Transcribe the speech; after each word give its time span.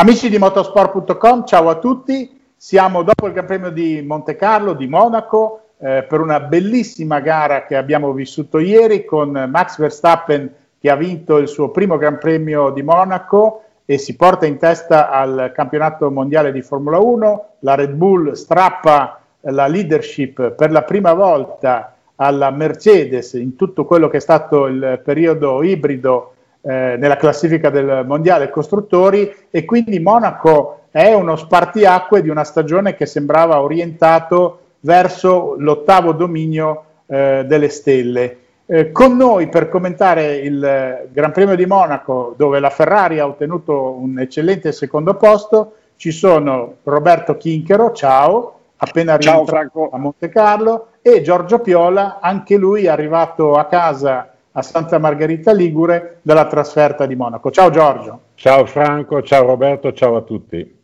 Amici 0.00 0.28
di 0.28 0.38
motorsport.com, 0.38 1.44
ciao 1.44 1.68
a 1.68 1.74
tutti. 1.74 2.40
Siamo 2.54 3.02
dopo 3.02 3.26
il 3.26 3.32
Gran 3.32 3.46
Premio 3.46 3.70
di 3.70 4.00
Monte 4.00 4.36
Carlo, 4.36 4.74
di 4.74 4.86
Monaco, 4.86 5.62
eh, 5.76 6.06
per 6.08 6.20
una 6.20 6.38
bellissima 6.38 7.18
gara 7.18 7.64
che 7.64 7.74
abbiamo 7.74 8.12
vissuto 8.12 8.60
ieri 8.60 9.04
con 9.04 9.30
Max 9.50 9.76
Verstappen 9.76 10.54
che 10.78 10.88
ha 10.88 10.94
vinto 10.94 11.38
il 11.38 11.48
suo 11.48 11.70
primo 11.70 11.96
Gran 11.96 12.18
Premio 12.18 12.70
di 12.70 12.82
Monaco 12.82 13.64
e 13.84 13.98
si 13.98 14.14
porta 14.14 14.46
in 14.46 14.56
testa 14.56 15.10
al 15.10 15.50
campionato 15.52 16.08
mondiale 16.12 16.52
di 16.52 16.62
Formula 16.62 16.98
1. 16.98 17.46
La 17.60 17.74
Red 17.74 17.94
Bull 17.94 18.34
strappa 18.34 19.20
la 19.40 19.66
leadership 19.66 20.52
per 20.52 20.70
la 20.70 20.82
prima 20.82 21.12
volta 21.12 21.96
alla 22.14 22.52
Mercedes 22.52 23.32
in 23.32 23.56
tutto 23.56 23.84
quello 23.84 24.06
che 24.06 24.18
è 24.18 24.20
stato 24.20 24.66
il 24.66 25.00
periodo 25.02 25.60
ibrido 25.64 26.34
eh, 26.60 26.96
nella 26.98 27.16
classifica 27.16 27.70
del 27.70 28.04
mondiale 28.06 28.50
costruttori 28.50 29.34
e 29.50 29.64
quindi 29.64 30.00
Monaco 30.00 30.80
è 30.90 31.12
uno 31.12 31.36
spartiacque 31.36 32.22
di 32.22 32.28
una 32.28 32.44
stagione 32.44 32.94
che 32.94 33.06
sembrava 33.06 33.60
orientato 33.60 34.60
verso 34.80 35.54
l'ottavo 35.58 36.12
dominio 36.12 36.84
eh, 37.06 37.44
delle 37.46 37.68
stelle. 37.68 38.38
Eh, 38.66 38.92
con 38.92 39.16
noi 39.16 39.48
per 39.48 39.68
commentare 39.68 40.36
il 40.36 41.08
Gran 41.10 41.32
Premio 41.32 41.54
di 41.54 41.64
Monaco, 41.64 42.34
dove 42.36 42.60
la 42.60 42.70
Ferrari 42.70 43.18
ha 43.18 43.26
ottenuto 43.26 43.92
un 43.92 44.18
eccellente 44.18 44.72
secondo 44.72 45.14
posto, 45.14 45.74
ci 45.96 46.10
sono 46.10 46.76
Roberto 46.82 47.36
Chinchero, 47.36 47.92
ciao, 47.92 48.58
appena 48.76 49.14
arrivato 49.14 49.88
a 49.90 49.98
Monte 49.98 50.28
Carlo, 50.28 50.88
e 51.00 51.22
Giorgio 51.22 51.60
Piola, 51.60 52.18
anche 52.20 52.56
lui 52.56 52.86
arrivato 52.86 53.54
a 53.54 53.64
casa 53.64 54.32
a 54.52 54.62
Santa 54.62 54.98
Margherita 54.98 55.52
Ligure 55.52 56.18
dalla 56.22 56.46
trasferta 56.46 57.06
di 57.06 57.14
Monaco. 57.14 57.50
Ciao 57.50 57.70
Giorgio. 57.70 58.20
Ciao 58.34 58.66
Franco, 58.66 59.22
ciao 59.22 59.46
Roberto, 59.46 59.92
ciao 59.92 60.16
a 60.16 60.22
tutti. 60.22 60.76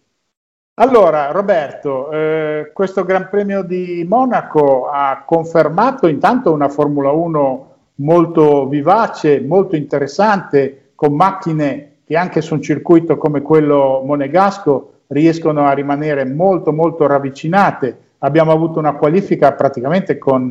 Allora, 0.77 1.31
Roberto, 1.31 2.11
eh, 2.11 2.71
questo 2.75 3.05
Gran 3.05 3.29
Premio 3.31 3.63
di 3.63 4.05
Monaco 4.09 4.89
ha 4.89 5.23
confermato 5.25 6.09
intanto 6.09 6.53
una 6.53 6.69
Formula 6.69 7.13
1 7.13 7.73
molto 7.97 8.67
vivace, 8.67 9.41
molto 9.41 9.77
interessante, 9.77 10.91
con 10.97 11.15
macchine 11.15 11.99
che 12.05 12.17
anche 12.17 12.41
su 12.41 12.55
un 12.55 12.63
circuito 12.63 13.17
come 13.17 13.41
quello 13.41 14.03
monegasco 14.05 14.93
riescono 15.09 15.65
a 15.65 15.73
rimanere 15.73 16.25
molto 16.25 16.73
molto 16.73 17.07
ravvicinate. 17.07 17.99
Abbiamo 18.19 18.51
avuto 18.51 18.81
una 18.81 18.95
qualifica 18.95 19.53
praticamente 19.53 20.19
con 20.19 20.51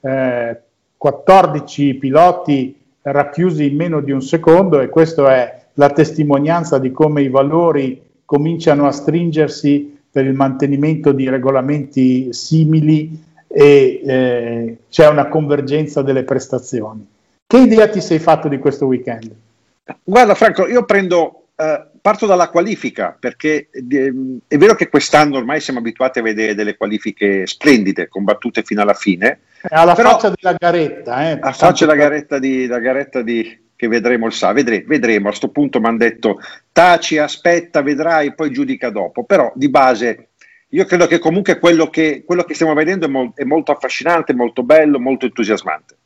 eh, 0.00 0.62
14 0.98 1.94
piloti 1.94 2.76
racchiusi 3.02 3.66
in 3.66 3.76
meno 3.76 4.00
di 4.00 4.10
un 4.10 4.20
secondo 4.20 4.80
e 4.80 4.88
questa 4.88 5.34
è 5.34 5.62
la 5.74 5.90
testimonianza 5.90 6.78
di 6.78 6.90
come 6.90 7.22
i 7.22 7.28
valori 7.28 8.02
cominciano 8.24 8.86
a 8.86 8.92
stringersi 8.92 9.96
per 10.10 10.26
il 10.26 10.34
mantenimento 10.34 11.12
di 11.12 11.28
regolamenti 11.28 12.32
simili 12.32 13.24
e 13.46 14.02
eh, 14.04 14.78
c'è 14.90 15.08
una 15.08 15.28
convergenza 15.28 16.02
delle 16.02 16.24
prestazioni. 16.24 17.06
Che 17.46 17.58
idea 17.58 17.88
ti 17.88 18.00
sei 18.00 18.18
fatto 18.18 18.48
di 18.48 18.58
questo 18.58 18.86
weekend? 18.86 19.34
Guarda 20.04 20.34
Franco, 20.34 20.66
io 20.66 20.84
prendo, 20.84 21.46
eh, 21.56 21.86
parto 22.00 22.26
dalla 22.26 22.50
qualifica 22.50 23.16
perché 23.18 23.68
eh, 23.70 24.12
è 24.46 24.56
vero 24.58 24.74
che 24.74 24.88
quest'anno 24.88 25.38
ormai 25.38 25.60
siamo 25.60 25.78
abituati 25.78 26.18
a 26.18 26.22
vedere 26.22 26.54
delle 26.54 26.76
qualifiche 26.76 27.46
splendide, 27.46 28.08
combattute 28.08 28.62
fino 28.62 28.82
alla 28.82 28.94
fine. 28.94 29.40
Alla 29.62 29.94
però, 29.94 30.10
faccia 30.10 30.32
della 30.34 30.56
garetta. 30.58 31.22
Eh, 31.22 31.38
alla 31.40 31.52
faccia 31.52 31.86
della 31.86 31.98
garetta, 31.98 32.38
di, 32.38 32.66
la 32.66 32.78
garetta 32.78 33.22
di, 33.22 33.66
che 33.74 33.88
vedremo 33.88 34.26
il 34.26 34.32
sa, 34.32 34.52
vedremo, 34.52 34.84
vedremo. 34.86 35.26
a 35.26 35.28
questo 35.30 35.50
punto 35.50 35.80
mi 35.80 35.86
hanno 35.86 35.98
detto 35.98 36.40
taci, 36.72 37.18
aspetta, 37.18 37.82
vedrai, 37.82 38.34
poi 38.34 38.50
giudica 38.50 38.90
dopo, 38.90 39.24
però 39.24 39.52
di 39.54 39.68
base 39.68 40.28
io 40.72 40.84
credo 40.84 41.06
che 41.06 41.18
comunque 41.18 41.58
quello 41.58 41.88
che, 41.88 42.24
quello 42.26 42.44
che 42.44 42.54
stiamo 42.54 42.74
vedendo 42.74 43.06
è, 43.06 43.08
mo- 43.08 43.32
è, 43.34 43.44
molto 43.44 43.72
affascinante, 43.72 44.34
molto 44.34 44.62
bello, 44.62 45.00
molto 45.00 45.24
entusiasmante. 45.24 45.96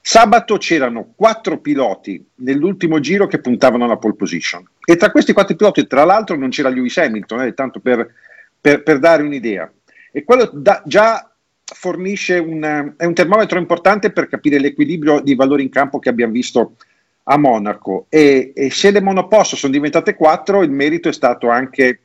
Sabato 0.00 0.56
c'erano 0.58 1.14
quattro 1.16 1.58
piloti 1.58 2.24
nell'ultimo 2.36 3.00
giro 3.00 3.26
che 3.26 3.40
puntavano 3.40 3.84
alla 3.84 3.96
pole 3.96 4.14
position 4.14 4.62
e 4.84 4.96
tra 4.96 5.10
questi 5.10 5.32
quattro 5.32 5.56
piloti, 5.56 5.86
tra 5.86 6.04
l'altro, 6.04 6.36
non 6.36 6.50
c'era 6.50 6.68
Lewis 6.68 6.98
Hamilton, 6.98 7.40
eh, 7.40 7.54
tanto 7.54 7.80
per, 7.80 8.12
per, 8.60 8.82
per, 8.82 8.98
dare 8.98 9.22
un'idea. 9.22 9.70
E 10.12 10.22
quello 10.22 10.48
da, 10.52 10.82
già 10.84 11.33
fornisce 11.64 12.38
un, 12.38 12.94
è 12.96 13.04
un 13.04 13.14
termometro 13.14 13.58
importante 13.58 14.10
per 14.10 14.28
capire 14.28 14.58
l'equilibrio 14.58 15.20
di 15.20 15.34
valori 15.34 15.62
in 15.62 15.70
campo 15.70 15.98
che 15.98 16.08
abbiamo 16.08 16.32
visto 16.32 16.76
a 17.24 17.38
Monaco. 17.38 18.06
E, 18.08 18.52
e 18.54 18.70
se 18.70 18.90
le 18.90 19.00
monoposto 19.00 19.56
sono 19.56 19.72
diventate 19.72 20.14
quattro, 20.14 20.62
il 20.62 20.70
merito 20.70 21.08
è 21.08 21.12
stato 21.12 21.48
anche 21.48 22.00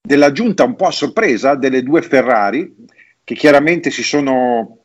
della 0.00 0.32
giunta 0.32 0.64
un 0.64 0.76
po' 0.76 0.86
a 0.86 0.92
sorpresa 0.92 1.54
delle 1.56 1.82
due 1.82 2.02
Ferrari 2.02 2.74
che 3.22 3.34
chiaramente 3.34 3.90
si 3.90 4.02
sono 4.02 4.76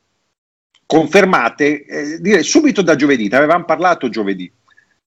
confermate 0.85 1.85
eh, 1.85 2.21
direi 2.21 2.43
subito 2.43 2.81
da 2.81 2.95
giovedì, 2.95 3.27
ne 3.27 3.37
avevamo 3.37 3.65
parlato 3.65 4.09
giovedì. 4.09 4.51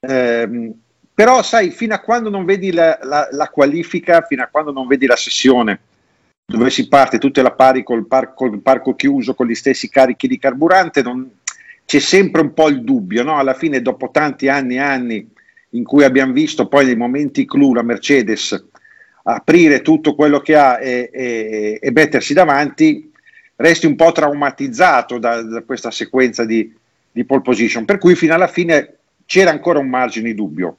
Eh, 0.00 0.72
però 1.12 1.42
sai, 1.42 1.71
fino 1.71 1.94
a 1.94 2.00
quando 2.00 2.31
non 2.31 2.44
vedi 2.44 2.72
la, 2.72 2.98
la, 3.03 3.28
la, 3.31 3.48
qualifica, 3.48 4.22
fino 4.22 4.42
a 4.42 4.47
quando 4.47 4.72
non 4.72 4.87
vedi 4.87 5.06
la 5.06 5.16
sessione 5.16 5.81
dove 6.56 6.71
si 6.71 6.88
parte 6.88 7.19
tutte 7.19 7.43
la 7.43 7.53
pari 7.53 7.84
col, 7.84 8.06
par, 8.06 8.34
col 8.34 8.61
parco 8.61 8.94
chiuso, 8.94 9.34
con 9.34 9.47
gli 9.47 9.55
stessi 9.55 9.88
carichi 9.88 10.27
di 10.27 10.38
carburante, 10.38 11.00
non, 11.03 11.31
c'è 11.84 12.00
sempre 12.00 12.41
un 12.41 12.53
po' 12.53 12.69
il 12.69 12.83
dubbio, 12.83 13.22
no? 13.22 13.38
alla 13.38 13.55
fine 13.55 13.81
dopo 13.81 14.11
tanti 14.11 14.49
anni 14.49 14.75
e 14.75 14.81
anni 14.81 15.28
in 15.71 15.84
cui 15.84 16.03
abbiamo 16.03 16.33
visto 16.33 16.66
poi 16.66 16.87
nei 16.87 16.97
momenti 16.97 17.47
clou 17.47 17.72
la 17.72 17.83
Mercedes 17.83 18.66
aprire 19.22 19.83
tutto 19.83 20.16
quello 20.16 20.41
che 20.41 20.56
ha 20.56 20.81
e, 20.81 21.10
e, 21.12 21.78
e 21.81 21.91
mettersi 21.93 22.33
davanti, 22.34 23.12
resti 23.56 23.87
un 23.87 23.94
po' 23.94 24.10
traumatizzato 24.10 25.19
da, 25.19 25.43
da 25.43 25.62
questa 25.62 25.93
sequenza 25.93 26.44
di, 26.44 26.75
di, 27.12 27.25
pole 27.25 27.43
position, 27.43 27.84
per 27.84 27.99
cui 27.99 28.16
fino 28.16 28.34
alla 28.34 28.49
fine 28.49 28.97
c'era 29.25 29.50
ancora 29.50 29.78
un 29.78 29.89
margine 29.89 30.31
di 30.31 30.34
dubbio. 30.34 30.78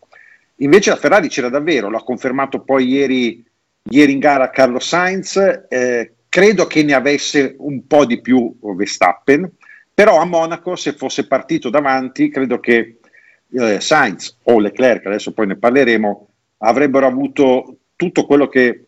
Invece 0.58 0.90
la 0.90 0.98
Ferrari 0.98 1.30
c'era 1.30 1.50
davvero, 1.50 1.90
l'ha 1.90 2.04
confermato 2.04 2.60
poi 2.60 2.88
ieri, 2.88 3.44
ieri 3.90 4.12
in 4.12 4.20
gara 4.20 4.50
Carlo 4.50 4.80
Sainz, 4.80 5.38
eh, 5.70 6.14
credo 6.30 6.68
che 6.68 6.84
ne 6.84 6.94
avesse 6.94 7.56
un 7.58 7.88
po' 7.88 8.06
di 8.06 8.22
più 8.22 8.56
Verstappen, 8.62 9.50
però 9.94 10.20
a 10.20 10.26
Monaco 10.26 10.76
se 10.76 10.94
fosse 10.94 11.28
partito 11.28 11.70
davanti 11.70 12.30
credo 12.30 12.60
che 12.60 13.00
eh, 13.52 13.80
Sainz 13.80 14.38
o 14.44 14.60
Leclerc, 14.60 15.06
adesso 15.06 15.34
poi 15.34 15.48
ne 15.48 15.58
parleremo, 15.58 16.30
avrebbero 16.60 17.06
avuto 17.06 17.78
tutto 17.96 18.26
quello 18.26 18.48
che 18.48 18.86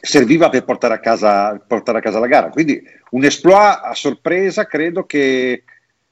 serviva 0.00 0.48
per 0.48 0.64
portare 0.64 0.94
a 0.94 1.00
casa, 1.00 1.56
portare 1.66 1.98
a 1.98 2.00
casa 2.00 2.18
la 2.18 2.26
gara. 2.26 2.48
Quindi 2.48 2.82
un 3.10 3.24
esploit 3.24 3.80
a 3.82 3.94
sorpresa, 3.94 4.66
credo 4.66 5.04
che 5.04 5.64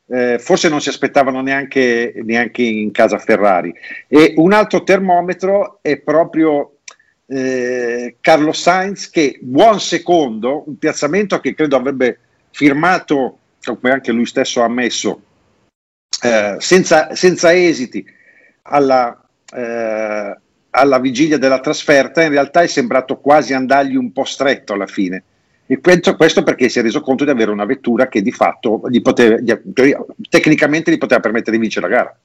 eh, 0.09 0.39
forse 0.39 0.69
non 0.69 0.81
si 0.81 0.89
aspettavano 0.89 1.41
neanche, 1.41 2.13
neanche, 2.25 2.63
in 2.63 2.91
casa 2.91 3.19
Ferrari. 3.19 3.75
E 4.09 4.35
un 4.37 4.53
altro 4.53 4.83
termometro 4.83 5.79
è 5.83 5.99
proprio 5.99 6.76
eh, 7.27 8.17
Carlo 8.21 8.53
Sainz 8.53 9.11
che 9.11 9.39
buon 9.41 9.81
secondo, 9.81 10.65
un 10.67 10.79
piazzamento 10.79 11.41
che 11.41 11.55
credo 11.55 11.77
avrebbe 11.77 12.19
firmato, 12.51 13.39
come 13.63 13.93
anche 13.93 14.13
lui 14.13 14.27
stesso 14.27 14.63
ha 14.63 14.65
ammesso, 14.65 15.21
eh, 16.23 16.57
senza, 16.59 17.15
senza, 17.15 17.55
esiti 17.55 18.05
alla, 18.63 19.29
eh, 19.53 20.37
alla 20.71 20.99
vigilia 20.99 21.39
della 21.39 21.61
trasferta, 21.61 22.23
in 22.23 22.31
realtà 22.31 22.63
è 22.63 22.67
sembrato 22.67 23.19
quasi 23.19 23.55
andargli 23.55 23.97
un 23.97 24.13
po' 24.13 24.25
stretto 24.25 24.73
alla 24.73 24.87
fine. 24.87 25.25
E 25.69 25.81
questo 25.81 26.45
perché 26.45 26.69
si 26.69 26.79
è 26.79 26.83
reso 26.83 27.01
conto 27.01 27.25
di 27.25 27.31
avere 27.31 27.51
una 27.51 27.65
vettura 27.65 28.07
che 28.07 28.23
di 28.23 28.31
fatto 28.31 28.83
gli 28.89 29.03
poteva, 29.03 29.37
gli, 29.39 29.53
tecnicamente 30.29 30.93
gli 30.93 30.99
poteva 30.99 31.21
permettere 31.21 31.57
di 31.57 31.63
vincere 31.63 31.89
la 31.89 31.97
gara. 31.97 32.21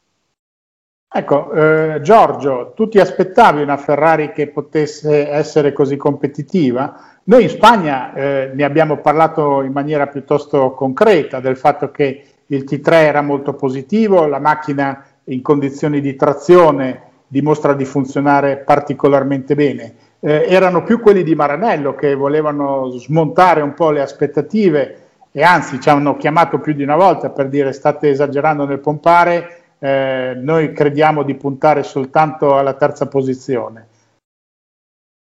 Ecco, 1.14 1.52
eh, 1.52 2.00
Giorgio, 2.02 2.72
tu 2.74 2.88
ti 2.88 2.98
aspettavi 2.98 3.62
una 3.62 3.76
Ferrari 3.76 4.32
che 4.32 4.48
potesse 4.48 5.30
essere 5.30 5.74
così 5.74 5.98
competitiva? 5.98 7.20
Noi 7.26 7.44
in 7.44 7.50
Spagna 7.50 8.14
eh, 8.14 8.52
ne 8.54 8.64
abbiamo 8.64 8.96
parlato 8.96 9.62
in 9.62 9.74
maniera 9.74 10.08
piuttosto 10.08 10.72
concreta 10.72 11.42
del 11.42 11.58
fatto 11.58 11.92
che 11.92 12.24
il 12.46 12.64
T3 12.64 12.94
era 12.94 13.22
molto 13.22 13.56
positivo, 13.56 14.26
la 14.26 14.40
macchina 14.40 15.04
in 15.26 15.42
condizioni 15.42 16.00
di 16.00 16.16
trazione 16.16 17.02
dimostra 17.28 17.74
di 17.74 17.84
funzionare 17.84 18.60
particolarmente 18.60 19.54
bene. 19.54 19.96
Eh, 20.22 20.46
erano 20.48 20.82
più 20.84 21.02
quelli 21.02 21.24
di 21.24 21.36
Maranello 21.36 21.94
che 21.94 22.16
volevano 22.16 22.88
smontare 22.92 23.60
un 23.60 23.74
po' 23.74 23.92
le 23.92 24.00
aspettative 24.00 24.98
e 25.34 25.44
anzi 25.44 25.78
ci 25.82 25.90
hanno 25.90 26.16
chiamato 26.16 26.60
più 26.60 26.72
di 26.72 26.84
una 26.84 26.96
volta 26.96 27.32
per 27.32 27.50
dire 27.50 27.74
state 27.74 28.10
esagerando 28.10 28.66
nel 28.66 28.80
pompare, 28.80 29.61
eh, 29.84 30.34
noi 30.36 30.74
crediamo 30.74 31.24
di 31.24 31.34
puntare 31.34 31.82
soltanto 31.82 32.56
alla 32.56 32.76
terza 32.76 33.08
posizione. 33.08 33.88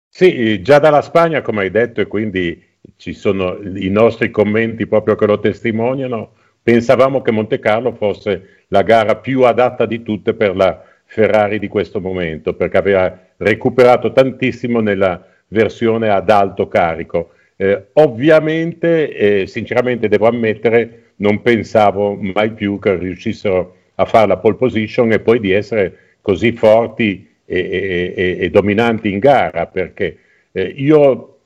Sì, 0.08 0.62
già 0.62 0.78
dalla 0.78 1.02
Spagna, 1.02 1.42
come 1.42 1.62
hai 1.62 1.70
detto, 1.70 2.00
e 2.00 2.06
quindi 2.06 2.64
ci 2.96 3.12
sono 3.12 3.58
i 3.62 3.90
nostri 3.90 4.30
commenti 4.30 4.86
proprio 4.86 5.16
che 5.16 5.26
lo 5.26 5.38
testimoniano, 5.38 6.32
pensavamo 6.62 7.20
che 7.20 7.30
Monte 7.30 7.58
Carlo 7.58 7.92
fosse 7.92 8.64
la 8.68 8.82
gara 8.82 9.16
più 9.16 9.42
adatta 9.42 9.84
di 9.84 10.02
tutte 10.02 10.32
per 10.32 10.56
la 10.56 10.82
Ferrari 11.04 11.58
di 11.58 11.68
questo 11.68 12.00
momento, 12.00 12.54
perché 12.54 12.78
aveva 12.78 13.18
recuperato 13.36 14.12
tantissimo 14.12 14.80
nella 14.80 15.24
versione 15.48 16.08
ad 16.08 16.30
alto 16.30 16.68
carico. 16.68 17.32
Eh, 17.56 17.88
ovviamente, 17.94 19.12
eh, 19.12 19.46
sinceramente 19.46 20.08
devo 20.08 20.26
ammettere, 20.26 21.12
non 21.16 21.42
pensavo 21.42 22.14
mai 22.14 22.52
più 22.52 22.78
che 22.78 22.96
riuscissero 22.96 23.76
a 24.00 24.04
fare 24.04 24.26
la 24.28 24.36
pole 24.36 24.56
position 24.56 25.12
e 25.12 25.20
poi 25.20 25.40
di 25.40 25.50
essere 25.50 26.16
così 26.20 26.52
forti 26.52 27.28
e, 27.44 28.14
e, 28.14 28.36
e, 28.40 28.50
dominanti 28.50 29.10
in 29.10 29.18
gara, 29.18 29.66
perché 29.66 30.18
eh, 30.52 30.72
io, 30.76 31.38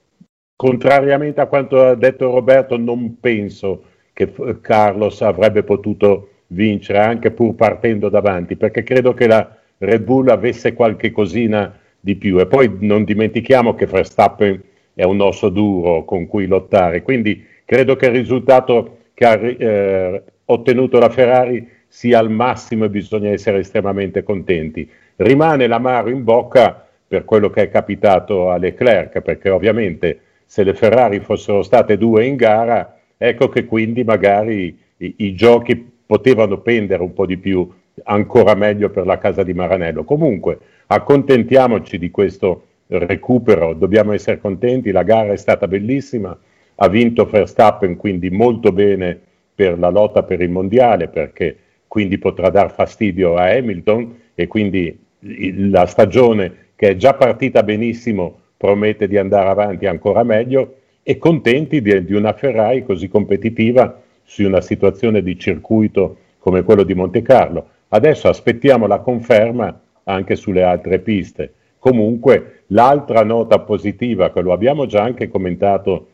contrariamente 0.56 1.40
a 1.40 1.46
quanto 1.46 1.81
ha 1.81 1.94
detto 1.94 2.31
Roberto, 2.31 2.76
non 2.76 3.19
penso 3.20 3.84
che 4.12 4.32
Carlos 4.60 5.22
avrebbe 5.22 5.62
potuto 5.62 6.28
vincere 6.49 6.99
anche 6.99 7.31
pur 7.31 7.54
partendo 7.54 8.08
davanti, 8.08 8.56
perché 8.56 8.82
credo 8.82 9.14
che 9.14 9.26
la 9.26 9.56
Red 9.78 10.02
Bull 10.02 10.28
avesse 10.28 10.75
qualche 10.75 11.10
cosina 11.10 11.78
di 11.98 12.16
più. 12.16 12.38
E 12.38 12.46
poi 12.46 12.70
non 12.81 13.05
dimentichiamo 13.05 13.75
che 13.75 13.87
Verstappen 13.87 14.62
è 14.94 15.05
un 15.05 15.20
osso 15.20 15.48
duro 15.48 16.05
con 16.05 16.26
cui 16.26 16.46
lottare, 16.46 17.02
quindi 17.02 17.46
credo 17.64 17.96
che 17.96 18.06
il 18.06 18.12
risultato 18.12 18.98
che 19.14 19.25
ha 19.25 19.40
eh, 19.40 20.22
ottenuto 20.44 20.98
la 20.98 21.08
Ferrari 21.08 21.66
sia 21.93 22.19
al 22.19 22.31
massimo 22.31 22.87
e 22.87 22.89
bisogna 22.89 23.29
essere 23.29 23.59
estremamente 23.59 24.23
contenti. 24.23 24.89
Rimane 25.17 25.67
l'amaro 25.67 26.09
in 26.09 26.25
bocca 26.25 26.89
per 27.06 27.27
quello 27.27 27.50
che 27.50 27.65
è 27.65 27.71
capitato 27.71 28.49
a 28.49 28.56
Leclerc, 28.56 29.21
perché 29.21 29.50
ovviamente 29.50 30.21
se 30.47 30.62
le 30.65 30.73
Ferrari 30.73 31.21
fossero 31.21 31.62
state 31.62 31.99
due 31.99 32.25
in 32.25 32.37
gara, 32.37 32.99
ecco 33.19 33.50
che 33.50 33.67
quindi 33.67 34.05
magari 34.05 34.75
i, 34.97 35.15
i 35.19 35.35
giochi 35.35 35.77
potevano 36.06 36.61
pendere 36.61 37.03
un 37.03 37.12
po' 37.12 37.27
di 37.27 37.37
più, 37.37 37.71
ancora 38.05 38.55
meglio 38.55 38.89
per 38.89 39.05
la 39.05 39.19
casa 39.19 39.43
di 39.43 39.53
Maranello. 39.53 40.05
Comunque, 40.05 40.59
accontentiamoci 40.87 41.99
di 41.99 42.11
questo 42.11 42.69
recupero, 42.87 43.75
dobbiamo 43.75 44.15
essere 44.15 44.41
contenti, 44.41 44.93
la 44.93 45.03
gara 45.03 45.35
è 45.35 45.37
stata 45.37 45.69
bellissima, 45.69 46.35
ha 46.77 46.89
vinto 46.89 47.27
Verstappen, 47.27 47.97
quindi 47.97 48.31
molto 48.31 48.73
bene 48.73 49.21
per 49.55 49.79
la 49.79 49.91
lotta 49.91 50.23
per 50.23 50.41
il 50.41 50.49
mondiale, 50.49 51.09
perché 51.09 51.56
quindi 51.93 52.17
potrà 52.17 52.49
dar 52.49 52.73
fastidio 52.73 53.37
a 53.37 53.50
Hamilton 53.50 54.19
e 54.35 54.47
quindi 54.47 54.99
la 55.19 55.85
stagione 55.85 56.71
che 56.75 56.89
è 56.89 56.97
già 56.97 57.12
partita 57.12 57.62
benissimo 57.62 58.39
promette 58.56 59.06
di 59.06 59.19
andare 59.19 59.50
avanti 59.50 59.85
ancora 59.85 60.23
meglio 60.23 60.77
e 61.03 61.19
contenti 61.19 61.83
di, 61.83 62.03
di 62.06 62.15
una 62.15 62.33
Ferrari 62.33 62.83
così 62.83 63.09
competitiva 63.09 64.00
su 64.23 64.43
una 64.43 64.62
situazione 64.62 65.23
di 65.23 65.39
circuito 65.39 66.17
come 66.39 66.62
quello 66.62 66.83
di 66.83 66.94
Monte 66.94 67.21
Carlo. 67.21 67.69
Adesso 67.89 68.27
aspettiamo 68.27 68.87
la 68.87 69.00
conferma 69.00 69.79
anche 70.05 70.35
sulle 70.35 70.62
altre 70.62 70.99
piste. 70.99 71.53
Comunque 71.79 72.62
l'altra 72.69 73.23
nota 73.23 73.59
positiva, 73.59 74.33
che 74.33 74.41
lo 74.41 74.55
abbiamo 74.55 74.87
già 74.87 75.03
anche 75.03 75.29
commentato 75.29 76.06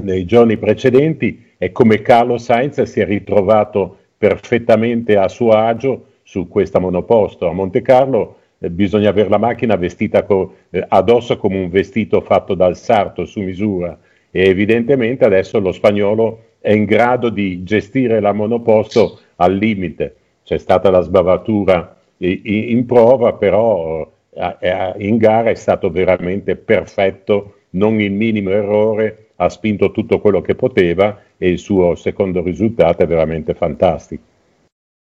nei 0.00 0.24
giorni 0.24 0.56
precedenti, 0.56 1.48
è 1.58 1.70
come 1.70 2.00
Carlo 2.00 2.38
Sainz 2.38 2.80
si 2.80 3.00
è 3.00 3.04
ritrovato 3.04 3.98
perfettamente 4.20 5.16
a 5.16 5.28
suo 5.28 5.52
agio 5.52 6.08
su 6.22 6.46
questa 6.46 6.78
monoposto. 6.78 7.48
A 7.48 7.54
Monte 7.54 7.80
Carlo 7.80 8.36
eh, 8.58 8.68
bisogna 8.68 9.08
avere 9.08 9.30
la 9.30 9.38
macchina 9.38 9.76
vestita 9.76 10.24
co- 10.24 10.56
eh, 10.68 10.84
addosso 10.86 11.38
come 11.38 11.58
un 11.58 11.70
vestito 11.70 12.20
fatto 12.20 12.52
dal 12.52 12.76
sarto 12.76 13.24
su 13.24 13.40
misura 13.40 13.98
e 14.30 14.46
evidentemente 14.46 15.24
adesso 15.24 15.58
lo 15.58 15.72
spagnolo 15.72 16.48
è 16.60 16.70
in 16.70 16.84
grado 16.84 17.30
di 17.30 17.62
gestire 17.62 18.20
la 18.20 18.34
monoposto 18.34 19.20
al 19.36 19.54
limite. 19.54 20.16
C'è 20.44 20.58
stata 20.58 20.90
la 20.90 21.00
sbavatura 21.00 21.96
in 22.18 22.84
prova, 22.84 23.32
però 23.32 24.06
eh, 24.34 24.94
in 24.98 25.16
gara 25.16 25.48
è 25.48 25.54
stato 25.54 25.90
veramente 25.90 26.56
perfetto, 26.56 27.54
non 27.70 27.98
il 27.98 28.12
minimo 28.12 28.50
errore, 28.50 29.29
ha 29.42 29.48
spinto 29.48 29.90
tutto 29.90 30.20
quello 30.20 30.42
che 30.42 30.54
poteva 30.54 31.18
e 31.38 31.48
il 31.48 31.58
suo 31.58 31.94
secondo 31.94 32.42
risultato 32.42 33.02
è 33.02 33.06
veramente 33.06 33.54
fantastico. 33.54 34.22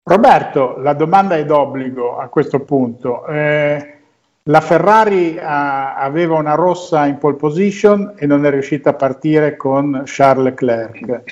Roberto, 0.04 0.78
la 0.78 0.94
domanda 0.94 1.36
è 1.36 1.44
d'obbligo 1.44 2.18
a 2.18 2.28
questo 2.28 2.60
punto. 2.62 3.26
Eh, 3.26 3.96
la 4.44 4.62
Ferrari 4.62 5.38
ha, 5.38 5.96
aveva 5.96 6.38
una 6.38 6.54
rossa 6.54 7.08
in 7.08 7.18
pole 7.18 7.36
position 7.36 8.14
e 8.16 8.26
non 8.26 8.46
è 8.46 8.50
riuscita 8.50 8.92
a 8.92 8.94
partire 8.94 9.58
con 9.58 10.04
Charles 10.06 10.46
Leclerc. 10.46 11.24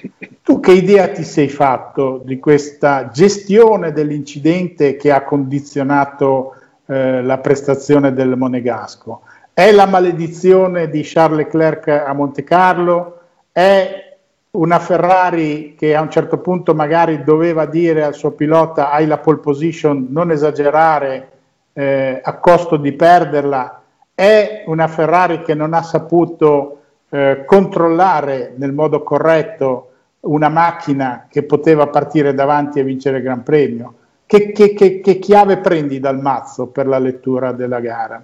Tu 0.42 0.60
che 0.60 0.72
idea 0.74 1.08
ti 1.10 1.24
sei 1.24 1.48
fatto 1.48 2.22
di 2.26 2.40
questa 2.40 3.10
gestione 3.10 3.94
dell'incidente 3.94 4.98
che 4.98 5.12
ha 5.12 5.24
condizionato 5.24 6.56
eh, 6.88 7.22
la 7.22 7.38
prestazione 7.38 8.14
del 8.14 8.36
Monegasco? 8.36 9.22
È 9.58 9.72
la 9.72 9.86
maledizione 9.86 10.90
di 10.90 11.02
Charles 11.06 11.46
Leclerc 11.46 11.88
a 11.88 12.12
Monte 12.12 12.44
Carlo? 12.44 13.20
È 13.54 14.18
una 14.52 14.80
Ferrari 14.80 15.76
che 15.78 15.96
a 15.96 16.02
un 16.02 16.10
certo 16.12 16.40
punto 16.40 16.76
magari 16.76 17.24
doveva 17.24 17.66
dire 17.66 18.04
al 18.04 18.16
suo 18.16 18.32
pilota 18.32 18.92
hai 18.92 19.08
la 19.08 19.20
pole 19.20 19.38
position, 19.38 20.08
non 20.10 20.32
esagerare 20.32 21.30
eh, 21.72 22.20
a 22.22 22.34
costo 22.34 22.76
di 22.76 22.92
perderla, 22.92 23.82
è 24.14 24.66
una 24.66 24.90
Ferrari 24.90 25.42
che 25.42 25.54
non 25.54 25.74
ha 25.74 25.84
saputo 25.84 26.82
eh, 27.08 27.44
controllare 27.46 28.56
nel 28.58 28.74
modo 28.74 29.04
corretto 29.04 29.92
una 30.20 30.50
macchina 30.50 31.28
che 31.30 31.44
poteva 31.44 31.88
partire 31.88 32.34
davanti 32.34 32.82
e 32.82 32.84
vincere 32.84 33.20
il 33.20 33.24
Gran 33.24 33.44
Premio. 33.44 33.94
Che, 34.26 34.52
che, 34.52 34.74
che, 34.74 35.00
che 35.00 35.18
chiave 35.18 35.60
prendi 35.60 36.02
dal 36.02 36.20
mazzo 36.20 36.68
per 36.68 36.88
la 36.88 37.00
lettura 37.00 37.54
della 37.54 37.80
gara? 37.80 38.22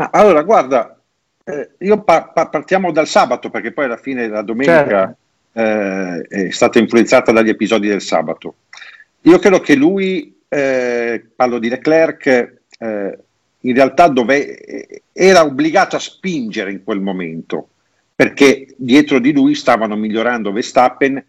Ma 0.00 0.08
allora, 0.10 0.42
guarda, 0.42 0.98
eh, 1.44 1.70
io 1.78 2.02
pa- 2.02 2.24
pa- 2.24 2.48
partiamo 2.48 2.90
dal 2.90 3.06
sabato 3.06 3.50
perché 3.50 3.72
poi 3.72 3.84
alla 3.84 3.98
fine 3.98 4.28
la 4.28 4.40
domenica 4.40 5.14
certo. 5.52 6.30
eh, 6.32 6.46
è 6.46 6.50
stata 6.50 6.78
influenzata 6.78 7.32
dagli 7.32 7.50
episodi 7.50 7.88
del 7.88 8.00
sabato. 8.00 8.54
Io 9.22 9.38
credo 9.38 9.60
che 9.60 9.74
lui, 9.74 10.40
eh, 10.48 11.22
parlo 11.36 11.58
di 11.58 11.68
Leclerc, 11.68 12.26
eh, 12.78 13.18
in 13.62 13.74
realtà 13.74 14.08
dove, 14.08 15.02
era 15.12 15.44
obbligato 15.44 15.96
a 15.96 16.00
spingere 16.00 16.70
in 16.70 16.82
quel 16.82 17.00
momento 17.00 17.68
perché 18.14 18.68
dietro 18.76 19.18
di 19.18 19.32
lui 19.32 19.54
stavano 19.54 19.96
migliorando 19.96 20.52
Verstappen 20.52 21.22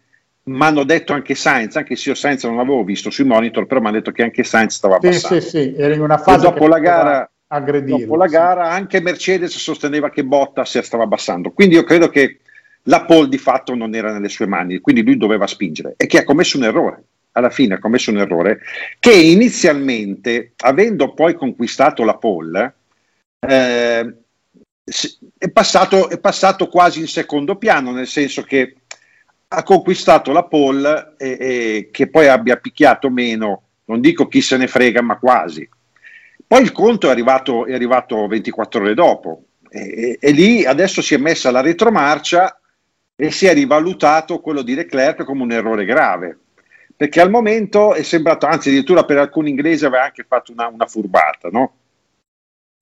mi 0.44 0.62
hanno 0.62 0.84
detto 0.84 1.12
anche 1.12 1.34
Sainz, 1.34 1.76
anche 1.76 1.94
se 1.94 2.08
io 2.08 2.14
Sainz 2.14 2.44
non 2.44 2.56
l'avevo 2.56 2.82
visto 2.82 3.10
sui 3.10 3.24
monitor, 3.24 3.66
però 3.66 3.80
mi 3.80 3.86
hanno 3.86 3.96
detto 3.96 4.10
che 4.10 4.22
anche 4.22 4.42
Sainz 4.42 4.74
stava 4.74 4.96
abbassando. 4.96 5.40
Sì, 5.40 5.48
sì, 5.48 5.58
sì, 5.58 5.74
era 5.76 5.94
in 5.94 6.00
una 6.00 6.18
fase 6.18 6.46
e 6.46 6.50
dopo 6.50 6.66
la 6.66 6.78
gara 6.80 7.30
Dopo 7.60 8.16
la 8.16 8.28
gara 8.28 8.70
anche 8.70 9.00
Mercedes 9.00 9.56
sosteneva 9.58 10.08
che 10.08 10.24
Bottas 10.24 10.78
stava 10.78 11.02
abbassando, 11.02 11.50
quindi 11.50 11.74
io 11.74 11.84
credo 11.84 12.08
che 12.08 12.38
la 12.84 13.04
pole 13.04 13.28
di 13.28 13.36
fatto 13.36 13.74
non 13.74 13.94
era 13.94 14.10
nelle 14.10 14.30
sue 14.30 14.46
mani, 14.46 14.80
quindi 14.80 15.02
lui 15.02 15.18
doveva 15.18 15.46
spingere. 15.46 15.94
E 15.98 16.06
che 16.06 16.18
ha 16.18 16.24
commesso 16.24 16.56
un 16.56 16.64
errore. 16.64 17.04
Alla 17.32 17.50
fine 17.50 17.74
ha 17.74 17.78
commesso 17.78 18.10
un 18.10 18.18
errore 18.18 18.60
che 18.98 19.12
inizialmente, 19.12 20.52
avendo 20.56 21.12
poi 21.12 21.34
conquistato 21.34 22.04
la 22.04 22.16
pole, 22.16 22.74
eh, 23.38 24.14
è, 25.38 25.50
passato, 25.50 26.08
è 26.08 26.18
passato 26.18 26.68
quasi 26.68 27.00
in 27.00 27.06
secondo 27.06 27.56
piano, 27.56 27.92
nel 27.92 28.06
senso 28.06 28.42
che 28.42 28.76
ha 29.48 29.62
conquistato 29.62 30.32
la 30.32 30.44
pole 30.44 31.14
e, 31.18 31.36
e 31.38 31.88
che 31.90 32.08
poi 32.08 32.28
abbia 32.28 32.56
picchiato 32.56 33.10
meno, 33.10 33.62
non 33.86 34.00
dico 34.00 34.26
chi 34.26 34.40
se 34.40 34.56
ne 34.56 34.66
frega, 34.66 35.02
ma 35.02 35.18
quasi 35.18 35.68
poi 36.52 36.60
il 36.60 36.72
conto 36.72 37.08
è 37.08 37.10
arrivato, 37.10 37.64
è 37.64 37.72
arrivato 37.72 38.26
24 38.26 38.82
ore 38.82 38.92
dopo 38.92 39.44
e, 39.70 40.18
e, 40.20 40.30
lì 40.32 40.66
adesso 40.66 41.00
si 41.00 41.14
è 41.14 41.16
messa 41.16 41.50
la 41.50 41.62
retromarcia 41.62 42.60
e 43.16 43.30
si 43.30 43.46
è 43.46 43.54
rivalutato 43.54 44.38
quello 44.40 44.60
di 44.60 44.74
Leclerc 44.74 45.24
come 45.24 45.44
un 45.44 45.52
errore 45.52 45.86
grave. 45.86 46.38
Perché 46.94 47.22
al 47.22 47.30
momento 47.30 47.94
è 47.94 48.02
sembrato, 48.02 48.44
anzi 48.44 48.68
addirittura 48.68 49.06
per 49.06 49.16
alcuni 49.16 49.48
inglesi 49.48 49.86
aveva 49.86 50.04
anche 50.04 50.26
fatto 50.28 50.52
una, 50.52 50.66
una 50.66 50.84
furbata, 50.84 51.48
no? 51.50 51.72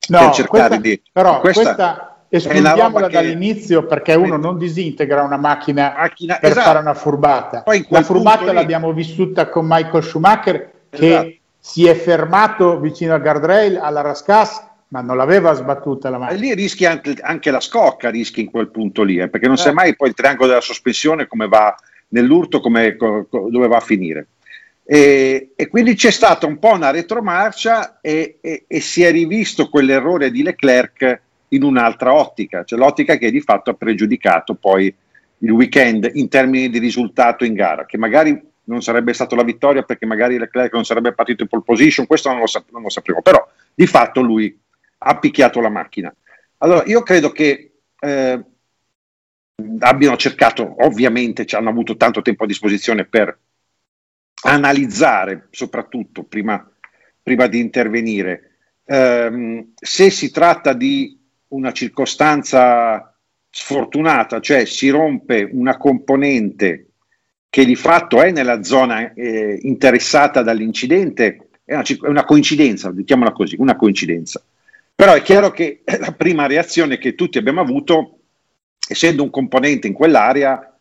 No, 0.08 0.18
per 0.18 0.30
cercare 0.30 0.66
questa, 0.66 0.76
di... 0.80 1.02
Però 1.12 1.38
questa, 1.38 1.62
questa 1.62 2.24
escludiamola 2.28 3.06
che... 3.06 3.12
dall'inizio 3.12 3.86
perché 3.86 4.14
uno 4.14 4.36
non 4.36 4.58
disintegra 4.58 5.22
una 5.22 5.36
macchina, 5.36 5.94
macchina 5.96 6.38
per 6.40 6.50
esatto. 6.50 6.66
fare 6.66 6.78
una 6.80 6.94
furbata. 6.94 7.62
la 7.64 8.02
furbata 8.02 8.52
l'abbiamo 8.52 8.92
vissuta 8.92 9.48
con 9.48 9.64
Michael 9.68 10.02
Schumacher 10.02 10.72
che 10.90 11.06
esatto 11.06 11.38
si 11.60 11.86
è 11.86 11.94
fermato 11.94 12.80
vicino 12.80 13.14
al 13.14 13.20
guardrail 13.20 13.76
alla 13.76 14.00
Rascas 14.00 14.68
ma 14.90 15.00
non 15.00 15.16
l'aveva 15.16 15.52
sbattuta 15.52 16.10
la 16.10 16.18
mano. 16.18 16.32
E 16.32 16.36
lì 16.36 16.54
rischi 16.54 16.84
anche, 16.84 17.14
anche, 17.20 17.50
la 17.50 17.60
scocca, 17.60 18.10
rischi 18.10 18.40
in 18.40 18.50
quel 18.50 18.70
punto 18.70 19.02
lì, 19.02 19.18
eh, 19.18 19.28
perché 19.28 19.46
non 19.46 19.54
eh. 19.54 19.58
sai 19.58 19.72
mai 19.72 19.96
poi 19.96 20.08
il 20.08 20.14
triangolo 20.14 20.48
della 20.48 20.60
sospensione 20.60 21.26
come 21.26 21.46
va 21.46 21.74
nell'urto, 22.08 22.60
come, 22.60 22.96
co, 22.96 23.26
dove 23.30 23.68
va 23.68 23.76
a 23.76 23.80
finire. 23.80 24.28
E, 24.84 25.52
e, 25.54 25.68
quindi 25.68 25.94
c'è 25.94 26.10
stata 26.10 26.46
un 26.46 26.58
po' 26.58 26.72
una 26.72 26.90
retromarcia 26.90 28.00
e, 28.00 28.38
e, 28.40 28.64
e, 28.66 28.80
si 28.80 29.04
è 29.04 29.12
rivisto 29.12 29.68
quell'errore 29.68 30.32
di 30.32 30.42
Leclerc 30.42 31.20
in 31.48 31.62
un'altra 31.62 32.12
ottica, 32.12 32.64
cioè 32.64 32.78
l'ottica 32.78 33.16
che 33.16 33.30
di 33.30 33.40
fatto 33.40 33.70
ha 33.70 33.74
pregiudicato 33.74 34.54
poi 34.54 34.92
il 35.42 35.50
weekend 35.50 36.10
in 36.14 36.28
termini 36.28 36.68
di 36.68 36.80
risultato 36.80 37.44
in 37.44 37.54
gara, 37.54 37.86
che 37.86 37.96
magari 37.96 38.49
non 38.70 38.82
sarebbe 38.82 39.12
stata 39.12 39.34
la 39.34 39.42
vittoria 39.42 39.82
perché 39.82 40.06
magari 40.06 40.38
Leclerc 40.38 40.72
non 40.72 40.84
sarebbe 40.84 41.12
partito 41.12 41.42
in 41.42 41.48
pole 41.48 41.64
position, 41.64 42.06
questo 42.06 42.30
non 42.30 42.38
lo, 42.38 42.46
sap- 42.46 42.70
non 42.70 42.82
lo 42.82 42.88
sapevo, 42.88 43.20
però 43.20 43.44
di 43.74 43.86
fatto 43.86 44.20
lui 44.20 44.56
ha 44.98 45.18
picchiato 45.18 45.60
la 45.60 45.68
macchina. 45.68 46.14
Allora, 46.58 46.84
io 46.86 47.02
credo 47.02 47.32
che 47.32 47.72
eh, 47.98 48.44
abbiano 49.80 50.16
cercato, 50.16 50.84
ovviamente 50.84 51.46
ci 51.46 51.56
hanno 51.56 51.68
avuto 51.68 51.96
tanto 51.96 52.22
tempo 52.22 52.44
a 52.44 52.46
disposizione 52.46 53.04
per 53.06 53.36
analizzare, 54.42 55.48
soprattutto 55.50 56.22
prima, 56.22 56.64
prima 57.20 57.48
di 57.48 57.58
intervenire, 57.58 58.58
ehm, 58.84 59.72
se 59.74 60.10
si 60.10 60.30
tratta 60.30 60.74
di 60.74 61.18
una 61.48 61.72
circostanza 61.72 63.18
sfortunata, 63.50 64.40
cioè 64.40 64.64
si 64.64 64.88
rompe 64.90 65.48
una 65.50 65.76
componente 65.76 66.89
che 67.50 67.64
di 67.64 67.74
fatto 67.74 68.22
è 68.22 68.30
nella 68.30 68.62
zona 68.62 69.12
eh, 69.12 69.58
interessata 69.62 70.40
dall'incidente, 70.42 71.48
è 71.64 71.74
una, 71.74 71.82
è 71.82 72.06
una 72.06 72.24
coincidenza, 72.24 72.92
mettiamola 72.92 73.32
così, 73.32 73.56
una 73.58 73.74
coincidenza. 73.74 74.40
Però 74.94 75.12
è 75.14 75.22
chiaro 75.22 75.50
che 75.50 75.82
la 75.98 76.12
prima 76.12 76.46
reazione 76.46 76.96
che 76.96 77.16
tutti 77.16 77.38
abbiamo 77.38 77.60
avuto, 77.60 78.18
essendo 78.88 79.24
un 79.24 79.30
componente 79.30 79.88
in 79.88 79.94
quell'area, 79.94 80.78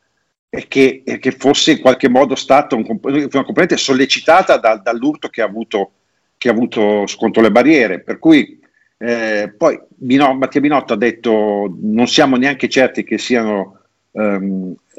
è 0.47 0.67
che, 0.67 1.01
è 1.03 1.17
che 1.19 1.31
fosse 1.31 1.71
in 1.71 1.79
qualche 1.79 2.07
modo 2.07 2.35
stata 2.35 2.75
un, 2.75 2.85
una 2.85 3.43
componente 3.43 3.77
sollecitata 3.77 4.57
da, 4.57 4.75
dall'urto 4.75 5.27
che 5.29 5.41
ha, 5.41 5.45
avuto, 5.45 5.91
che 6.38 6.49
ha 6.49 6.51
avuto 6.51 7.05
contro 7.17 7.41
le 7.41 7.51
barriere. 7.51 8.01
Per 8.01 8.19
cui 8.19 8.59
eh, 8.97 9.53
poi 9.57 9.79
Bino, 9.88 10.33
Mattia 10.35 10.61
Binotto 10.61 10.93
ha 10.93 10.97
detto 10.97 11.75
non 11.81 12.07
siamo 12.07 12.35
neanche 12.35 12.67
certi 12.69 13.03
che 13.03 13.17
siano 13.17 13.79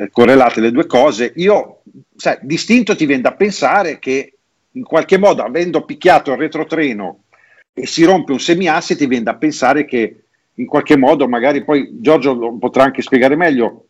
ehm, 0.00 0.08
correlate 0.10 0.60
le 0.60 0.70
due 0.70 0.86
cose. 0.86 1.32
Io, 1.36 1.82
sai, 2.16 2.38
distinto 2.42 2.96
ti 2.96 3.06
viene 3.06 3.22
da 3.22 3.32
pensare 3.32 3.98
che 3.98 4.34
in 4.72 4.84
qualche 4.84 5.18
modo, 5.18 5.42
avendo 5.42 5.84
picchiato 5.84 6.32
il 6.32 6.38
retrotreno 6.38 7.24
e 7.72 7.86
si 7.86 8.04
rompe 8.04 8.32
un 8.32 8.40
semiasse, 8.40 8.96
ti 8.96 9.06
viene 9.06 9.24
da 9.24 9.34
pensare 9.34 9.84
che 9.84 10.24
in 10.54 10.66
qualche 10.66 10.96
modo, 10.96 11.26
magari 11.26 11.64
poi 11.64 12.00
Giorgio 12.00 12.34
lo 12.34 12.56
potrà 12.58 12.84
anche 12.84 13.02
spiegare 13.02 13.36
meglio, 13.36 13.86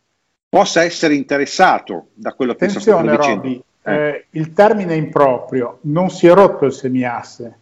possa 0.48 0.82
essere 0.82 1.14
interessato 1.14 2.08
da 2.14 2.32
quello 2.32 2.54
che 2.54 2.66
Attenzione, 2.66 3.02
sta 3.02 3.16
dicendo. 3.16 3.42
Robby, 3.42 3.62
eh. 3.84 3.94
eh, 3.94 4.26
il 4.30 4.52
termine 4.52 4.94
improprio, 4.94 5.78
non 5.82 6.10
si 6.10 6.26
è 6.26 6.32
rotto 6.32 6.66
il 6.66 6.72
semiasse, 6.72 7.58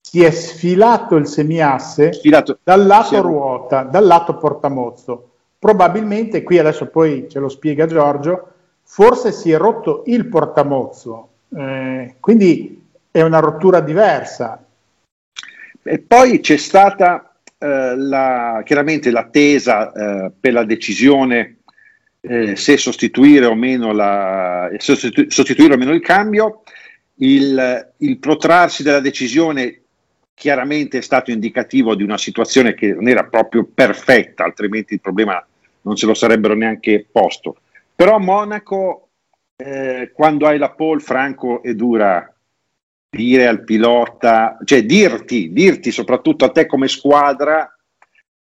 si 0.00 0.22
è 0.22 0.30
sfilato 0.30 1.16
il 1.16 1.26
semiasse 1.26 2.12
sfilato. 2.12 2.58
dal 2.62 2.86
lato 2.86 3.20
ruota, 3.20 3.82
dal 3.82 4.06
lato 4.06 4.36
portamozzo. 4.36 5.29
Probabilmente, 5.60 6.42
qui 6.42 6.56
adesso 6.56 6.86
poi 6.86 7.26
ce 7.28 7.38
lo 7.38 7.50
spiega 7.50 7.84
Giorgio, 7.84 8.52
forse 8.82 9.30
si 9.30 9.50
è 9.50 9.58
rotto 9.58 10.04
il 10.06 10.24
portamozzo, 10.24 11.28
eh, 11.54 12.14
quindi 12.18 12.82
è 13.10 13.20
una 13.20 13.40
rottura 13.40 13.80
diversa. 13.80 14.64
E 15.82 15.98
poi 15.98 16.40
c'è 16.40 16.56
stata 16.56 17.34
eh, 17.58 17.94
la, 17.94 18.62
chiaramente 18.64 19.10
l'attesa 19.10 19.92
eh, 19.92 20.32
per 20.40 20.54
la 20.54 20.64
decisione 20.64 21.58
eh, 22.22 22.56
se 22.56 22.78
sostituire 22.78 23.44
o 23.44 23.54
meno, 23.54 23.92
la, 23.92 24.70
sostitu- 24.78 25.30
sostituire 25.30 25.74
o 25.74 25.76
meno 25.76 25.92
il 25.92 26.00
cambio. 26.00 26.62
Il, 27.16 27.92
il, 27.98 28.18
protrarsi 28.18 28.82
della 28.82 29.00
decisione 29.00 29.82
chiaramente 30.32 30.96
è 30.96 31.02
stato 31.02 31.30
indicativo 31.30 31.94
di 31.94 32.02
una 32.02 32.16
situazione 32.16 32.72
che 32.72 32.94
non 32.94 33.08
era 33.08 33.24
proprio 33.24 33.68
perfetta, 33.72 34.44
altrimenti 34.44 34.94
il 34.94 35.00
problema 35.02 35.44
non 35.82 35.96
se 35.96 36.06
lo 36.06 36.14
sarebbero 36.14 36.54
neanche 36.54 37.06
posto. 37.10 37.56
Però 37.94 38.18
Monaco, 38.18 39.08
eh, 39.56 40.10
quando 40.14 40.46
hai 40.46 40.58
la 40.58 40.70
pole, 40.70 41.00
franco 41.00 41.62
e 41.62 41.74
dura, 41.74 42.34
dire 43.10 43.46
al 43.46 43.64
pilota, 43.64 44.58
cioè 44.64 44.84
dirti, 44.84 45.52
dirti 45.52 45.90
soprattutto 45.90 46.44
a 46.44 46.50
te 46.50 46.66
come 46.66 46.88
squadra, 46.88 47.76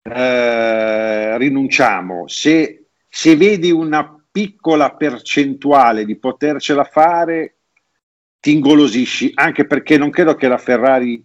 eh, 0.03 1.39
rinunciamo. 1.39 2.29
Se, 2.29 2.87
se 3.09 3.37
vedi 3.37 3.71
una 3.71 4.15
piccola 4.31 4.95
percentuale 4.95 6.05
di 6.05 6.17
potercela 6.17 6.85
fare, 6.85 7.57
ti 8.39 8.53
ingolosisci, 8.53 9.33
anche 9.35 9.67
perché 9.67 9.99
non 9.99 10.11
credo 10.11 10.35
che 10.35 10.49
la 10.49 10.59
Ferrari 10.59 11.23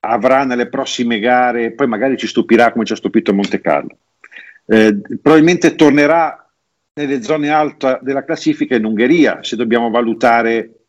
avrà 0.00 0.44
nelle 0.44 0.68
prossime 0.68 1.18
gare, 1.18 1.72
poi 1.72 1.86
magari 1.86 2.16
ci 2.16 2.26
stupirà 2.26 2.72
come 2.72 2.84
ci 2.84 2.92
ha 2.92 2.96
stupito 2.96 3.32
Monte 3.32 3.60
Carlo. 3.60 3.96
Eh, 4.64 5.00
probabilmente 5.20 5.74
tornerà 5.74 6.48
nelle 6.94 7.22
zone 7.22 7.50
alte 7.50 7.98
della 8.02 8.24
classifica 8.24 8.76
in 8.76 8.84
Ungheria, 8.84 9.42
se 9.42 9.56
dobbiamo 9.56 9.90
valutare 9.90 10.82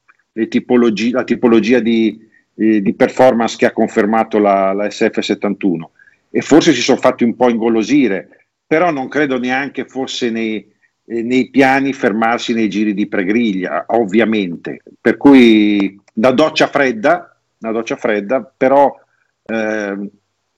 tipologi- 0.49 1.11
la 1.11 1.23
tipologia 1.23 1.79
di, 1.79 2.19
eh, 2.55 2.81
di, 2.81 2.93
performance 2.93 3.55
che 3.57 3.65
ha 3.65 3.71
confermato 3.71 4.37
la, 4.39 4.73
la, 4.73 4.87
SF71 4.87 5.83
e 6.29 6.41
forse 6.41 6.73
si 6.73 6.81
sono 6.81 6.99
fatti 6.99 7.23
un 7.23 7.35
po' 7.35 7.49
ingolosire, 7.49 8.47
però 8.65 8.91
non 8.91 9.07
credo 9.07 9.37
neanche 9.37 9.85
fosse 9.85 10.29
nei, 10.29 10.67
eh, 11.05 11.21
nei 11.21 11.49
piani 11.49 11.93
fermarsi 11.93 12.53
nei 12.53 12.69
giri 12.69 12.93
di 12.93 13.07
pregriglia, 13.07 13.85
ovviamente. 13.89 14.81
Per 14.99 15.17
cui 15.17 15.99
da 16.11 16.31
doccia 16.31 16.67
fredda, 16.67 17.37
una 17.59 17.71
doccia 17.71 17.95
fredda, 17.95 18.41
però 18.57 18.93
eh, 19.45 20.09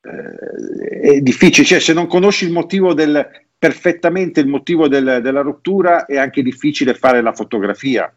eh, 0.05 0.99
è 0.99 1.21
difficile, 1.21 1.65
cioè 1.65 1.79
se 1.79 1.93
non 1.93 2.07
conosci 2.07 2.45
il 2.45 2.51
motivo 2.51 2.93
del, 2.93 3.27
perfettamente 3.57 4.39
il 4.39 4.47
motivo 4.47 4.87
del, 4.87 5.19
della 5.21 5.41
rottura 5.41 6.05
è 6.05 6.17
anche 6.17 6.41
difficile 6.41 6.93
fare 6.93 7.21
la 7.21 7.33
fotografia 7.33 8.13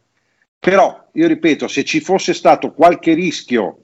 però, 0.59 1.09
io 1.13 1.27
ripeto, 1.29 1.69
se 1.69 1.85
ci 1.85 2.01
fosse 2.01 2.35
stato 2.35 2.73
qualche 2.73 3.15
rischio 3.15 3.79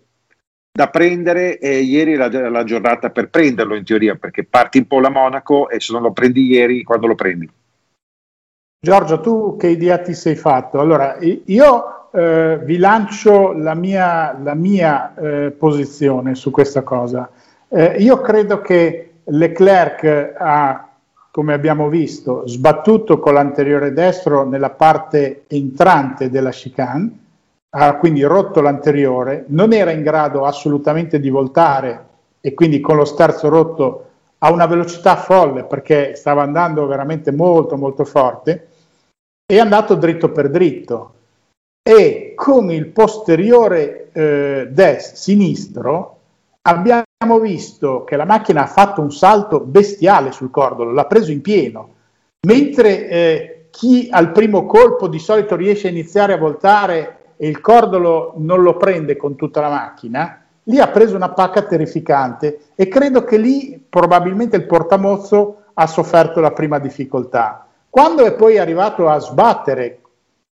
da 0.72 0.88
prendere, 0.88 1.58
eh, 1.58 1.78
ieri 1.80 2.14
era 2.14 2.50
la 2.50 2.64
giornata 2.64 3.10
per 3.10 3.30
prenderlo 3.30 3.76
in 3.76 3.84
teoria, 3.84 4.16
perché 4.16 4.44
parti 4.44 4.78
un 4.78 4.86
po' 4.88 4.98
la 4.98 5.08
Monaco 5.08 5.68
e 5.68 5.78
se 5.78 5.92
non 5.92 6.02
lo 6.02 6.12
prendi 6.12 6.46
ieri, 6.46 6.82
quando 6.82 7.06
lo 7.06 7.14
prendi? 7.14 7.48
Giorgio, 8.80 9.20
tu 9.20 9.56
che 9.56 9.68
idea 9.68 9.98
ti 9.98 10.14
sei 10.14 10.34
fatto? 10.34 10.80
Allora, 10.80 11.16
io 11.20 12.10
eh, 12.10 12.58
vi 12.64 12.76
lancio 12.76 13.52
la 13.52 13.74
mia, 13.74 14.36
la 14.42 14.54
mia 14.54 15.14
eh, 15.14 15.50
posizione 15.52 16.34
su 16.34 16.50
questa 16.50 16.82
cosa. 16.82 17.30
Eh, 17.76 17.96
io 17.98 18.20
credo 18.20 18.60
che 18.60 19.14
Leclerc 19.24 20.34
ha 20.38 20.88
come 21.32 21.52
abbiamo 21.52 21.88
visto, 21.88 22.46
sbattuto 22.46 23.18
con 23.18 23.34
l'anteriore 23.34 23.92
destro 23.92 24.48
nella 24.48 24.70
parte 24.70 25.46
entrante 25.48 26.30
della 26.30 26.50
chicane, 26.50 27.18
ha 27.70 27.96
quindi 27.96 28.22
rotto 28.22 28.60
l'anteriore, 28.60 29.44
non 29.48 29.72
era 29.72 29.90
in 29.90 30.04
grado 30.04 30.44
assolutamente 30.44 31.18
di 31.18 31.30
voltare 31.30 32.06
e 32.40 32.54
quindi 32.54 32.78
con 32.78 32.94
lo 32.94 33.04
sterzo 33.04 33.48
rotto 33.48 34.10
a 34.38 34.52
una 34.52 34.66
velocità 34.66 35.16
folle 35.16 35.64
perché 35.64 36.14
stava 36.14 36.42
andando 36.42 36.86
veramente 36.86 37.32
molto 37.32 37.76
molto 37.76 38.04
forte, 38.04 38.68
è 39.44 39.58
andato 39.58 39.96
dritto 39.96 40.30
per 40.30 40.48
dritto. 40.48 41.14
E 41.82 42.34
con 42.36 42.70
il 42.70 42.86
posteriore 42.86 44.10
eh, 44.12 44.68
dest- 44.70 45.16
sinistro 45.16 46.18
abbiamo 46.62 47.02
visto 47.40 48.04
che 48.04 48.16
la 48.16 48.24
macchina 48.24 48.62
ha 48.62 48.66
fatto 48.66 49.00
un 49.00 49.10
salto 49.10 49.60
bestiale 49.60 50.32
sul 50.32 50.50
cordolo, 50.50 50.92
l'ha 50.92 51.06
preso 51.06 51.30
in 51.30 51.40
pieno, 51.40 51.94
mentre 52.46 53.08
eh, 53.08 53.66
chi 53.70 54.08
al 54.10 54.32
primo 54.32 54.66
colpo 54.66 55.08
di 55.08 55.18
solito 55.18 55.56
riesce 55.56 55.88
a 55.88 55.90
iniziare 55.90 56.32
a 56.32 56.38
voltare 56.38 57.18
e 57.36 57.48
il 57.48 57.60
cordolo 57.60 58.34
non 58.36 58.62
lo 58.62 58.76
prende 58.76 59.16
con 59.16 59.34
tutta 59.34 59.60
la 59.60 59.70
macchina, 59.70 60.44
lì 60.64 60.78
ha 60.78 60.88
preso 60.88 61.16
una 61.16 61.30
pacca 61.30 61.62
terrificante 61.62 62.60
e 62.74 62.88
credo 62.88 63.24
che 63.24 63.36
lì 63.36 63.84
probabilmente 63.88 64.56
il 64.56 64.66
portamozzo 64.66 65.62
ha 65.74 65.86
sofferto 65.86 66.40
la 66.40 66.52
prima 66.52 66.78
difficoltà. 66.78 67.66
Quando 67.90 68.24
è 68.24 68.34
poi 68.34 68.58
arrivato 68.58 69.08
a 69.08 69.18
sbattere 69.18 70.00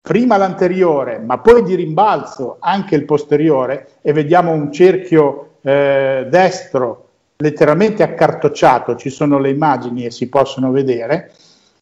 prima 0.01 0.37
l'anteriore, 0.37 1.19
ma 1.19 1.39
poi 1.39 1.63
di 1.63 1.75
rimbalzo 1.75 2.57
anche 2.59 2.95
il 2.95 3.05
posteriore, 3.05 3.89
e 4.01 4.13
vediamo 4.13 4.51
un 4.51 4.71
cerchio 4.71 5.48
eh, 5.61 6.27
destro 6.29 7.05
letteralmente 7.37 8.03
accartocciato, 8.03 8.95
ci 8.95 9.09
sono 9.09 9.39
le 9.39 9.49
immagini 9.49 10.05
e 10.05 10.11
si 10.11 10.27
possono 10.27 10.71
vedere, 10.71 11.31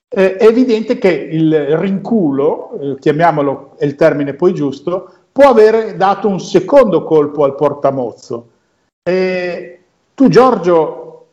eh, 0.10 0.38
è 0.38 0.46
evidente 0.46 0.98
che 0.98 1.10
il 1.10 1.78
rinculo, 1.78 2.80
eh, 2.80 3.00
chiamiamolo, 3.00 3.76
il 3.80 3.96
termine 3.96 4.34
poi 4.36 4.54
giusto, 4.54 5.12
può 5.32 5.50
aver 5.50 5.96
dato 5.96 6.28
un 6.28 6.40
secondo 6.40 7.04
colpo 7.04 7.44
al 7.44 7.56
portamozzo. 7.56 8.50
E 9.04 9.80
tu 10.14 10.30
Giorgio, 10.30 11.28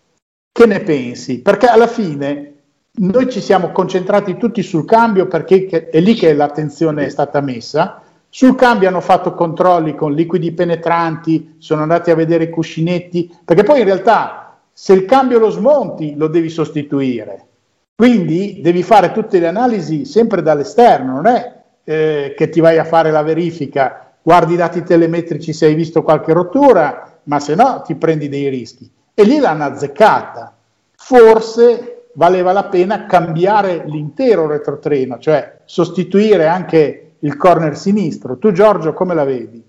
che 0.51 0.67
ne 0.67 0.81
pensi? 0.81 1.41
Perché 1.41 1.67
alla 1.67 1.87
fine 1.87 2.55
noi 2.97 3.31
ci 3.31 3.41
siamo 3.41 3.73
concentrati 3.73 4.37
tutti 4.37 4.63
sul 4.63 4.85
cambio 4.85 5.27
perché 5.27 5.89
è 5.91 6.01
lì 6.01 6.15
che 6.15 6.33
l'attenzione 6.33 7.07
è 7.07 7.09
stata 7.09 7.41
messa. 7.41 8.03
Sul 8.37 8.57
cambio 8.57 8.89
hanno 8.89 9.01
fatto 9.01 9.33
controlli 9.33 9.95
con 9.95 10.13
liquidi 10.13 10.51
penetranti, 10.51 11.55
sono 11.59 11.83
andati 11.83 12.11
a 12.11 12.17
vedere 12.17 12.43
i 12.43 12.51
cuscinetti, 12.51 13.33
perché 13.45 13.63
poi 13.63 13.79
in 13.79 13.85
realtà 13.85 14.59
se 14.73 14.93
il 14.93 15.05
cambio 15.05 15.39
lo 15.39 15.51
smonti 15.51 16.17
lo 16.17 16.27
devi 16.27 16.49
sostituire. 16.49 17.47
Quindi 17.95 18.59
devi 18.61 18.83
fare 18.83 19.13
tutte 19.13 19.39
le 19.39 19.47
analisi 19.47 20.05
sempre 20.05 20.43
dall'esterno, 20.43 21.13
non 21.13 21.27
è 21.29 21.63
eh, 21.85 22.35
che 22.37 22.49
ti 22.49 22.59
vai 22.59 22.77
a 22.79 22.85
fare 22.85 23.13
la 23.13 23.23
verifica, 23.23 24.15
guardi 24.21 24.55
i 24.55 24.57
dati 24.57 24.83
telemetrici 24.83 25.53
se 25.53 25.67
hai 25.67 25.75
visto 25.75 26.03
qualche 26.03 26.33
rottura, 26.33 27.21
ma 27.23 27.39
se 27.39 27.55
no 27.55 27.83
ti 27.87 27.95
prendi 27.95 28.29
dei 28.29 28.49
rischi. 28.49 28.91
E 29.15 29.23
lì 29.23 29.39
l'hanno 29.39 29.63
azzeccata. 29.63 30.57
Forse 30.97 32.07
valeva 32.15 32.51
la 32.51 32.65
pena 32.65 33.07
cambiare 33.07 33.85
l'intero 33.87 34.49
retrotreno, 34.49 35.19
cioè 35.21 35.59
sostituire 35.67 36.49
anche 36.49 37.04
il 37.25 37.37
corner 37.37 37.77
sinistro. 37.77 38.39
Tu 38.39 38.53
Giorgio 38.53 38.93
come 38.93 39.15
la 39.15 39.25
vedi? 39.25 39.63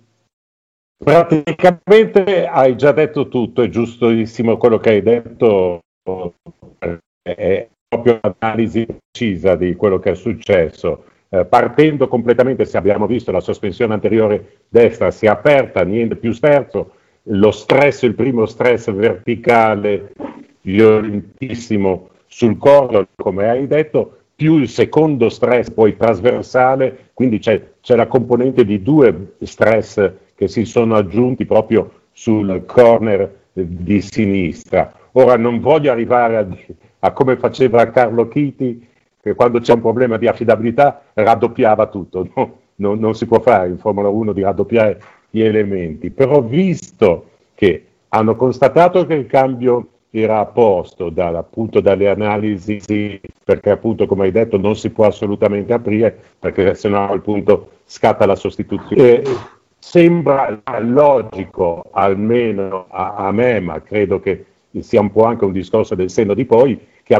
Praticamente 1.04 2.48
hai 2.48 2.78
già 2.78 2.92
detto 2.92 3.28
tutto, 3.28 3.62
è 3.62 3.70
giustissimo 3.70 4.58
quello 4.58 4.78
che 4.78 4.90
hai 4.92 5.02
detto, 5.02 5.82
è 7.22 7.68
proprio 7.88 8.20
un'analisi 8.22 8.86
precisa 8.86 9.56
di 9.56 9.76
quello 9.76 10.00
che 10.00 10.12
è 10.12 10.16
successo. 10.16 11.06
Eh, 11.30 11.46
partendo 11.46 12.08
completamente, 12.08 12.66
se 12.66 12.78
abbiamo 12.78 13.08
visto 13.08 13.32
la 13.32 13.40
sospensione 13.40 13.94
anteriore 13.94 14.62
destra 14.70 15.12
si 15.12 15.26
è 15.26 15.30
aperta, 15.30 15.84
niente 15.84 16.16
più 16.16 16.32
sterzo, 16.32 16.92
lo 17.24 17.52
stress, 17.52 18.04
il 18.04 18.16
primo 18.16 18.46
stress 18.46 18.92
verticale 18.92 20.14
violentissimo 20.62 22.10
sul 22.28 22.58
corno, 22.58 23.08
come 23.16 23.50
hai 23.50 23.68
detto, 23.68 24.25
più 24.36 24.58
il 24.58 24.68
secondo 24.68 25.30
stress 25.30 25.72
poi 25.72 25.96
trasversale, 25.96 27.10
quindi 27.14 27.40
c'è, 27.40 27.62
c'è 27.82 27.96
la 27.96 28.08
componente 28.08 28.66
di 28.66 28.82
due 28.82 29.36
stress 29.42 30.12
che 30.36 30.48
si 30.48 30.66
sono 30.66 30.96
aggiunti 30.96 31.46
proprio 31.46 31.92
sul 32.12 32.64
corner 32.66 33.44
di 33.54 34.02
sinistra. 34.02 34.94
Ora 35.14 35.38
non 35.38 35.62
voglio 35.62 35.92
arrivare 35.92 36.38
a, 36.38 36.48
a 37.00 37.12
come 37.12 37.38
faceva 37.38 37.90
Carlo 37.90 38.28
Chiti, 38.28 38.86
che 39.22 39.34
quando 39.34 39.60
c'è 39.60 39.74
un 39.74 39.82
problema 39.82 40.18
di 40.18 40.28
affidabilità 40.28 41.02
raddoppiava 41.14 41.88
tutto. 41.88 42.28
No? 42.36 42.60
Non, 42.76 43.00
non, 43.00 43.16
si 43.16 43.26
può 43.26 43.40
fare 43.40 43.70
in 43.70 43.78
Formula 43.78 44.10
1 44.10 44.34
di 44.34 44.42
raddoppiare 44.42 45.02
gli 45.30 45.40
elementi, 45.42 46.10
però 46.10 46.42
visto 46.42 47.30
che 47.54 47.86
hanno 48.10 48.36
constatato 48.36 49.06
che 49.06 49.14
il 49.14 49.28
cambio 49.28 49.88
era 50.20 50.40
a 50.40 50.46
posto 50.46 51.10
dal, 51.10 51.36
appunto 51.36 51.80
dalle 51.82 52.10
analisi, 52.10 53.20
perché 53.44 53.70
appunto 53.70 54.06
come 54.06 54.26
hai 54.26 54.32
detto 54.32 54.58
non 54.58 54.76
si 54.76 54.90
può 54.90 55.06
assolutamente 55.06 55.74
aprire, 55.74 56.18
perché 56.40 56.74
sennò 56.76 57.04
a 57.04 57.08
quel 57.08 57.22
punto 57.22 57.70
scatta 57.86 58.26
la 58.26 58.36
sostituzione. 58.36 59.02
E 59.02 59.24
sembra 59.78 60.62
logico, 60.80 61.86
almeno 61.92 62.86
a, 62.90 63.16
a 63.16 63.32
me, 63.32 63.60
ma 63.60 63.82
credo 63.82 64.20
che 64.20 64.46
sia 64.80 65.02
un 65.02 65.12
po' 65.12 65.24
anche 65.24 65.46
un 65.46 65.52
discorso 65.52 65.96
del 65.96 66.10
senno 66.10 66.34
di 66.34 66.46
poi, 66.46 66.80
che 67.04 67.16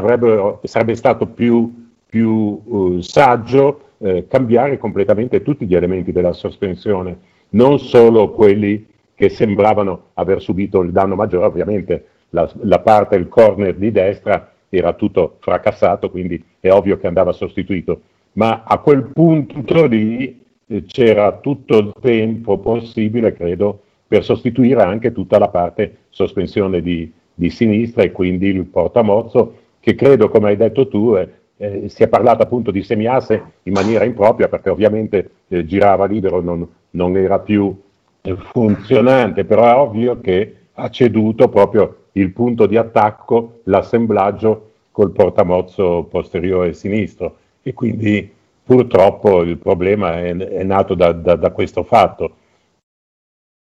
sarebbe 0.62 0.96
stato 0.96 1.26
più 1.26 1.84
più 2.06 2.62
uh, 2.64 3.00
saggio 3.00 3.80
eh, 3.98 4.26
cambiare 4.26 4.78
completamente 4.78 5.42
tutti 5.42 5.66
gli 5.66 5.74
elementi 5.74 6.12
della 6.12 6.32
sospensione, 6.32 7.18
non 7.50 7.78
solo 7.78 8.30
quelli 8.30 8.86
che 9.14 9.28
sembravano 9.28 10.10
aver 10.14 10.40
subito 10.40 10.80
il 10.82 10.92
danno 10.92 11.14
maggiore, 11.14 11.46
ovviamente 11.46 12.06
la, 12.30 12.50
la 12.62 12.80
parte, 12.80 13.16
il 13.16 13.28
corner 13.28 13.74
di 13.74 13.90
destra 13.90 14.52
era 14.68 14.92
tutto 14.92 15.36
fracassato, 15.40 16.10
quindi 16.10 16.42
è 16.60 16.70
ovvio 16.70 16.98
che 16.98 17.06
andava 17.06 17.32
sostituito, 17.32 18.00
ma 18.32 18.64
a 18.64 18.78
quel 18.78 19.10
punto 19.12 19.86
lì 19.86 20.44
eh, 20.66 20.84
c'era 20.84 21.38
tutto 21.38 21.78
il 21.78 21.92
tempo 22.00 22.58
possibile, 22.58 23.32
credo, 23.32 23.80
per 24.06 24.24
sostituire 24.24 24.82
anche 24.82 25.12
tutta 25.12 25.38
la 25.38 25.48
parte 25.48 25.98
sospensione 26.10 26.80
di, 26.80 27.10
di 27.34 27.50
sinistra 27.50 28.02
e 28.02 28.12
quindi 28.12 28.48
il 28.48 28.66
portamozzo, 28.66 29.58
che 29.80 29.94
credo, 29.94 30.28
come 30.28 30.48
hai 30.48 30.56
detto 30.56 30.88
tu, 30.88 31.14
è, 31.14 31.28
eh, 31.56 31.88
si 31.88 32.02
è 32.02 32.08
parlato 32.08 32.42
appunto 32.42 32.70
di 32.70 32.82
semiasse 32.82 33.42
in 33.62 33.72
maniera 33.72 34.04
impropria 34.04 34.48
perché 34.48 34.70
ovviamente 34.70 35.30
eh, 35.48 35.64
girava 35.64 36.06
libero, 36.06 36.40
non, 36.40 36.66
non 36.90 37.16
era 37.16 37.38
più 37.38 37.74
eh, 38.22 38.36
funzionante, 38.36 39.44
però 39.44 39.64
è 39.64 39.74
ovvio 39.74 40.20
che 40.20 40.54
ha 40.74 40.90
ceduto 40.90 41.48
proprio 41.48 42.05
il 42.16 42.32
punto 42.32 42.66
di 42.66 42.76
attacco, 42.76 43.60
l'assemblaggio 43.64 44.72
col 44.90 45.10
portamozzo 45.10 46.06
posteriore 46.10 46.72
sinistro 46.72 47.36
e 47.62 47.74
quindi 47.74 48.32
purtroppo 48.64 49.42
il 49.42 49.58
problema 49.58 50.18
è, 50.18 50.34
è 50.34 50.62
nato 50.62 50.94
da, 50.94 51.12
da, 51.12 51.36
da 51.36 51.50
questo 51.50 51.82
fatto. 51.82 52.34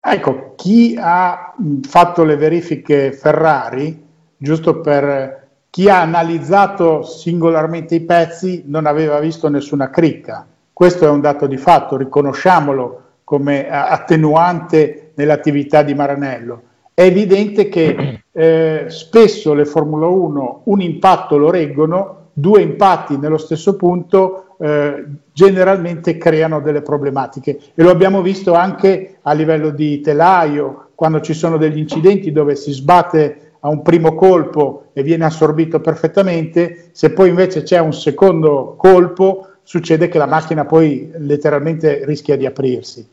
Ecco, 0.06 0.52
chi 0.54 0.96
ha 0.98 1.54
fatto 1.82 2.24
le 2.24 2.36
verifiche 2.36 3.12
Ferrari, 3.12 4.02
giusto 4.36 4.80
per 4.80 5.48
chi 5.70 5.88
ha 5.88 6.02
analizzato 6.02 7.02
singolarmente 7.02 7.96
i 7.96 8.02
pezzi 8.02 8.62
non 8.66 8.86
aveva 8.86 9.18
visto 9.18 9.48
nessuna 9.48 9.90
cricca. 9.90 10.46
Questo 10.72 11.04
è 11.04 11.08
un 11.08 11.20
dato 11.20 11.46
di 11.46 11.56
fatto, 11.56 11.96
riconosciamolo 11.96 13.02
come 13.24 13.68
attenuante 13.68 15.12
nell'attività 15.14 15.82
di 15.82 15.94
Maranello. 15.94 16.62
È 16.94 17.02
evidente 17.02 17.68
che 17.68 18.22
eh, 18.30 18.84
spesso 18.86 19.52
le 19.52 19.64
Formula 19.64 20.06
1 20.06 20.60
un 20.64 20.80
impatto 20.80 21.36
lo 21.36 21.50
reggono, 21.50 22.28
due 22.32 22.62
impatti 22.62 23.18
nello 23.18 23.36
stesso 23.36 23.74
punto 23.74 24.56
eh, 24.60 25.04
generalmente 25.32 26.16
creano 26.16 26.60
delle 26.60 26.82
problematiche 26.82 27.58
e 27.74 27.82
lo 27.82 27.90
abbiamo 27.90 28.22
visto 28.22 28.54
anche 28.54 29.16
a 29.22 29.32
livello 29.32 29.70
di 29.70 30.00
telaio, 30.00 30.90
quando 30.94 31.20
ci 31.20 31.34
sono 31.34 31.56
degli 31.56 31.78
incidenti 31.78 32.30
dove 32.30 32.54
si 32.54 32.70
sbatte 32.70 33.54
a 33.58 33.68
un 33.68 33.82
primo 33.82 34.14
colpo 34.14 34.90
e 34.92 35.02
viene 35.02 35.24
assorbito 35.24 35.80
perfettamente, 35.80 36.90
se 36.92 37.10
poi 37.12 37.30
invece 37.30 37.64
c'è 37.64 37.80
un 37.80 37.92
secondo 37.92 38.74
colpo 38.76 39.48
succede 39.64 40.08
che 40.08 40.18
la 40.18 40.26
macchina 40.26 40.64
poi 40.64 41.10
letteralmente 41.16 42.04
rischia 42.04 42.36
di 42.36 42.46
aprirsi. 42.46 43.04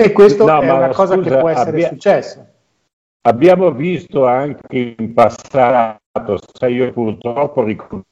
E 0.00 0.12
questo 0.12 0.46
no, 0.46 0.60
è 0.60 0.70
una 0.70 0.88
cosa 0.88 1.14
scusa, 1.14 1.28
che 1.30 1.36
può 1.38 1.48
essere 1.48 1.70
abbia... 1.70 1.88
successa. 1.88 2.46
Abbiamo 3.22 3.72
visto 3.72 4.26
anche 4.26 4.94
in 4.96 5.12
passato, 5.12 6.38
sai 6.52 6.74
io 6.74 6.92
purtroppo 6.92 7.62
ricordo, 7.62 8.04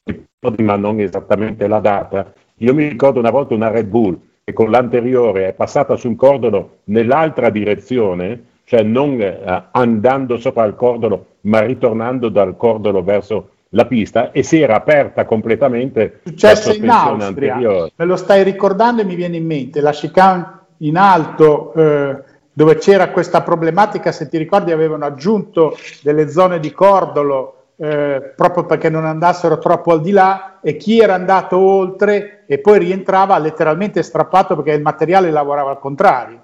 ma 0.57 0.75
non 0.75 0.99
esattamente 0.99 1.67
la 1.67 1.79
data, 1.79 2.33
io 2.57 2.73
mi 2.73 2.87
ricordo 2.87 3.19
una 3.19 3.31
volta 3.31 3.53
una 3.53 3.69
Red 3.69 3.87
Bull 3.87 4.19
che 4.43 4.53
con 4.53 4.69
l'anteriore 4.69 5.49
è 5.49 5.53
passata 5.53 5.95
su 5.95 6.07
un 6.07 6.15
cordolo 6.15 6.79
nell'altra 6.85 7.49
direzione 7.49 8.55
cioè 8.67 8.83
non 8.83 9.19
eh, 9.21 9.63
andando 9.71 10.35
sopra 10.37 10.65
il 10.65 10.75
cordolo, 10.75 11.37
ma 11.41 11.61
ritornando 11.61 12.27
dal 12.27 12.57
cordolo 12.57 13.01
verso 13.01 13.51
la 13.69 13.85
pista 13.85 14.31
e 14.31 14.43
si 14.43 14.59
era 14.59 14.75
aperta 14.75 15.23
completamente 15.23 16.19
Successo 16.25 16.73
in 16.73 16.89
Austria, 16.89 17.27
anteriore. 17.27 17.91
me 17.95 18.05
lo 18.05 18.17
stai 18.17 18.43
ricordando 18.43 19.01
e 19.01 19.05
mi 19.05 19.15
viene 19.15 19.37
in 19.37 19.45
mente. 19.45 19.79
La 19.79 19.91
chicane 19.91 20.65
in 20.79 20.97
alto 20.97 21.73
eh, 21.75 22.23
dove 22.57 22.77
c'era 22.77 23.11
questa 23.11 23.43
problematica, 23.43 24.11
se 24.11 24.27
ti 24.27 24.35
ricordi 24.35 24.71
avevano 24.71 25.05
aggiunto 25.05 25.77
delle 26.01 26.27
zone 26.27 26.59
di 26.59 26.71
cordolo 26.71 27.65
eh, 27.75 28.33
proprio 28.35 28.65
perché 28.65 28.89
non 28.89 29.05
andassero 29.05 29.59
troppo 29.59 29.91
al 29.91 30.01
di 30.01 30.09
là 30.09 30.59
e 30.63 30.75
chi 30.75 30.99
era 30.99 31.13
andato 31.13 31.59
oltre 31.59 32.45
e 32.47 32.57
poi 32.57 32.79
rientrava 32.79 33.37
letteralmente 33.37 34.01
strappato 34.01 34.55
perché 34.55 34.71
il 34.71 34.81
materiale 34.81 35.29
lavorava 35.29 35.69
al 35.69 35.77
contrario. 35.77 36.41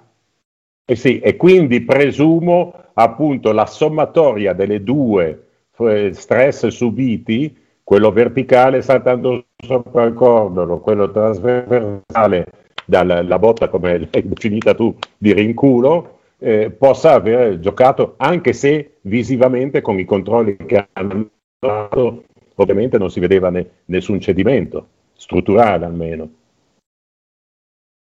Eh 0.84 0.94
sì, 0.94 1.18
e 1.18 1.34
quindi 1.34 1.80
presumo 1.80 2.72
appunto 2.94 3.50
la 3.50 3.66
sommatoria 3.66 4.52
delle 4.52 4.84
due 4.84 5.46
eh, 5.78 6.12
stress 6.12 6.68
subiti, 6.68 7.60
quello 7.82 8.12
verticale 8.12 8.82
saltando 8.82 9.46
sopra 9.56 10.04
il 10.04 10.14
cordolo, 10.14 10.78
quello 10.78 11.10
trasversale 11.10 12.63
dalla 12.84 13.38
botta, 13.38 13.68
come 13.68 13.98
l'hai 14.10 14.28
definita 14.28 14.74
tu, 14.74 14.96
di 15.16 15.32
rinculo, 15.32 16.18
eh, 16.38 16.70
possa 16.70 17.12
aver 17.12 17.58
giocato, 17.60 18.14
anche 18.18 18.52
se 18.52 18.96
visivamente 19.02 19.80
con 19.80 19.98
i 19.98 20.04
controlli 20.04 20.56
che 20.56 20.88
hanno 20.92 21.28
fatto, 21.58 22.24
ovviamente 22.56 22.98
non 22.98 23.10
si 23.10 23.20
vedeva 23.20 23.50
ne, 23.50 23.68
nessun 23.86 24.20
cedimento, 24.20 24.86
strutturale 25.14 25.84
almeno. 25.84 26.30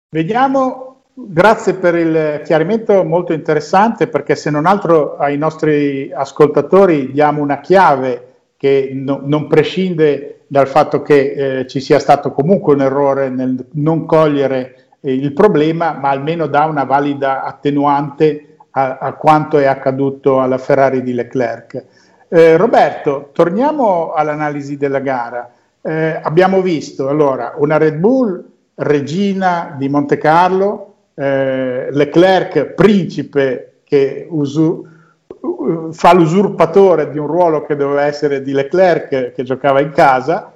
Vediamo 0.09 0.87
Grazie 1.19 1.73
per 1.73 1.95
il 1.95 2.41
chiarimento 2.45 3.03
molto 3.03 3.33
interessante 3.33 4.05
perché 4.07 4.35
se 4.35 4.51
non 4.51 4.67
altro 4.67 5.17
ai 5.17 5.35
nostri 5.35 6.11
ascoltatori 6.13 7.11
diamo 7.11 7.41
una 7.41 7.59
chiave 7.59 8.51
che 8.55 8.91
no, 8.93 9.21
non 9.23 9.47
prescinde 9.47 10.36
dal 10.47 10.67
fatto 10.67 11.01
che 11.01 11.59
eh, 11.59 11.67
ci 11.67 11.79
sia 11.79 11.99
stato 11.99 12.31
comunque 12.31 12.73
un 12.73 12.81
errore 12.81 13.29
nel 13.29 13.65
non 13.73 14.05
cogliere 14.05 14.87
il 15.01 15.33
problema, 15.33 15.93
ma 15.93 16.09
almeno 16.09 16.47
dà 16.47 16.65
una 16.65 16.83
valida 16.83 17.43
attenuante 17.43 18.57
a, 18.71 18.97
a 18.97 19.13
quanto 19.13 19.57
è 19.57 19.65
accaduto 19.65 20.41
alla 20.41 20.57
Ferrari 20.57 21.01
di 21.01 21.13
Leclerc. 21.13 21.85
Eh, 22.29 22.57
Roberto, 22.57 23.29
torniamo 23.31 24.11
all'analisi 24.13 24.77
della 24.77 24.99
gara. 24.99 25.51
Eh, 25.81 26.19
abbiamo 26.21 26.61
visto 26.61 27.07
allora 27.07 27.53
una 27.57 27.77
Red 27.77 27.95
Bull 27.95 28.43
regina 28.75 29.75
di 29.77 29.87
Monte 29.87 30.17
Carlo, 30.17 30.95
eh, 31.15 31.87
Leclerc 31.91 32.73
principe 32.73 33.79
che 33.83 34.27
usu, 34.29 34.85
fa 35.91 36.13
l'usurpatore 36.13 37.09
di 37.09 37.17
un 37.17 37.27
ruolo 37.27 37.65
che 37.65 37.75
doveva 37.75 38.05
essere 38.05 38.41
di 38.41 38.51
Leclerc 38.51 39.33
che 39.33 39.43
giocava 39.43 39.81
in 39.81 39.91
casa, 39.91 40.53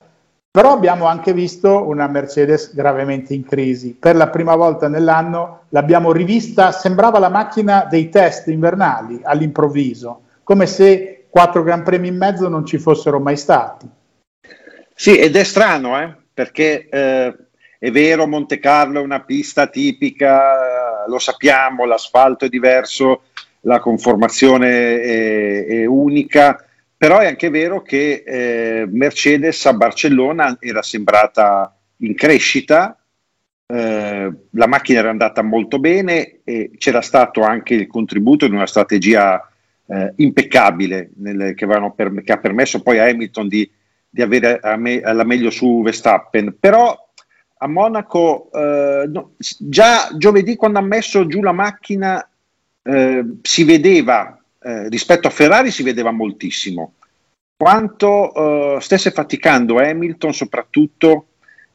però 0.49 0.73
abbiamo 0.73 1.05
anche 1.05 1.33
visto 1.33 1.87
una 1.87 2.07
Mercedes 2.07 2.73
gravemente 2.75 3.33
in 3.33 3.45
crisi. 3.45 3.95
Per 3.97 4.15
la 4.15 4.29
prima 4.29 4.55
volta 4.55 4.87
nell'anno 4.87 5.61
l'abbiamo 5.69 6.11
rivista, 6.11 6.71
sembrava 6.71 7.19
la 7.19 7.29
macchina 7.29 7.85
dei 7.89 8.09
test 8.09 8.47
invernali 8.47 9.21
all'improvviso, 9.23 10.23
come 10.43 10.65
se 10.65 11.27
quattro 11.29 11.63
Gran 11.63 11.83
Premi 11.83 12.09
in 12.09 12.17
mezzo 12.17 12.49
non 12.49 12.65
ci 12.65 12.77
fossero 12.77 13.19
mai 13.19 13.37
stati. 13.37 13.89
Sì, 14.93 15.17
ed 15.17 15.35
è 15.35 15.43
strano, 15.43 15.99
eh? 15.99 16.13
perché 16.33 16.87
eh, 16.89 17.35
è 17.79 17.89
vero, 17.91 18.27
Monte 18.27 18.59
Carlo 18.59 18.99
è 18.99 19.03
una 19.03 19.21
pista 19.21 19.67
tipica, 19.67 21.05
lo 21.07 21.17
sappiamo, 21.17 21.85
l'asfalto 21.85 22.45
è 22.45 22.49
diverso, 22.49 23.23
la 23.61 23.79
conformazione 23.79 25.01
è, 25.01 25.65
è 25.65 25.85
unica, 25.85 26.65
però 26.95 27.19
è 27.19 27.27
anche 27.27 27.49
vero 27.49 27.81
che 27.81 28.23
eh, 28.25 28.85
Mercedes 28.89 29.65
a 29.65 29.73
Barcellona 29.73 30.57
era 30.59 30.81
sembrata 30.81 31.75
in 31.97 32.15
crescita, 32.15 32.95
eh, 33.67 34.33
la 34.49 34.67
macchina 34.67 34.99
era 34.99 35.09
andata 35.09 35.41
molto 35.41 35.79
bene 35.79 36.41
e 36.43 36.71
c'era 36.77 37.01
stato 37.01 37.41
anche 37.41 37.73
il 37.73 37.87
contributo 37.87 38.47
di 38.47 38.53
una 38.53 38.67
strategia 38.67 39.49
eh, 39.87 40.13
impeccabile 40.17 41.11
nel, 41.17 41.53
che, 41.55 41.65
per, 41.95 42.21
che, 42.23 42.31
ha 42.31 42.37
permesso 42.37 42.81
poi 42.81 42.99
a 42.99 43.05
Hamilton 43.05 43.47
di, 43.47 43.69
di 44.09 44.21
avere 44.21 44.59
me, 44.77 44.99
la 44.99 45.23
meglio 45.23 45.49
su 45.49 45.81
Verstappen. 45.81 46.55
Però 46.59 46.95
a 47.57 47.67
Monaco, 47.67 48.49
eh, 48.53 49.05
no, 49.07 49.33
già 49.37 50.09
giovedì 50.17 50.55
quando 50.55 50.79
ha 50.79 50.83
messo 50.83 51.27
giù 51.27 51.41
la 51.41 51.51
macchina 51.51 52.25
eh, 52.83 53.23
si 53.41 53.63
vedeva 53.63 54.41
eh, 54.63 54.89
rispetto 54.89 55.27
a 55.27 55.31
Ferrari 55.31 55.71
si 55.71 55.83
vedeva 55.83 56.11
moltissimo. 56.11 56.93
Quanto 57.57 58.33
eh, 58.75 58.81
stesse 58.81 59.11
faticando 59.11 59.79
Hamilton, 59.79 60.33
soprattutto 60.33 61.25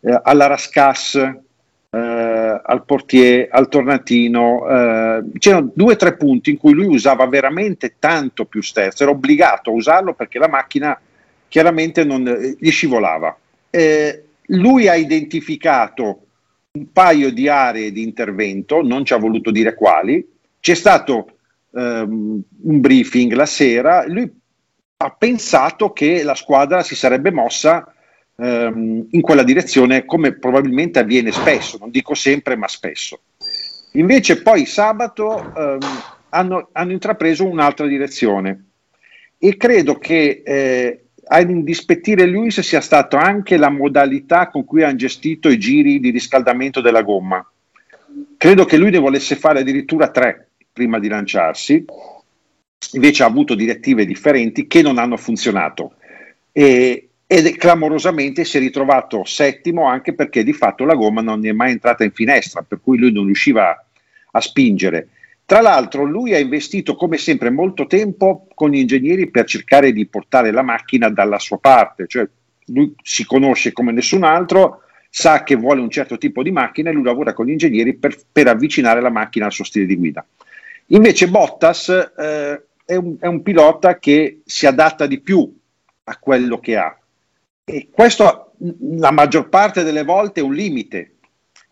eh, 0.01 0.21
alla 0.23 0.47
Rascass, 0.47 1.17
eh, 1.17 2.61
al 2.65 2.85
portier, 2.85 3.49
al 3.51 3.69
tornantino, 3.69 4.69
eh, 4.69 5.25
c'erano 5.39 5.71
due 5.75 5.95
o 5.95 5.97
tre 5.97 6.17
punti 6.17 6.51
in 6.51 6.59
cui 6.59 6.73
lui 6.73 6.87
usava 6.87 7.27
veramente 7.27 7.97
tanto 7.99 8.45
più 8.45 8.63
sterzo, 8.63 9.03
era 9.03 9.13
obbligato 9.13 9.71
a 9.71 9.75
usarlo 9.75 10.15
perché 10.15 10.39
la 10.39 10.49
macchina 10.49 11.01
chiaramente 11.49 12.05
non 12.05 12.25
gli 12.59 12.71
scivolava. 12.71 13.37
lui 14.49 14.89
ha 14.89 14.95
identificato 14.95 16.21
un 16.73 16.93
paio 16.93 17.33
di 17.33 17.49
aree 17.49 17.91
di 17.91 18.03
intervento, 18.03 18.83
non 18.83 19.05
ci 19.05 19.13
ha 19.13 19.19
voluto 19.19 19.51
dire 19.51 19.75
quali, 19.75 20.36
c'è 20.67 20.75
stato 20.75 21.37
um, 21.71 22.43
un 22.63 22.81
briefing 22.81 23.33
la 23.35 23.47
sera, 23.47 24.05
lui 24.09 24.29
ha 24.97 25.11
pensato 25.11 25.93
che 25.93 26.25
la 26.25 26.35
squadra 26.35 26.83
si 26.83 26.97
sarebbe 26.97 27.31
mossa 27.31 27.87
um, 28.35 29.07
in 29.09 29.21
quella 29.21 29.45
direzione 29.45 30.05
come 30.05 30.33
probabilmente 30.33 30.99
avviene 30.99 31.31
spesso, 31.31 31.79
non 31.79 31.91
dico 31.91 32.15
sempre 32.15 32.57
ma 32.57 32.67
spesso. 32.67 33.21
Invece 33.93 34.43
poi 34.43 34.67
sabato 34.67 35.53
um, 35.55 35.79
hanno, 36.31 36.71
hanno, 36.73 36.91
intrapreso 36.91 37.47
un'altra 37.47 37.87
direzione 37.87 38.65
e 39.39 39.57
credo 39.57 39.99
che 39.99 40.43
eh, 40.45 41.05
a 41.29 41.41
indispettire 41.43 42.27
Luis 42.27 42.59
sia 42.59 42.81
stata 42.81 43.21
anche 43.21 43.57
la 43.57 43.71
modalità 43.71 44.49
con 44.49 44.65
cui 44.65 44.83
hanno 44.83 44.97
gestito 44.97 45.49
i 45.49 45.59
giri 45.59 46.01
di 46.01 46.11
riscaldamento 46.11 46.81
della 46.81 47.03
gomma. 47.03 47.49
Credo 48.37 48.65
che 48.65 48.77
lui 48.77 48.91
ne 48.91 48.99
volesse 48.99 49.37
fare 49.37 49.61
addirittura 49.61 50.11
tre 50.11 50.46
prima 50.77 50.99
di 50.99 51.09
lanciarsi, 51.09 51.83
invece 52.93 53.23
ha 53.23 53.27
avuto 53.27 53.55
direttive 53.55 54.05
differenti 54.05 54.67
che 54.67 54.83
non 54.83 54.99
hanno 54.99 55.17
funzionato 55.17 55.95
e, 56.53 57.09
ed 57.27 57.57
clamorosamente 57.57 58.45
si 58.45 58.59
è 58.59 58.61
ritrovato 58.61 59.25
settimo 59.25 59.87
anche 59.87 60.13
perché 60.13 60.45
di 60.45 60.53
fatto 60.53 60.85
la 60.85 60.95
gomma 60.95 61.23
non 61.23 61.47
è 61.47 61.53
mai 61.53 61.71
entrata 61.73 62.05
in 62.05 62.13
finestra, 62.13 62.61
per 62.61 62.81
cui 62.83 62.99
lui 62.99 63.11
non 63.11 63.25
riusciva 63.25 63.87
a 64.33 64.41
spingere. 64.43 65.09
Tra 65.47 65.63
l'altro 65.63 66.05
lui 66.05 66.35
ha 66.35 66.39
investito 66.39 66.95
come 66.95 67.17
sempre 67.17 67.49
molto 67.49 67.87
tempo 67.87 68.47
con 68.55 68.69
gli 68.69 68.79
ingegneri 68.79 69.31
per 69.31 69.47
cercare 69.47 69.93
di 69.93 70.07
portare 70.07 70.51
la 70.51 70.63
macchina 70.63 71.09
dalla 71.09 71.39
sua 71.39 71.57
parte, 71.57 72.07
cioè 72.07 72.29
lui 72.67 72.95
si 73.03 73.25
conosce 73.25 73.73
come 73.73 73.93
nessun 73.93 74.25
altro, 74.25 74.83
sa 75.09 75.43
che 75.43 75.57
vuole 75.57 75.81
un 75.81 75.89
certo 75.89 76.19
tipo 76.19 76.43
di 76.43 76.51
macchina 76.51 76.91
e 76.91 76.93
lui 76.93 77.05
lavora 77.05 77.33
con 77.33 77.47
gli 77.47 77.53
ingegneri 77.53 77.95
per, 77.95 78.15
per 78.31 78.49
avvicinare 78.49 79.01
la 79.01 79.09
macchina 79.09 79.47
al 79.47 79.53
suo 79.53 79.65
stile 79.65 79.87
di 79.87 79.97
guida. 79.97 80.23
Invece 80.87 81.29
Bottas 81.29 81.89
eh, 81.89 82.65
è, 82.85 82.95
un, 82.95 83.17
è 83.19 83.27
un 83.27 83.43
pilota 83.43 83.99
che 83.99 84.43
si 84.45 84.67
adatta 84.67 85.07
di 85.07 85.21
più 85.21 85.53
a 86.05 86.17
quello 86.19 86.61
che 86.61 86.77
ha. 86.77 86.97
E 87.65 87.89
questo 87.91 88.53
la 88.81 89.11
maggior 89.11 89.49
parte 89.49 89.83
delle 89.83 90.05
volte 90.05 90.41
è 90.41 90.43
un 90.43 90.55
limite, 90.55 91.17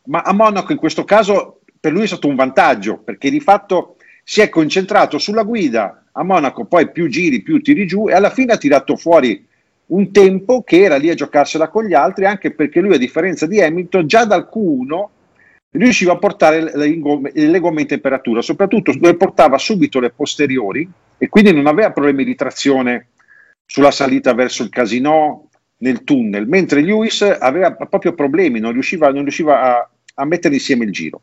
ma 0.06 0.22
a 0.22 0.32
Monaco 0.32 0.72
in 0.72 0.78
questo 0.78 1.04
caso 1.04 1.60
per 1.78 1.92
lui 1.92 2.02
è 2.02 2.06
stato 2.08 2.26
un 2.26 2.34
vantaggio 2.34 2.98
perché 2.98 3.30
di 3.30 3.40
fatto 3.40 3.96
si 4.24 4.40
è 4.40 4.48
concentrato 4.48 5.18
sulla 5.18 5.42
guida 5.42 6.06
a 6.12 6.22
Monaco, 6.24 6.64
poi 6.64 6.90
più 6.90 7.08
giri, 7.08 7.42
più 7.42 7.60
tiri 7.60 7.86
giù 7.86 8.08
e 8.08 8.14
alla 8.14 8.30
fine 8.30 8.54
ha 8.54 8.58
tirato 8.58 8.96
fuori 8.96 9.46
un 9.86 10.10
tempo 10.12 10.62
che 10.62 10.82
era 10.82 10.96
lì 10.96 11.10
a 11.10 11.14
giocarsela 11.14 11.68
con 11.68 11.84
gli 11.84 11.92
altri, 11.92 12.24
anche 12.24 12.52
perché 12.52 12.80
lui 12.80 12.94
a 12.94 12.98
differenza 12.98 13.46
di 13.46 13.60
Hamilton 13.60 14.06
già 14.06 14.24
dal 14.24 14.48
Q1 14.52 15.06
riusciva 15.74 16.12
a 16.12 16.18
portare 16.18 16.76
le 16.76 16.98
gomme, 16.98 17.30
le 17.32 17.60
gomme 17.60 17.82
in 17.82 17.86
temperatura, 17.86 18.42
soprattutto 18.42 18.92
le 19.00 19.16
portava 19.16 19.58
subito 19.58 20.00
le 20.00 20.10
posteriori 20.10 20.88
e 21.18 21.28
quindi 21.28 21.52
non 21.52 21.66
aveva 21.66 21.90
problemi 21.90 22.24
di 22.24 22.34
trazione 22.34 23.08
sulla 23.66 23.90
salita 23.90 24.34
verso 24.34 24.62
il 24.62 24.68
casino, 24.68 25.48
nel 25.78 26.04
tunnel, 26.04 26.46
mentre 26.46 26.80
Lewis 26.80 27.22
aveva 27.22 27.72
proprio 27.72 28.14
problemi, 28.14 28.58
non 28.58 28.72
riusciva, 28.72 29.10
non 29.10 29.22
riusciva 29.22 29.60
a, 29.60 29.90
a, 30.14 30.24
mettere 30.24 30.54
insieme 30.54 30.84
il 30.84 30.92
giro. 30.92 31.22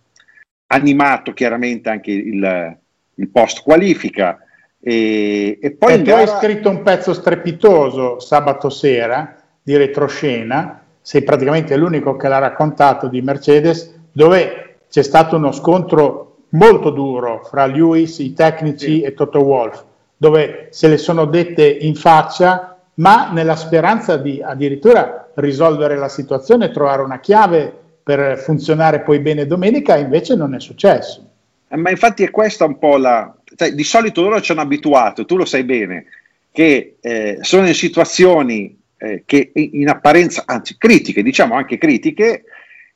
Animato 0.68 1.34
chiaramente 1.34 1.90
anche 1.90 2.12
il, 2.12 2.78
il 3.16 3.30
post 3.30 3.64
qualifica. 3.64 4.40
E, 4.80 5.58
e 5.62 5.72
poi 5.72 5.94
e 5.94 5.98
tu 5.98 6.04
gara... 6.04 6.22
hai 6.22 6.28
scritto 6.28 6.70
un 6.70 6.82
pezzo 6.84 7.14
strepitoso 7.14 8.20
sabato 8.20 8.70
sera 8.70 9.36
di 9.62 9.76
retroscena, 9.76 10.86
sei 11.02 11.24
praticamente 11.24 11.76
l'unico 11.76 12.16
che 12.16 12.28
l'ha 12.28 12.40
raccontato 12.40 13.08
di 13.08 13.22
Mercedes 13.22 14.00
dove 14.12 14.78
c'è 14.90 15.04
stato 15.04 15.38
uno 15.38 15.52
scontro 15.52 16.38
molto 16.50 16.90
duro 16.90 17.44
fra 17.44 17.66
Lewis, 17.66 18.20
i 18.20 18.34
tecnici 18.34 18.86
sì. 18.86 19.02
e 19.02 19.14
Toto 19.14 19.40
Wolf, 19.40 19.84
dove 20.18 20.68
se 20.72 20.88
le 20.88 20.98
sono 20.98 21.26
dette 21.26 21.66
in 21.66 21.96
faccia, 21.96 22.78
ma 22.96 23.32
nella 23.32 23.56
speranza 23.56 24.18
di 24.18 24.42
addirittura 24.44 25.32
risolvere 25.36 25.96
la 25.96 26.10
situazione 26.10 26.66
e 26.66 26.72
trovare 26.72 27.02
una 27.02 27.20
chiave 27.20 27.74
per 28.04 28.38
funzionare 28.40 29.02
poi 29.02 29.20
bene 29.20 29.46
domenica, 29.46 29.96
invece 29.96 30.36
non 30.36 30.54
è 30.54 30.60
successo. 30.60 31.26
Eh, 31.68 31.78
ma 31.78 31.90
infatti 31.90 32.24
è 32.24 32.32
questa 32.32 32.66
un 32.66 32.78
po' 32.78 32.98
la... 32.98 33.34
Cioè, 33.56 33.74
di 33.74 33.84
solito 33.84 34.22
loro 34.22 34.42
ci 34.42 34.52
hanno 34.52 34.62
abituato, 34.62 35.26
tu 35.26 35.38
lo 35.38 35.46
sai 35.46 35.64
bene, 35.64 36.06
che 36.52 36.98
eh, 37.00 37.38
sono 37.42 37.68
in 37.68 37.74
situazioni 37.74 38.78
eh, 38.98 39.24
che 39.26 39.52
in 39.54 39.88
apparenza, 39.88 40.44
anzi 40.46 40.76
critiche, 40.78 41.24
diciamo 41.24 41.56
anche 41.56 41.78
critiche, 41.78 42.44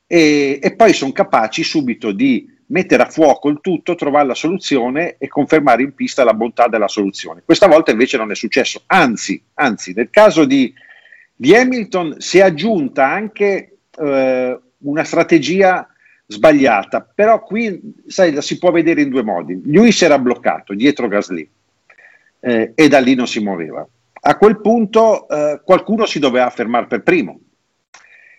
e, 0.08 0.60
e 0.62 0.76
poi 0.76 0.94
sono 0.94 1.12
capaci 1.12 1.64
subito 1.64 2.12
di 2.12 2.54
mettere 2.68 3.04
a 3.04 3.10
fuoco 3.10 3.50
il 3.50 3.60
tutto, 3.62 3.96
trovare 3.96 4.28
la 4.28 4.34
soluzione 4.34 5.16
e 5.18 5.28
confermare 5.28 5.84
in 5.84 5.94
pista 5.94 6.24
la 6.24 6.34
bontà 6.34 6.68
della 6.68 6.88
soluzione. 6.88 7.44
Questa 7.46 7.68
volta 7.68 7.92
invece 7.92 8.18
non 8.18 8.32
è 8.32 8.36
successo, 8.36 8.84
anzi, 8.88 9.42
anzi 9.56 9.94
nel 9.94 10.10
caso 10.10 10.46
di, 10.46 10.74
di 11.36 11.56
Hamilton 11.56 12.16
si 12.20 12.40
è 12.40 12.42
aggiunta 12.42 13.08
anche 13.08 13.78
eh, 13.98 14.60
una 14.78 15.04
strategia 15.04 15.88
sbagliata, 16.28 17.02
però 17.02 17.44
qui 17.44 17.80
sai, 18.08 18.34
la 18.34 18.42
si 18.42 18.58
può 18.58 18.72
vedere 18.72 19.02
in 19.02 19.10
due 19.10 19.24
modi. 19.24 19.62
Lui 19.66 19.92
si 19.92 20.06
era 20.06 20.18
bloccato 20.18 20.74
dietro 20.74 21.08
Gasly 21.08 21.48
eh, 22.40 22.72
e 22.74 22.88
da 22.88 23.00
lì 23.00 23.14
non 23.14 23.28
si 23.28 23.40
muoveva. 23.40 23.88
A 24.28 24.38
quel 24.38 24.60
punto 24.60 25.28
eh, 25.30 25.62
qualcuno 25.64 26.08
si 26.08 26.18
doveva 26.18 26.50
fermare 26.50 26.88
per 26.88 27.04
primo 27.04 27.40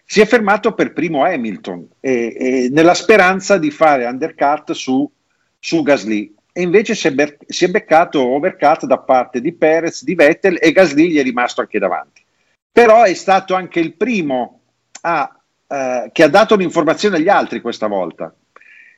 si 0.08 0.20
è 0.20 0.26
fermato 0.26 0.72
per 0.72 0.92
primo 0.92 1.24
Hamilton 1.24 1.88
e, 1.98 2.36
e 2.38 2.68
nella 2.70 2.94
speranza 2.94 3.58
di 3.58 3.72
fare 3.72 4.06
undercut 4.06 4.70
su, 4.72 5.10
su 5.58 5.82
Gasly 5.82 6.32
e 6.52 6.62
invece 6.62 6.94
si 6.94 7.08
è, 7.08 7.12
ber- 7.12 7.36
si 7.48 7.64
è, 7.64 7.68
beccato 7.68 8.24
overcut 8.24 8.86
da 8.86 8.98
parte 8.98 9.40
di 9.40 9.52
Perez, 9.52 10.04
di 10.04 10.14
Vettel 10.14 10.58
e 10.60 10.70
Gasly 10.72 11.08
gli 11.08 11.18
è 11.18 11.22
rimasto 11.22 11.60
anche 11.60 11.78
davanti. 11.78 12.24
Però 12.70 13.02
è 13.02 13.14
stato 13.14 13.54
anche 13.54 13.80
il 13.80 13.94
primo 13.94 14.60
a 15.02 15.36
eh, 15.68 16.10
che 16.12 16.22
ha 16.22 16.28
dato 16.28 16.54
un'informazione 16.54 17.16
agli 17.16 17.28
altri 17.28 17.60
questa 17.60 17.88
volta. 17.88 18.34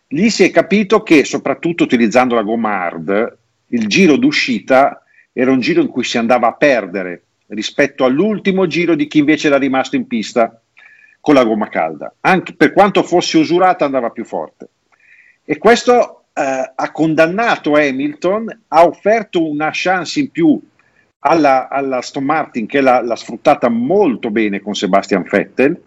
Lì 0.09 0.31
si 0.31 0.45
è 0.45 0.51
capito 0.51 1.03
che, 1.03 1.25
soprattutto 1.25 1.85
utilizzando 1.85 2.35
la 2.35 2.43
gomma 2.43 2.83
hard, 2.83 3.39
il 3.69 3.87
giro 3.87 4.17
d'uscita 4.17 5.03
era 5.33 5.51
un 5.51 5.61
giro 5.61 5.81
in 5.81 5.89
cui 5.89 6.05
si 6.05 6.19
andava 6.19 6.49
a 6.49 6.55
perdere 6.55 7.25
rispetto 7.49 8.05
all'ultimo 8.05 8.67
giro 8.67 8.95
di 8.95 9.07
chi 9.07 9.19
invece 9.19 9.47
era 9.47 9.57
rimasto 9.57 9.97
in 9.97 10.07
pista 10.07 10.61
con 11.21 11.35
la 11.35 11.45
gomma 11.45 11.69
calda. 11.69 12.15
Anche 12.21 12.55
per 12.55 12.73
quanto 12.73 13.03
fosse 13.03 13.39
usurata 13.39 13.85
andava 13.85 14.11
più 14.11 14.25
forte. 14.25 14.69
E 15.45 15.59
questo 15.59 16.25
eh, 16.33 16.73
ha 16.75 16.91
condannato 16.93 17.75
Hamilton, 17.75 18.63
ha 18.69 18.85
offerto 18.85 19.49
una 19.49 19.71
chance 19.73 20.21
in 20.21 20.31
più 20.31 20.61
alla, 21.21 21.69
alla 21.69 21.99
Aston 21.99 22.25
Martin 22.25 22.67
che 22.67 22.81
l'ha, 22.81 23.03
l'ha, 23.03 23.17
sfruttata 23.17 23.69
molto 23.69 24.31
bene 24.31 24.61
con 24.61 24.75
Sebastian 24.75 25.27
Vettel 25.29 25.81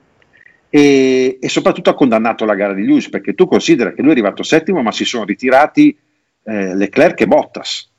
e, 0.70 1.38
e, 1.40 1.50
soprattutto 1.50 1.90
ha 1.90 1.96
condannato 1.96 2.44
la 2.46 2.56
gara 2.56 2.74
di 2.74 2.86
Lewis 2.86 3.10
perché 3.10 3.34
tu 3.34 3.48
considera 3.48 3.94
che 3.94 4.02
lui 4.02 4.10
è 4.10 4.14
arrivato 4.14 4.44
settimo 4.44 4.82
ma 4.82 4.92
si 4.92 5.06
sono 5.06 5.24
ritirati 5.24 5.98
eh, 6.44 6.76
Leclerc 6.76 7.22
e 7.22 7.28
Bottas 7.28 7.90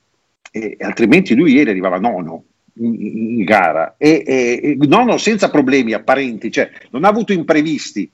e, 0.50 0.76
e 0.78 0.84
altrimenti 0.84 1.34
lui 1.34 1.52
ieri 1.52 1.70
arrivava 1.70 1.98
nono 1.98 2.44
in, 2.74 3.44
gara 3.44 3.94
e, 3.98 4.22
e, 4.26 4.76
nono 4.86 5.18
senza 5.18 5.50
problemi 5.50 5.92
apparenti, 5.92 6.50
cioè 6.50 6.70
non 6.90 7.04
ha 7.04 7.08
avuto 7.08 7.32
imprevisti 7.32 8.10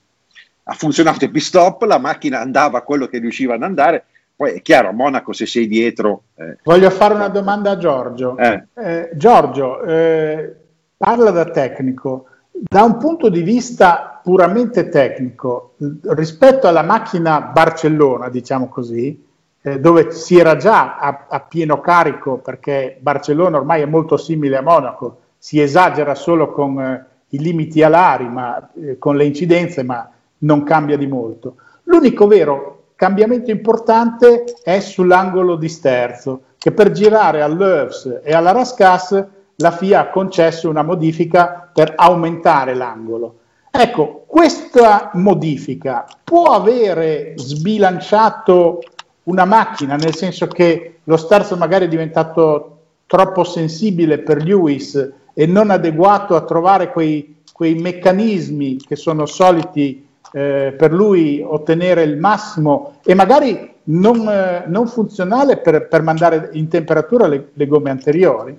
ha 0.63 0.73
funzionato 0.73 1.25
il 1.25 1.31
pit 1.31 1.41
stop, 1.41 1.81
la 1.83 1.97
macchina 1.97 2.39
andava 2.39 2.83
quello 2.83 3.07
che 3.07 3.17
riusciva 3.17 3.55
ad 3.55 3.63
andare 3.63 4.05
poi 4.39 4.53
è 4.53 4.61
chiaro, 4.61 4.87
a 4.87 4.91
Monaco 4.93 5.33
se 5.33 5.45
sei 5.45 5.67
dietro... 5.67 6.23
Eh. 6.35 6.59
Voglio 6.63 6.89
fare 6.91 7.13
una 7.13 7.27
domanda 7.27 7.71
a 7.71 7.77
Giorgio. 7.77 8.37
Eh. 8.37 8.67
Eh, 8.73 9.09
Giorgio, 9.15 9.81
eh, 9.83 10.55
parla 10.95 11.29
da 11.31 11.43
tecnico. 11.43 12.27
Da 12.49 12.83
un 12.83 12.95
punto 12.95 13.27
di 13.27 13.41
vista 13.41 14.21
puramente 14.23 14.87
tecnico, 14.87 15.75
rispetto 16.03 16.69
alla 16.69 16.83
macchina 16.83 17.41
Barcellona, 17.41 18.29
diciamo 18.29 18.69
così, 18.69 19.27
eh, 19.61 19.79
dove 19.79 20.11
si 20.11 20.37
era 20.37 20.55
già 20.55 20.97
a, 20.97 21.25
a, 21.27 21.39
pieno 21.41 21.81
carico, 21.81 22.37
perché 22.37 22.97
Barcellona 22.99 23.57
ormai 23.57 23.81
è 23.81 23.85
molto 23.85 24.17
simile 24.17 24.57
a 24.57 24.61
Monaco, 24.61 25.17
si 25.37 25.59
esagera 25.59 26.15
solo 26.15 26.51
con 26.51 26.79
eh, 26.79 27.05
i 27.29 27.39
limiti 27.39 27.83
alari, 27.83 28.27
ma, 28.27 28.69
con 28.97 29.15
le 29.15 29.25
incidenze, 29.25 29.83
ma 29.83 30.09
non 30.39 30.63
cambia 30.63 30.97
di 30.97 31.07
molto. 31.07 31.55
L'unico 31.83 32.27
vero 32.27 32.83
cambiamento 32.95 33.49
importante 33.49 34.43
è 34.63 34.79
sull'angolo 34.79 35.55
di 35.55 35.69
sterzo, 35.69 36.41
che 36.57 36.71
per 36.71 36.91
girare 36.91 37.41
all'Euvs 37.41 38.19
e 38.23 38.33
alla 38.33 38.51
Rascas 38.51 39.25
la 39.55 39.71
FIA 39.71 40.01
ha 40.01 40.09
concesso 40.09 40.69
una 40.69 40.83
modifica 40.83 41.69
per 41.73 41.93
aumentare 41.95 42.73
l'angolo. 42.73 43.35
Ecco, 43.71 44.23
questa 44.25 45.11
modifica 45.13 46.05
può 46.23 46.53
avere 46.53 47.33
sbilanciato 47.35 48.79
una 49.29 49.45
macchina, 49.45 49.95
nel 49.95 50.15
senso 50.15 50.47
che 50.47 50.99
lo 51.03 51.17
sterzo 51.17 51.55
magari 51.55 51.85
è 51.85 51.87
diventato 51.87 52.77
troppo 53.05 53.43
sensibile 53.43 54.19
per 54.19 54.43
Lewis 54.43 55.13
e 55.33 55.45
non 55.45 55.69
adeguato 55.69 56.35
a 56.35 56.43
trovare 56.43 56.91
quei, 56.91 57.37
quei 57.53 57.75
meccanismi 57.75 58.77
che 58.77 58.95
sono 58.95 59.25
soliti 59.25 60.07
eh, 60.31 60.73
per 60.77 60.91
lui 60.91 61.41
ottenere 61.43 62.03
il 62.03 62.17
massimo 62.17 62.97
e 63.03 63.13
magari 63.15 63.77
non, 63.85 64.27
eh, 64.27 64.65
non 64.67 64.87
funzionale 64.87 65.57
per, 65.57 65.87
per, 65.87 66.01
mandare 66.01 66.49
in 66.53 66.67
temperatura 66.67 67.27
le, 67.27 67.49
le 67.53 67.67
gomme 67.67 67.89
anteriori? 67.89 68.57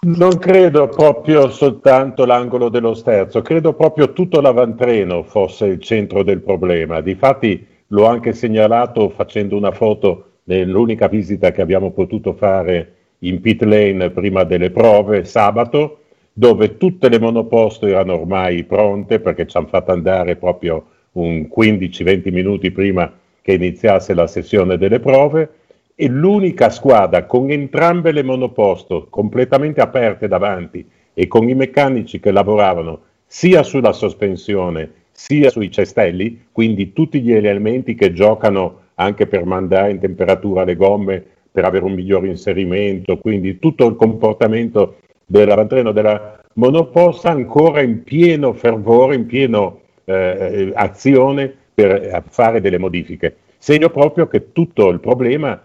Non 0.00 0.38
credo 0.38 0.88
proprio 0.88 1.50
soltanto 1.50 2.24
l'angolo 2.24 2.68
dello 2.68 2.94
sterzo, 2.94 3.42
credo 3.42 3.72
proprio 3.72 4.12
tutto 4.12 4.40
l'avantreno 4.40 5.24
fosse 5.24 5.66
il 5.66 5.80
centro 5.80 6.22
del 6.22 6.40
problema. 6.40 7.00
Difatti 7.00 7.66
l'ho 7.88 8.06
anche 8.06 8.32
segnalato 8.32 9.08
facendo 9.10 9.56
una 9.56 9.72
foto 9.72 10.24
nell'unica 10.44 11.08
visita 11.08 11.52
che 11.52 11.62
abbiamo 11.62 11.90
potuto 11.90 12.32
fare 12.32 12.94
in 13.20 13.40
pit 13.40 13.62
lane 13.62 14.10
prima 14.10 14.44
delle 14.44 14.70
prove 14.70 15.24
sabato 15.24 16.00
dove 16.32 16.76
tutte 16.76 17.08
le 17.08 17.18
monoposto 17.18 17.86
erano 17.86 18.14
ormai 18.14 18.62
pronte 18.64 19.18
perché 19.18 19.46
ci 19.46 19.56
hanno 19.56 19.66
fatto 19.66 19.90
andare 19.90 20.36
proprio 20.36 20.84
un 21.12 21.48
15-20 21.54 22.32
minuti 22.32 22.70
prima 22.70 23.12
che 23.42 23.54
iniziasse 23.54 24.14
la 24.14 24.26
sessione 24.26 24.76
delle 24.76 25.00
prove. 25.00 25.50
E 25.96 26.06
l'unica 26.06 26.70
squadra 26.70 27.24
con 27.24 27.50
entrambe 27.50 28.12
le 28.12 28.22
monoposto 28.22 29.08
completamente 29.10 29.80
aperte 29.80 30.28
davanti 30.28 30.88
e 31.12 31.26
con 31.26 31.48
i 31.48 31.54
meccanici 31.54 32.20
che 32.20 32.30
lavoravano 32.30 33.00
sia 33.26 33.64
sulla 33.64 33.92
sospensione 33.92 34.92
sia 35.18 35.50
sui 35.50 35.68
cestelli, 35.68 36.44
quindi 36.52 36.92
tutti 36.92 37.20
gli 37.20 37.32
elementi 37.32 37.96
che 37.96 38.12
giocano 38.12 38.82
anche 38.94 39.26
per 39.26 39.44
mandare 39.44 39.90
in 39.90 39.98
temperatura 39.98 40.62
le 40.62 40.76
gomme, 40.76 41.24
per 41.50 41.64
avere 41.64 41.84
un 41.84 41.94
miglior 41.94 42.24
inserimento, 42.24 43.18
quindi 43.18 43.58
tutto 43.58 43.84
il 43.88 43.96
comportamento 43.96 44.98
dell'avantreno 45.26 45.90
della 45.90 46.40
monoposta 46.54 47.30
ancora 47.30 47.80
in 47.80 48.04
pieno 48.04 48.52
fervore, 48.52 49.16
in 49.16 49.26
piena 49.26 49.72
eh, 50.04 50.70
azione 50.72 51.52
per 51.74 52.22
fare 52.28 52.60
delle 52.60 52.78
modifiche. 52.78 53.38
Segno 53.58 53.90
proprio 53.90 54.28
che 54.28 54.52
tutto 54.52 54.88
il 54.88 55.00
problema 55.00 55.60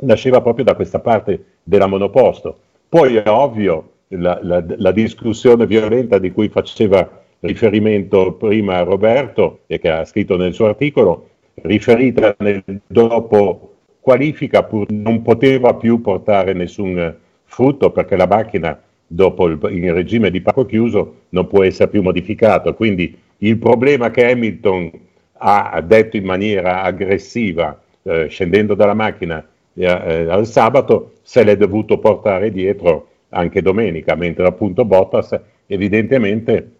nasceva 0.00 0.40
proprio 0.40 0.64
da 0.64 0.74
questa 0.74 0.98
parte 0.98 1.44
della 1.62 1.86
monoposto. 1.86 2.58
Poi 2.88 3.14
è 3.14 3.28
ovvio 3.28 3.90
la, 4.08 4.40
la, 4.42 4.64
la 4.66 4.90
discussione 4.90 5.64
violenta 5.64 6.18
di 6.18 6.32
cui 6.32 6.48
faceva 6.48 7.22
riferimento 7.44 8.32
prima 8.32 8.82
Roberto 8.82 9.60
e 9.66 9.78
che 9.78 9.90
ha 9.90 10.04
scritto 10.04 10.36
nel 10.36 10.54
suo 10.54 10.66
articolo, 10.66 11.28
riferita 11.62 12.34
nel 12.38 12.62
dopo 12.86 13.72
qualifica, 14.00 14.64
pur 14.64 14.90
non 14.90 15.22
poteva 15.22 15.74
più 15.74 16.00
portare 16.00 16.52
nessun 16.52 17.14
frutto 17.44 17.90
perché 17.90 18.16
la 18.16 18.26
macchina 18.26 18.80
dopo 19.06 19.46
il, 19.46 19.58
il 19.70 19.92
regime 19.92 20.30
di 20.30 20.40
pacco 20.40 20.66
chiuso 20.66 21.14
non 21.30 21.46
può 21.46 21.62
essere 21.62 21.90
più 21.90 22.02
modificato. 22.02 22.74
Quindi 22.74 23.16
il 23.38 23.58
problema 23.58 24.10
che 24.10 24.30
Hamilton 24.30 24.90
ha 25.38 25.80
detto 25.84 26.16
in 26.16 26.24
maniera 26.24 26.82
aggressiva 26.82 27.78
eh, 28.02 28.28
scendendo 28.28 28.74
dalla 28.74 28.94
macchina 28.94 29.46
eh, 29.74 29.84
eh, 29.84 30.28
al 30.28 30.46
sabato 30.46 31.14
se 31.22 31.42
l'è 31.42 31.56
dovuto 31.56 31.98
portare 31.98 32.50
dietro 32.50 33.08
anche 33.30 33.60
domenica, 33.60 34.14
mentre 34.14 34.46
appunto 34.46 34.84
Bottas 34.84 35.38
evidentemente 35.66 36.70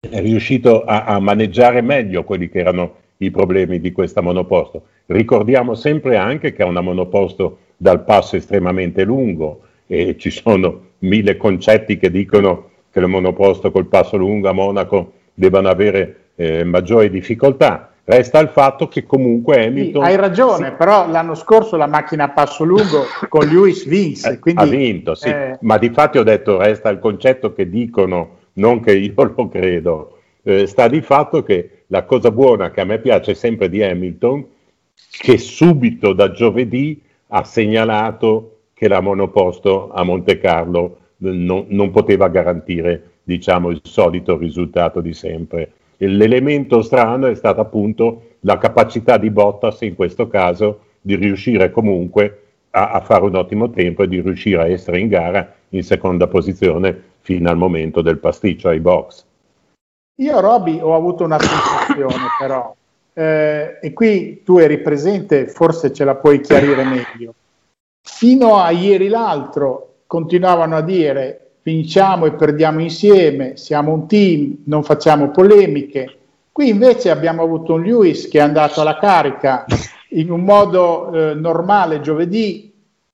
è 0.00 0.20
riuscito 0.20 0.84
a, 0.84 1.04
a 1.04 1.20
maneggiare 1.20 1.82
meglio 1.82 2.24
quelli 2.24 2.48
che 2.48 2.58
erano 2.58 2.94
i 3.18 3.30
problemi 3.30 3.80
di 3.80 3.92
questa 3.92 4.22
monoposto. 4.22 4.84
Ricordiamo 5.06 5.74
sempre 5.74 6.16
anche 6.16 6.52
che 6.52 6.62
è 6.62 6.66
una 6.66 6.80
monoposto 6.80 7.58
dal 7.76 8.04
passo 8.04 8.36
estremamente 8.36 9.04
lungo, 9.04 9.60
e 9.86 10.16
ci 10.18 10.30
sono 10.30 10.88
mille 11.00 11.36
concetti 11.36 11.98
che 11.98 12.10
dicono 12.10 12.70
che 12.90 12.98
il 12.98 13.06
monoposto 13.06 13.70
col 13.70 13.86
passo 13.86 14.16
lungo 14.16 14.48
a 14.48 14.52
Monaco 14.52 15.12
debbano 15.34 15.68
avere 15.68 16.16
eh, 16.36 16.64
maggiori 16.64 17.10
difficoltà. 17.10 17.92
Resta 18.02 18.40
il 18.40 18.48
fatto 18.48 18.88
che 18.88 19.04
comunque 19.04 19.66
Hamilton... 19.66 20.02
Sì, 20.02 20.10
hai 20.10 20.16
ragione, 20.16 20.68
sì. 20.68 20.74
però 20.76 21.08
l'anno 21.08 21.34
scorso 21.34 21.76
la 21.76 21.86
macchina 21.86 22.24
a 22.24 22.30
passo 22.30 22.64
lungo 22.64 23.04
con 23.28 23.46
Lewis 23.46 23.86
vinse. 23.86 24.30
Eh, 24.30 24.38
quindi, 24.38 24.62
ha 24.62 24.66
vinto, 24.66 25.14
sì, 25.14 25.28
eh... 25.28 25.58
ma 25.60 25.76
di 25.78 25.90
fatti 25.90 26.18
ho 26.18 26.22
detto 26.22 26.58
resta 26.58 26.88
il 26.88 26.98
concetto 26.98 27.52
che 27.52 27.68
dicono, 27.68 28.38
non 28.54 28.80
che 28.80 28.96
io 28.96 29.14
lo 29.36 29.48
credo. 29.48 30.18
Eh, 30.42 30.66
sta 30.66 30.88
di 30.88 31.00
fatto 31.00 31.42
che 31.42 31.84
la 31.88 32.04
cosa 32.04 32.30
buona 32.30 32.70
che 32.70 32.80
a 32.80 32.84
me 32.84 32.98
piace 32.98 33.34
sempre 33.34 33.68
di 33.68 33.82
Hamilton, 33.82 34.46
che 35.20 35.38
subito 35.38 36.12
da 36.12 36.30
giovedì 36.30 37.02
ha 37.28 37.44
segnalato 37.44 38.58
che 38.74 38.88
la 38.88 39.00
monoposto 39.00 39.90
a 39.90 40.02
Monte 40.02 40.38
Carlo 40.38 40.98
non, 41.18 41.66
non 41.68 41.90
poteva 41.90 42.28
garantire 42.28 43.18
diciamo, 43.22 43.70
il 43.70 43.80
solito 43.82 44.38
risultato 44.38 45.00
di 45.00 45.12
sempre. 45.12 45.72
L'elemento 45.98 46.80
strano 46.80 47.26
è 47.26 47.34
stata 47.34 47.60
appunto 47.60 48.36
la 48.40 48.56
capacità 48.56 49.18
di 49.18 49.30
Bottas 49.30 49.82
in 49.82 49.94
questo 49.94 50.28
caso 50.28 50.80
di 51.00 51.14
riuscire 51.14 51.70
comunque 51.70 52.42
a, 52.70 52.92
a, 52.92 53.00
fare 53.00 53.24
un 53.24 53.34
ottimo 53.34 53.70
tempo 53.70 54.02
e 54.02 54.08
di 54.08 54.20
riuscire 54.20 54.62
a 54.62 54.68
essere 54.68 54.98
in 54.98 55.08
gara 55.08 55.54
in 55.70 55.82
seconda 55.82 56.26
posizione 56.26 57.09
fino 57.20 57.50
al 57.50 57.56
momento 57.56 58.02
del 58.02 58.18
pasticcio 58.18 58.68
ai 58.68 58.80
box. 58.80 59.24
Io 60.20 60.40
Roby 60.40 60.80
ho 60.80 60.94
avuto 60.94 61.24
una 61.24 61.38
sensazione 61.38 62.26
però, 62.38 62.74
eh, 63.12 63.78
e 63.80 63.92
qui 63.92 64.42
tu 64.44 64.58
eri 64.58 64.80
presente, 64.80 65.48
forse 65.48 65.92
ce 65.92 66.04
la 66.04 66.16
puoi 66.16 66.40
chiarire 66.40 66.84
meglio. 66.84 67.34
Fino 68.02 68.56
a 68.56 68.70
ieri 68.70 69.08
l'altro 69.08 70.02
continuavano 70.06 70.76
a 70.76 70.82
dire 70.82 71.50
vinciamo 71.62 72.26
e 72.26 72.32
perdiamo 72.32 72.80
insieme, 72.80 73.56
siamo 73.56 73.92
un 73.92 74.06
team, 74.06 74.62
non 74.64 74.82
facciamo 74.82 75.30
polemiche. 75.30 76.16
Qui 76.52 76.68
invece 76.68 77.10
abbiamo 77.10 77.42
avuto 77.42 77.74
un 77.74 77.82
Lewis 77.82 78.28
che 78.28 78.38
è 78.38 78.42
andato 78.42 78.80
alla 78.80 78.98
carica 78.98 79.64
in 80.10 80.30
un 80.30 80.42
modo 80.42 81.12
eh, 81.12 81.34
normale 81.34 82.00
giovedì, 82.00 82.69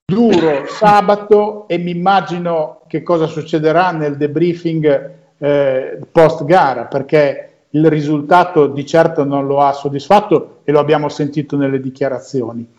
duro 0.07 0.67
sabato 0.69 1.67
e 1.67 1.79
mi 1.79 1.91
immagino 1.91 2.83
che 2.87 3.03
cosa 3.03 3.27
succederà 3.27 3.91
nel 3.91 4.17
debriefing 4.17 5.15
eh, 5.39 5.99
post 6.13 6.45
gara, 6.45 6.85
perché 6.85 7.65
il 7.71 7.91
risultato 7.91 8.69
di 8.69 8.87
certo 8.87 9.25
non 9.25 9.47
lo 9.47 9.61
ha 9.61 9.73
soddisfatto 9.73 10.61
e 10.63 10.71
lo 10.71 10.79
abbiamo 10.79 11.09
sentito 11.09 11.57
nelle 11.57 11.81
dichiarazioni. 11.81 12.75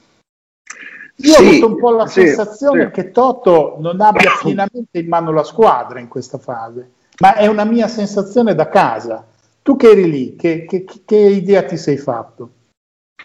Io 1.19 1.33
sì, 1.33 1.43
ho 1.43 1.47
avuto 1.49 1.67
un 1.67 1.77
po' 1.77 1.91
la 1.91 2.07
sì, 2.07 2.21
sensazione 2.21 2.85
sì. 2.85 2.91
che 2.91 3.11
Toto 3.11 3.75
non 3.79 3.99
abbia 3.99 4.31
pienamente 4.41 4.99
in 4.99 5.07
mano 5.07 5.31
la 5.31 5.43
squadra 5.43 5.99
in 5.99 6.07
questa 6.07 6.37
fase, 6.37 6.91
ma 7.19 7.35
è 7.35 7.47
una 7.47 7.65
mia 7.65 7.87
sensazione 7.87 8.55
da 8.55 8.69
casa. 8.69 9.25
Tu 9.61 9.75
che 9.75 9.89
eri 9.89 10.09
lì, 10.09 10.35
che, 10.37 10.65
che, 10.65 10.85
che 11.03 11.17
idea 11.17 11.63
ti 11.63 11.75
sei 11.75 11.97
fatto? 11.97 12.51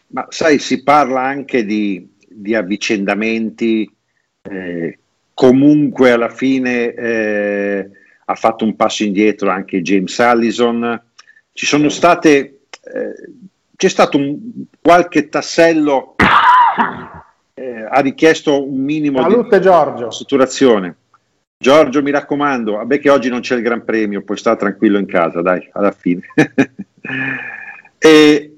Ma 0.08 0.26
sai, 0.28 0.58
si 0.58 0.82
parla 0.82 1.22
anche 1.22 1.64
di, 1.64 2.11
di 2.34 2.54
avvicendamenti, 2.54 3.90
eh, 4.42 4.98
comunque 5.34 6.10
alla 6.10 6.28
fine 6.28 6.92
eh, 6.94 7.90
ha 8.24 8.34
fatto 8.34 8.64
un 8.64 8.76
passo 8.76 9.04
indietro 9.04 9.50
anche 9.50 9.82
James 9.82 10.18
Allison, 10.20 11.00
ci 11.52 11.66
sono 11.66 11.88
state, 11.88 12.30
eh, 12.32 13.30
c'è 13.76 13.88
stato 13.88 14.16
un, 14.16 14.38
qualche 14.80 15.28
tassello, 15.28 16.16
eh, 17.54 17.86
ha 17.88 18.00
richiesto 18.00 18.66
un 18.66 18.80
minimo 18.80 19.20
Salute, 19.20 19.58
di 19.58 19.64
Giorgio. 19.64 20.10
strutturazione. 20.10 20.96
Giorgio, 21.62 22.02
mi 22.02 22.10
raccomando, 22.10 22.72
vabbè 22.72 22.98
che 22.98 23.08
oggi 23.08 23.28
non 23.28 23.40
c'è 23.40 23.54
il 23.54 23.62
Gran 23.62 23.84
Premio, 23.84 24.22
puoi 24.22 24.36
stare 24.36 24.56
tranquillo 24.56 24.98
in 24.98 25.06
casa, 25.06 25.42
dai, 25.42 25.68
alla 25.72 25.92
fine. 25.92 26.22
e, 27.98 28.56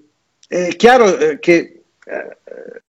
è 0.48 0.68
chiaro 0.76 1.18
eh, 1.18 1.38
che 1.38 1.82
eh, 2.04 2.38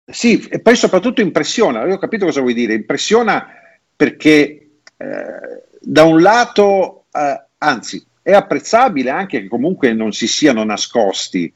sì, 0.09 0.47
e 0.49 0.59
poi 0.59 0.75
soprattutto 0.75 1.19
impressiona, 1.19 1.85
io 1.85 1.95
ho 1.95 1.97
capito 1.97 2.25
cosa 2.25 2.39
vuoi 2.39 2.53
dire, 2.53 2.73
impressiona 2.73 3.45
perché 3.93 4.69
eh, 4.95 5.63
da 5.81 6.03
un 6.03 6.21
lato, 6.21 7.05
eh, 7.11 7.43
anzi, 7.57 8.05
è 8.21 8.31
apprezzabile 8.31 9.09
anche 9.09 9.41
che 9.41 9.47
comunque 9.47 9.93
non 9.93 10.13
si 10.13 10.27
siano 10.27 10.63
nascosti, 10.63 11.53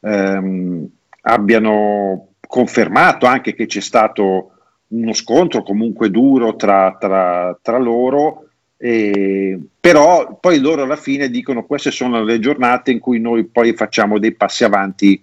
ehm, 0.00 0.88
abbiano 1.22 2.28
confermato 2.46 3.26
anche 3.26 3.54
che 3.54 3.66
c'è 3.66 3.80
stato 3.80 4.52
uno 4.88 5.12
scontro 5.12 5.62
comunque 5.62 6.10
duro 6.10 6.56
tra, 6.56 6.96
tra, 6.98 7.58
tra 7.60 7.78
loro, 7.78 8.48
eh, 8.76 9.58
però 9.80 10.38
poi 10.40 10.58
loro 10.60 10.82
alla 10.82 10.96
fine 10.96 11.28
dicono 11.28 11.64
queste 11.64 11.90
sono 11.90 12.22
le 12.22 12.38
giornate 12.38 12.90
in 12.92 12.98
cui 12.98 13.18
noi 13.18 13.44
poi 13.44 13.74
facciamo 13.74 14.18
dei 14.18 14.32
passi 14.32 14.64
avanti 14.64 15.22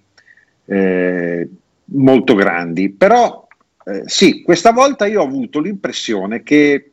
eh, 0.65 1.49
molto 1.93 2.36
grandi. 2.36 2.89
Però 2.91 3.47
eh, 3.86 4.04
sì, 4.06 4.41
questa 4.41 4.71
volta 4.71 5.06
io 5.06 5.21
ho 5.21 5.26
avuto 5.26 5.60
l'impressione 5.60 6.43
che 6.43 6.91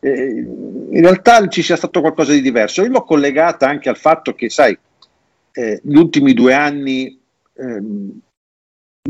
eh, 0.00 0.46
in 0.90 1.00
realtà 1.00 1.46
ci 1.48 1.62
sia 1.62 1.76
stato 1.76 2.00
qualcosa 2.00 2.32
di 2.32 2.42
diverso. 2.42 2.82
Io 2.82 2.90
l'ho 2.90 3.04
collegata 3.04 3.68
anche 3.68 3.88
al 3.88 3.96
fatto 3.96 4.34
che, 4.34 4.50
sai, 4.50 4.76
eh, 5.52 5.80
gli 5.82 5.96
ultimi 5.96 6.34
due 6.34 6.54
anni, 6.54 7.18
ehm, 7.54 8.20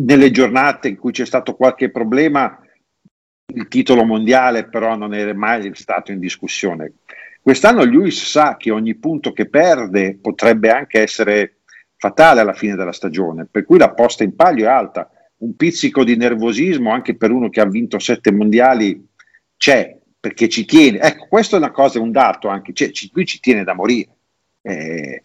nelle 0.01 0.31
giornate 0.31 0.89
in 0.89 0.97
cui 0.97 1.13
c'è 1.13 1.27
stato 1.27 1.55
qualche 1.55 1.91
problema, 1.91 2.61
il 3.53 3.67
titolo 3.69 4.05
mondiale 4.05 4.69
però 4.69 4.95
non 4.95 5.15
era 5.15 5.35
mai 5.35 5.71
stato 5.75 6.13
in 6.13 6.19
discussione. 6.19 6.93
Quest'anno 7.41 7.85
Lewis 7.85 8.25
sa 8.25 8.57
che 8.57 8.71
ogni 8.71 8.95
punto 8.95 9.33
che 9.33 9.49
perde 9.49 10.19
potrebbe 10.21 10.71
anche 10.71 11.01
essere 11.01 11.58
fatale 11.99 12.41
alla 12.41 12.55
fine 12.55 12.77
della 12.77 12.93
stagione, 12.93 13.47
per 13.51 13.65
cui 13.65 13.77
la 13.77 13.93
posta 13.93 14.25
in 14.25 14.35
palio 14.35 14.65
è 14.65 14.69
alta. 14.69 15.11
Un 15.39 15.55
pizzico 15.57 16.03
di 16.05 16.17
nervosismo 16.17 16.91
anche 16.91 17.17
per 17.17 17.31
uno 17.31 17.49
che 17.51 17.61
ha 17.61 17.67
vinto 17.67 17.99
sette 17.99 18.33
mondiali 18.33 19.07
c'è, 19.57 19.97
perché 20.19 20.49
ci 20.49 20.65
tiene. 20.65 21.01
Ecco, 21.01 21.27
questo 21.29 21.57
è 21.57 21.59
una 21.59 21.71
cosa, 21.71 22.01
un 22.01 22.11
dato 22.11 22.49
anche, 22.49 22.73
cioè, 22.73 22.91
ci, 22.91 23.11
lui 23.13 23.27
ci 23.27 23.41
tiene 23.41 23.65
da 23.65 23.75
morire. 23.75 24.09
Eh, 24.63 25.23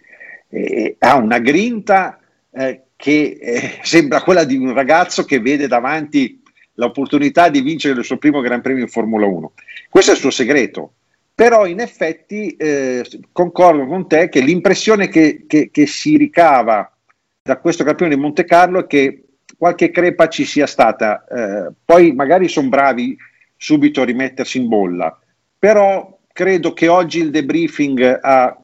eh, 0.49 0.95
ha 0.99 1.15
una 1.15 1.39
grinta 1.39 2.19
eh, 2.51 2.83
che 2.95 3.37
eh, 3.41 3.79
sembra 3.83 4.21
quella 4.21 4.43
di 4.43 4.57
un 4.57 4.73
ragazzo 4.73 5.25
che 5.25 5.39
vede 5.39 5.67
davanti 5.67 6.41
l'opportunità 6.75 7.49
di 7.49 7.61
vincere 7.61 7.99
il 7.99 8.05
suo 8.05 8.17
primo 8.17 8.41
Gran 8.41 8.61
Premio 8.61 8.83
in 8.83 8.89
Formula 8.89 9.25
1. 9.25 9.53
Questo 9.89 10.11
è 10.11 10.13
il 10.15 10.19
suo 10.19 10.31
segreto. 10.31 10.93
Però 11.35 11.65
in 11.65 11.79
effetti 11.79 12.55
eh, 12.55 13.03
concordo 13.31 13.85
con 13.87 14.07
te 14.07 14.29
che 14.29 14.39
l'impressione 14.39 15.07
che, 15.07 15.45
che, 15.47 15.69
che 15.71 15.87
si 15.87 16.15
ricava 16.15 16.91
da 17.41 17.57
questo 17.57 17.83
campione 17.83 18.13
di 18.13 18.21
Monte 18.21 18.45
Carlo 18.45 18.81
è 18.81 18.87
che 18.87 19.23
qualche 19.57 19.89
crepa 19.89 20.27
ci 20.27 20.45
sia 20.45 20.67
stata. 20.67 21.25
Eh, 21.25 21.71
poi 21.83 22.13
magari 22.13 22.47
sono 22.47 22.69
bravi 22.69 23.17
subito 23.57 24.01
a 24.01 24.05
rimettersi 24.05 24.59
in 24.59 24.67
bolla. 24.67 25.17
Però 25.57 26.19
credo 26.31 26.73
che 26.73 26.87
oggi 26.87 27.19
il 27.19 27.31
debriefing 27.31 28.19
a, 28.21 28.57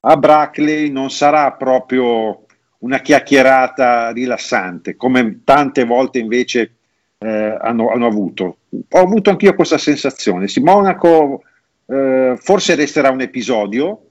a 0.00 0.16
Brackley 0.16 0.88
non 0.90 1.10
sarà 1.10 1.52
proprio 1.52 2.44
una 2.78 3.00
chiacchierata 3.00 4.10
rilassante, 4.12 4.96
come 4.96 5.40
tante 5.44 5.84
volte 5.84 6.18
invece 6.18 6.76
eh, 7.18 7.56
hanno, 7.60 7.90
hanno, 7.90 8.06
avuto. 8.06 8.58
Ho 8.70 8.98
avuto 8.98 9.30
anch'io 9.30 9.54
questa 9.54 9.78
sensazione. 9.78 10.46
Sì, 10.46 10.60
Monaco 10.60 11.42
eh, 11.86 12.36
forse 12.38 12.74
resterà 12.74 13.10
un 13.10 13.20
episodio, 13.20 14.02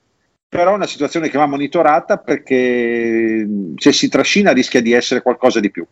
però 0.48 0.72
è 0.72 0.76
una 0.76 0.88
situazione 0.88 1.30
che 1.30 1.38
va 1.38 1.46
monitorata 1.46 2.18
perché 2.18 3.48
se 3.76 3.92
si 3.92 4.10
trascina 4.10 4.52
rischia 4.52 4.82
di 4.82 4.94
essere 4.94 5.22
qualcosa 5.22 5.60
di 5.60 5.70
più. 5.70 5.86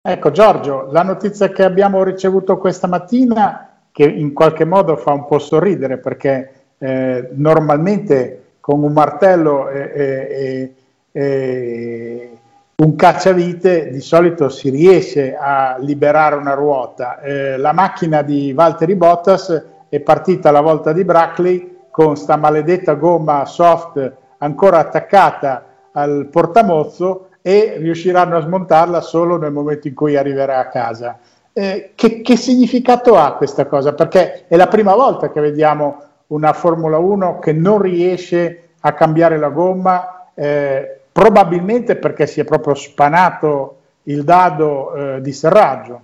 Ecco 0.00 0.30
Giorgio, 0.30 0.88
la 0.90 1.02
notizia 1.02 1.50
che 1.50 1.64
abbiamo 1.64 2.02
ricevuto 2.02 2.56
questa 2.56 2.86
mattina, 2.86 3.88
che 3.92 4.04
in 4.04 4.32
qualche 4.32 4.64
modo 4.64 4.96
fa 4.96 5.12
un 5.12 5.26
po' 5.26 5.38
sorridere 5.38 5.98
perché 5.98 6.52
eh, 6.78 7.28
normalmente 7.32 8.54
con 8.60 8.82
un 8.82 8.92
martello 8.92 9.68
e, 9.68 9.92
e, 9.94 10.74
e, 11.12 12.30
un 12.76 12.94
cacciavite 12.94 13.90
di 13.90 14.00
solito 14.00 14.48
si 14.48 14.70
riesce 14.70 15.34
a 15.36 15.76
liberare 15.80 16.36
una 16.36 16.54
ruota. 16.54 17.20
Eh, 17.20 17.56
la 17.56 17.72
macchina 17.72 18.22
di 18.22 18.52
Valtteri 18.52 18.94
Bottas 18.94 19.64
è 19.88 20.00
partita 20.00 20.48
alla 20.48 20.60
volta 20.60 20.92
di 20.92 21.04
Brackley 21.04 21.76
con 21.90 22.16
sta 22.16 22.36
maledetta 22.36 22.94
gomma 22.94 23.44
soft 23.44 24.12
ancora 24.38 24.78
attaccata 24.78 25.64
al 25.92 26.28
portamozzo 26.30 27.28
e 27.42 27.76
riusciranno 27.78 28.36
a 28.36 28.40
smontarla 28.40 29.00
solo 29.00 29.36
nel 29.36 29.52
momento 29.52 29.88
in 29.88 29.94
cui 29.94 30.16
arriverà 30.16 30.58
a 30.58 30.68
casa. 30.68 31.18
Eh, 31.52 31.92
che, 31.94 32.20
che, 32.20 32.36
significato 32.36 33.16
ha 33.16 33.32
questa 33.32 33.66
cosa? 33.66 33.94
Perché 33.94 34.44
è 34.46 34.56
la 34.56 34.68
prima 34.68 34.94
volta 34.94 35.30
che 35.30 35.40
vediamo 35.40 36.02
una 36.28 36.52
Formula 36.52 36.98
1 36.98 37.38
che 37.38 37.52
non 37.52 37.80
riesce 37.80 38.68
a 38.80 38.92
cambiare 38.92 39.38
la 39.38 39.48
gomma, 39.48 40.30
eh, 40.34 41.00
probabilmente 41.10 41.96
perché 41.96 42.26
si 42.26 42.38
è 42.38 42.44
proprio 42.44 42.74
spanato 42.74 43.76
il 44.04 44.22
dado 44.24 44.94
eh, 44.94 45.20
di 45.20 45.32
serraggio. 45.32 46.02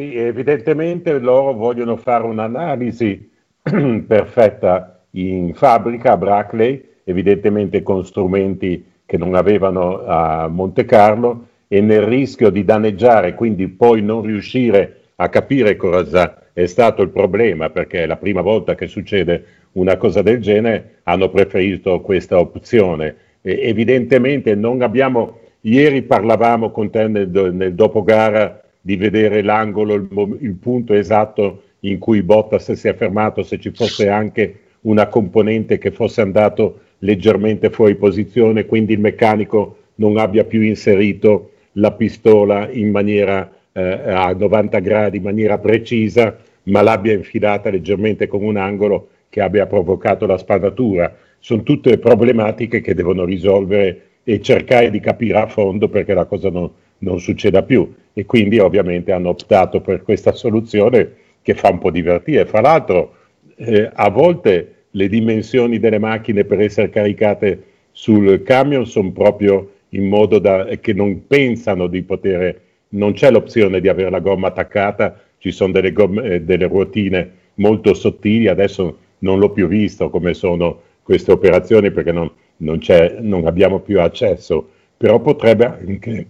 Sì, 0.00 0.16
evidentemente 0.16 1.18
loro 1.18 1.52
vogliono 1.52 1.98
fare 1.98 2.24
un'analisi 2.24 3.30
perfetta 4.06 5.02
in 5.10 5.52
fabbrica 5.52 6.12
a 6.12 6.16
Brackley, 6.16 6.82
evidentemente 7.04 7.82
con 7.82 8.06
strumenti 8.06 8.82
che 9.04 9.18
non 9.18 9.34
avevano 9.34 10.02
a 10.06 10.48
Monte 10.48 10.86
Carlo 10.86 11.48
e 11.68 11.82
nel 11.82 12.00
rischio 12.00 12.48
di 12.48 12.64
danneggiare, 12.64 13.34
quindi 13.34 13.68
poi 13.68 14.00
non 14.00 14.22
riuscire 14.22 15.00
a 15.16 15.28
capire 15.28 15.76
cosa 15.76 16.44
è 16.54 16.64
stato 16.64 17.02
il 17.02 17.10
problema, 17.10 17.68
perché 17.68 18.04
è 18.04 18.06
la 18.06 18.16
prima 18.16 18.40
volta 18.40 18.74
che 18.74 18.86
succede 18.86 19.44
una 19.72 19.98
cosa 19.98 20.22
del 20.22 20.40
genere, 20.40 21.00
hanno 21.02 21.28
preferito 21.28 22.00
questa 22.00 22.38
opzione. 22.38 23.16
E 23.42 23.68
evidentemente 23.68 24.54
non 24.54 24.80
abbiamo, 24.80 25.40
ieri 25.60 26.00
parlavamo 26.00 26.70
con 26.70 26.88
te 26.88 27.06
nel, 27.06 27.28
nel 27.52 27.74
dopogara 27.74 28.62
di 28.80 28.96
vedere 28.96 29.42
l'angolo, 29.42 29.94
il, 29.94 30.08
il 30.40 30.54
punto 30.54 30.94
esatto 30.94 31.62
in 31.80 31.98
cui 31.98 32.22
Bottas 32.22 32.72
si 32.72 32.88
è 32.88 32.94
fermato, 32.94 33.42
se 33.42 33.58
ci 33.58 33.70
fosse 33.70 34.08
anche 34.08 34.60
una 34.82 35.06
componente 35.08 35.78
che 35.78 35.90
fosse 35.90 36.20
andato 36.20 36.80
leggermente 36.98 37.70
fuori 37.70 37.94
posizione, 37.96 38.66
quindi 38.66 38.92
il 38.92 39.00
meccanico 39.00 39.76
non 39.96 40.16
abbia 40.16 40.44
più 40.44 40.62
inserito 40.62 41.52
la 41.72 41.92
pistola 41.92 42.68
in 42.70 42.90
maniera 42.90 43.50
eh, 43.72 43.82
a 43.82 44.32
90 44.32 44.78
gradi, 44.80 45.18
in 45.18 45.22
maniera 45.22 45.58
precisa, 45.58 46.36
ma 46.64 46.82
l'abbia 46.82 47.12
infilata 47.12 47.70
leggermente 47.70 48.26
con 48.26 48.42
un 48.42 48.56
angolo 48.56 49.08
che 49.28 49.40
abbia 49.40 49.66
provocato 49.66 50.26
la 50.26 50.38
spadatura. 50.38 51.14
Sono 51.38 51.62
tutte 51.62 51.98
problematiche 51.98 52.80
che 52.80 52.94
devono 52.94 53.24
risolvere 53.24 54.02
e 54.24 54.40
cercare 54.40 54.90
di 54.90 55.00
capire 55.00 55.38
a 55.38 55.46
fondo 55.46 55.88
perché 55.88 56.12
la 56.12 56.26
cosa 56.26 56.50
non, 56.50 56.70
non 56.98 57.20
succeda 57.20 57.62
più. 57.62 57.90
E 58.12 58.26
quindi 58.26 58.58
ovviamente 58.58 59.12
hanno 59.12 59.30
optato 59.30 59.80
per 59.80 60.02
questa 60.02 60.32
soluzione 60.32 61.14
che 61.42 61.54
fa 61.54 61.70
un 61.70 61.78
po' 61.78 61.90
divertire. 61.90 62.46
Fra 62.46 62.60
l'altro, 62.60 63.14
eh, 63.56 63.90
a 63.92 64.10
volte 64.10 64.74
le 64.90 65.08
dimensioni 65.08 65.78
delle 65.78 65.98
macchine 65.98 66.44
per 66.44 66.60
essere 66.60 66.90
caricate 66.90 67.64
sul 67.92 68.42
camion 68.42 68.86
sono 68.86 69.12
proprio 69.12 69.72
in 69.90 70.08
modo 70.08 70.38
da, 70.38 70.66
che 70.80 70.92
non 70.92 71.26
pensano 71.26 71.86
di 71.86 72.02
poter, 72.02 72.60
non 72.90 73.12
c'è 73.12 73.30
l'opzione 73.30 73.80
di 73.80 73.88
avere 73.88 74.10
la 74.10 74.20
gomma 74.20 74.48
attaccata, 74.48 75.20
ci 75.38 75.50
sono 75.50 75.72
delle, 75.72 75.92
gomme, 75.92 76.22
eh, 76.24 76.42
delle 76.42 76.66
ruotine 76.66 77.30
molto 77.54 77.94
sottili, 77.94 78.48
adesso 78.48 78.98
non 79.18 79.38
l'ho 79.38 79.50
più 79.50 79.66
visto 79.66 80.10
come 80.10 80.34
sono 80.34 80.80
queste 81.02 81.32
operazioni 81.32 81.90
perché 81.90 82.12
non, 82.12 82.30
non, 82.58 82.80
non 83.20 83.46
abbiamo 83.46 83.80
più 83.80 84.00
accesso, 84.00 84.68
però 84.96 85.20
potrebbe 85.20 85.64
anche... 85.64 86.26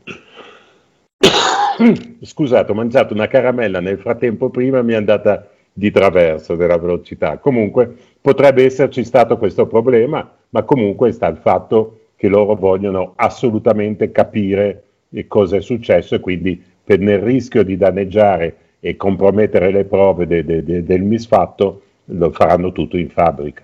Scusate, 2.22 2.72
ho 2.72 2.74
mangiato 2.74 3.14
una 3.14 3.26
caramella 3.26 3.80
nel 3.80 3.98
frattempo 3.98 4.50
prima 4.50 4.82
mi 4.82 4.92
è 4.92 4.96
andata 4.96 5.46
di 5.72 5.90
traverso 5.90 6.56
della 6.56 6.78
velocità. 6.78 7.38
Comunque 7.38 7.94
potrebbe 8.20 8.64
esserci 8.64 9.04
stato 9.04 9.38
questo 9.38 9.66
problema, 9.66 10.28
ma 10.50 10.62
comunque 10.62 11.12
sta 11.12 11.26
il 11.28 11.38
fatto 11.38 11.98
che 12.16 12.28
loro 12.28 12.54
vogliono 12.54 13.12
assolutamente 13.16 14.12
capire 14.12 14.82
cosa 15.26 15.56
è 15.56 15.60
successo 15.60 16.14
e 16.14 16.20
quindi 16.20 16.62
per 16.84 16.98
nel 16.98 17.20
rischio 17.20 17.62
di 17.62 17.76
danneggiare 17.76 18.56
e 18.80 18.96
compromettere 18.96 19.70
le 19.70 19.84
prove 19.84 20.26
de, 20.26 20.44
de, 20.44 20.62
de, 20.62 20.84
del 20.84 21.02
misfatto 21.02 21.82
lo 22.06 22.30
faranno 22.30 22.72
tutto 22.72 22.96
in 22.96 23.08
fabbrica. 23.08 23.62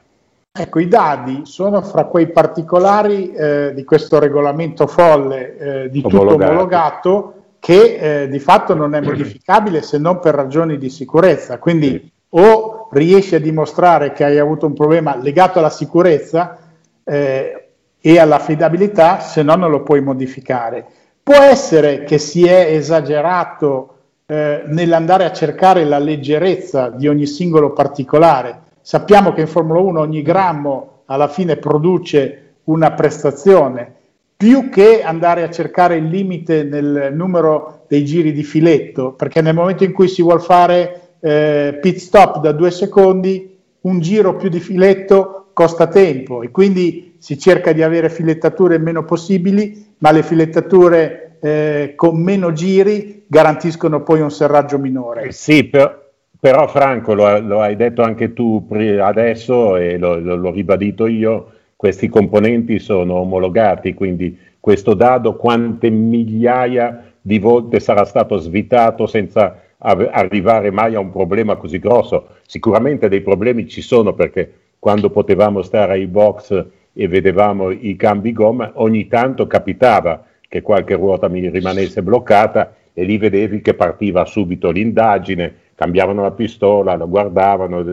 Ecco, 0.58 0.78
i 0.78 0.88
dadi 0.88 1.42
sono 1.44 1.82
fra 1.82 2.04
quei 2.04 2.28
particolari 2.28 3.30
eh, 3.32 3.72
di 3.74 3.84
questo 3.84 4.18
regolamento 4.18 4.86
folle 4.86 5.58
eh, 5.58 5.90
di 5.90 6.00
omologato. 6.02 6.32
tutto 6.32 6.44
omologato 6.44 7.34
che 7.66 8.22
eh, 8.22 8.28
di 8.28 8.38
fatto 8.38 8.76
non 8.76 8.94
è 8.94 9.00
modificabile 9.00 9.82
se 9.82 9.98
non 9.98 10.20
per 10.20 10.36
ragioni 10.36 10.78
di 10.78 10.88
sicurezza. 10.88 11.58
Quindi 11.58 12.08
o 12.28 12.88
riesci 12.92 13.34
a 13.34 13.40
dimostrare 13.40 14.12
che 14.12 14.22
hai 14.22 14.38
avuto 14.38 14.66
un 14.66 14.72
problema 14.72 15.16
legato 15.16 15.58
alla 15.58 15.68
sicurezza 15.68 16.58
eh, 17.02 17.70
e 18.00 18.18
all'affidabilità, 18.20 19.18
se 19.18 19.42
no 19.42 19.56
non 19.56 19.72
lo 19.72 19.82
puoi 19.82 20.00
modificare. 20.00 20.86
Può 21.20 21.34
essere 21.34 22.04
che 22.04 22.18
si 22.18 22.46
è 22.46 22.72
esagerato 22.72 23.94
eh, 24.26 24.62
nell'andare 24.66 25.24
a 25.24 25.32
cercare 25.32 25.84
la 25.84 25.98
leggerezza 25.98 26.90
di 26.90 27.08
ogni 27.08 27.26
singolo 27.26 27.72
particolare. 27.72 28.60
Sappiamo 28.80 29.32
che 29.32 29.40
in 29.40 29.48
Formula 29.48 29.80
1 29.80 29.98
ogni 29.98 30.22
grammo 30.22 31.02
alla 31.06 31.26
fine 31.26 31.56
produce 31.56 32.58
una 32.66 32.92
prestazione, 32.92 33.94
più 34.36 34.68
che 34.68 35.02
andare 35.02 35.42
a 35.42 35.50
cercare 35.50 35.96
il 35.96 36.06
limite 36.06 36.62
nel 36.62 37.10
numero 37.14 37.84
dei 37.88 38.04
giri 38.04 38.32
di 38.32 38.42
filetto, 38.42 39.12
perché 39.12 39.40
nel 39.40 39.54
momento 39.54 39.84
in 39.84 39.92
cui 39.92 40.08
si 40.08 40.22
vuole 40.22 40.40
fare 40.40 41.16
eh, 41.20 41.78
pit 41.80 41.96
stop 41.96 42.40
da 42.40 42.52
due 42.52 42.70
secondi, 42.70 43.56
un 43.80 44.00
giro 44.00 44.36
più 44.36 44.48
di 44.48 44.60
filetto 44.60 45.46
costa 45.52 45.86
tempo 45.86 46.42
e 46.42 46.50
quindi 46.50 47.16
si 47.18 47.38
cerca 47.38 47.72
di 47.72 47.82
avere 47.82 48.10
filettature 48.10 48.74
il 48.74 48.82
meno 48.82 49.04
possibili, 49.04 49.94
ma 49.98 50.10
le 50.10 50.22
filettature 50.22 51.38
eh, 51.40 51.92
con 51.96 52.20
meno 52.20 52.52
giri 52.52 53.24
garantiscono 53.26 54.02
poi 54.02 54.20
un 54.20 54.30
serraggio 54.30 54.78
minore. 54.78 55.22
Eh 55.22 55.32
sì, 55.32 55.64
per, 55.64 56.10
però 56.38 56.68
Franco, 56.68 57.14
lo, 57.14 57.40
lo, 57.40 57.60
hai 57.62 57.76
detto 57.76 58.02
anche 58.02 58.32
tu 58.34 58.66
adesso 59.00 59.76
e 59.76 59.96
lo, 59.96 60.18
lo, 60.18 60.36
l'ho 60.36 60.50
ribadito 60.50 61.06
io, 61.06 61.52
questi 61.76 62.08
componenti 62.08 62.78
sono 62.78 63.16
omologati, 63.16 63.92
quindi 63.92 64.36
questo 64.58 64.94
dado 64.94 65.36
quante 65.36 65.90
migliaia 65.90 67.12
di 67.20 67.38
volte 67.38 67.80
sarà 67.80 68.04
stato 68.04 68.38
svitato 68.38 69.06
senza 69.06 69.60
av- 69.78 70.08
arrivare 70.10 70.70
mai 70.70 70.94
a 70.94 71.00
un 71.00 71.12
problema 71.12 71.56
così 71.56 71.78
grosso. 71.78 72.28
Sicuramente 72.46 73.08
dei 73.08 73.20
problemi 73.20 73.68
ci 73.68 73.82
sono 73.82 74.14
perché 74.14 74.52
quando 74.78 75.10
potevamo 75.10 75.62
stare 75.62 75.92
ai 75.92 76.06
box 76.06 76.64
e 76.92 77.08
vedevamo 77.08 77.70
i 77.70 77.94
cambi 77.96 78.32
gomma, 78.32 78.72
ogni 78.74 79.06
tanto 79.06 79.46
capitava 79.46 80.24
che 80.48 80.62
qualche 80.62 80.94
ruota 80.94 81.28
mi 81.28 81.46
rimanesse 81.48 82.02
bloccata 82.02 82.74
e 82.94 83.04
lì 83.04 83.18
vedevi 83.18 83.60
che 83.60 83.74
partiva 83.74 84.24
subito 84.24 84.70
l'indagine, 84.70 85.54
cambiavano 85.74 86.22
la 86.22 86.30
pistola, 86.30 86.96
la 86.96 87.04
guardavano 87.04 87.84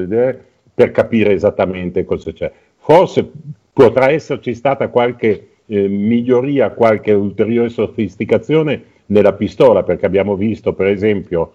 per 0.74 0.92
capire 0.92 1.34
esattamente 1.34 2.06
cosa 2.06 2.32
c'è. 2.32 2.50
Forse 2.78 3.30
potrà 3.74 4.12
esserci 4.12 4.54
stata 4.54 4.88
qualche 4.90 5.48
eh, 5.66 5.88
miglioria, 5.88 6.72
qualche 6.72 7.12
ulteriore 7.12 7.70
sofisticazione 7.70 8.84
nella 9.08 9.34
pistola, 9.34 9.84
perché 9.84 10.06
abbiamo 10.06 10.36
visto 10.36 10.74
per 10.74 10.88
esempio 10.88 11.54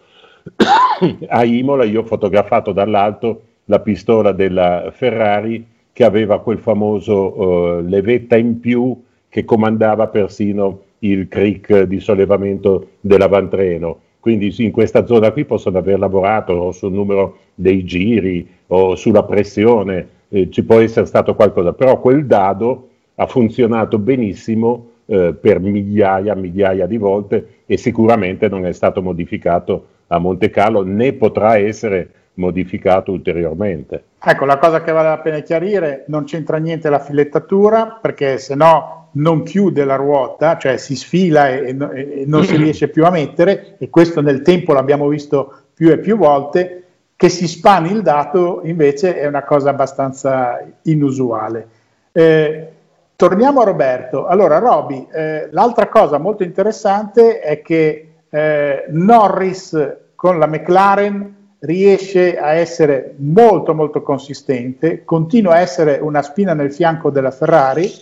a 1.28 1.44
Imola, 1.44 1.84
io 1.84 2.00
ho 2.00 2.04
fotografato 2.04 2.72
dall'alto 2.72 3.42
la 3.66 3.80
pistola 3.80 4.32
della 4.32 4.90
Ferrari 4.92 5.66
che 5.92 6.04
aveva 6.04 6.40
quel 6.40 6.58
famoso 6.58 7.40
uh, 7.40 7.80
levetta 7.80 8.36
in 8.36 8.60
più 8.60 9.02
che 9.28 9.44
comandava 9.44 10.08
persino 10.08 10.82
il 11.00 11.28
crick 11.28 11.82
di 11.82 12.00
sollevamento 12.00 12.90
dell'avantreno. 13.00 14.00
Quindi 14.20 14.54
in 14.58 14.70
questa 14.70 15.06
zona 15.06 15.30
qui 15.32 15.44
possono 15.44 15.78
aver 15.78 15.98
lavorato 15.98 16.72
sul 16.72 16.92
numero 16.92 17.38
dei 17.54 17.84
giri 17.84 18.46
o 18.68 18.96
sulla 18.96 19.22
pressione, 19.22 20.08
eh, 20.28 20.50
ci 20.50 20.62
può 20.64 20.78
essere 20.78 21.06
stato 21.06 21.34
qualcosa, 21.34 21.72
però 21.72 22.00
quel 22.00 22.26
dado 22.26 22.88
ha 23.14 23.26
funzionato 23.26 23.98
benissimo 23.98 24.90
eh, 25.06 25.34
per 25.38 25.60
migliaia, 25.60 26.34
migliaia 26.34 26.86
di 26.86 26.98
volte 26.98 27.62
e 27.66 27.76
sicuramente 27.76 28.48
non 28.48 28.66
è 28.66 28.72
stato 28.72 29.02
modificato 29.02 29.86
a 30.08 30.18
Monte 30.18 30.50
Carlo 30.50 30.82
né 30.82 31.12
potrà 31.14 31.56
essere 31.56 32.10
modificato 32.34 33.12
ulteriormente. 33.12 34.04
Ecco, 34.22 34.44
la 34.44 34.58
cosa 34.58 34.82
che 34.82 34.92
vale 34.92 35.08
la 35.08 35.18
pena 35.18 35.40
chiarire, 35.40 36.04
non 36.08 36.24
c'entra 36.24 36.56
niente 36.58 36.88
la 36.88 37.00
filettatura, 37.00 37.98
perché 38.00 38.38
se 38.38 38.54
no 38.54 39.08
non 39.12 39.42
chiude 39.42 39.84
la 39.84 39.96
ruota, 39.96 40.56
cioè 40.56 40.76
si 40.76 40.94
sfila 40.94 41.48
e, 41.50 41.68
e, 41.68 42.24
non 42.26 42.44
si 42.44 42.56
riesce 42.56 42.88
più 42.88 43.04
a 43.04 43.10
mettere, 43.10 43.76
e 43.78 43.90
questo 43.90 44.20
nel 44.20 44.42
tempo 44.42 44.72
l'abbiamo 44.72 45.08
visto 45.08 45.52
più 45.74 45.90
e 45.90 45.98
più 45.98 46.16
volte, 46.16 46.84
che 47.18 47.28
si 47.28 47.48
spani 47.48 47.90
il 47.90 48.02
dato 48.02 48.60
invece 48.62 49.18
è 49.18 49.26
una 49.26 49.42
cosa 49.42 49.70
abbastanza 49.70 50.64
inusuale. 50.82 51.68
Eh, 52.12 52.68
torniamo 53.16 53.60
a 53.60 53.64
Roberto. 53.64 54.26
Allora, 54.26 54.58
Roby, 54.58 55.04
eh, 55.10 55.48
l'altra 55.50 55.88
cosa 55.88 56.18
molto 56.18 56.44
interessante 56.44 57.40
è 57.40 57.60
che 57.60 58.10
eh, 58.30 58.84
Norris 58.90 59.96
con 60.14 60.38
la 60.38 60.46
McLaren 60.46 61.56
riesce 61.58 62.38
a 62.38 62.52
essere 62.52 63.14
molto 63.16 63.74
molto 63.74 64.00
consistente, 64.00 65.02
continua 65.04 65.54
a 65.54 65.58
essere 65.58 65.98
una 66.00 66.22
spina 66.22 66.54
nel 66.54 66.72
fianco 66.72 67.10
della 67.10 67.32
Ferrari. 67.32 67.92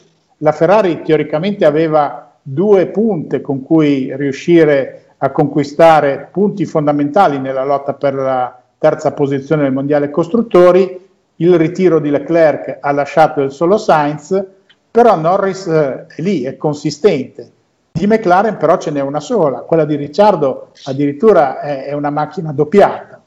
La 0.40 0.52
Ferrari 0.52 1.00
teoricamente 1.00 1.64
aveva 1.64 2.34
due 2.42 2.84
punte 2.88 3.40
con 3.40 3.62
cui 3.62 4.14
riuscire 4.14 5.14
a 5.16 5.30
conquistare 5.30 6.28
punti 6.30 6.66
fondamentali 6.66 7.38
nella 7.38 7.64
lotta 7.64 7.94
per 7.94 8.12
la 8.12 8.60
terza 8.78 9.12
posizione 9.12 9.62
nel 9.62 9.72
mondiale 9.72 10.10
costruttori. 10.10 11.04
Il 11.36 11.56
ritiro 11.56 12.00
di 12.00 12.10
Leclerc 12.10 12.78
ha 12.80 12.92
lasciato 12.92 13.42
il 13.42 13.50
solo 13.50 13.76
Sainz, 13.78 14.44
però 14.90 15.16
Norris 15.16 15.66
eh, 15.66 16.06
è 16.06 16.22
lì, 16.22 16.42
è 16.42 16.56
consistente. 16.56 17.50
Di 17.92 18.06
McLaren 18.06 18.56
però 18.56 18.76
ce 18.76 18.90
n'è 18.90 19.00
una 19.00 19.20
sola, 19.20 19.60
quella 19.60 19.84
di 19.84 19.96
Ricciardo 19.96 20.72
addirittura 20.84 21.60
è, 21.60 21.86
è 21.86 21.92
una 21.92 22.10
macchina 22.10 22.52
doppiata. 22.52 23.22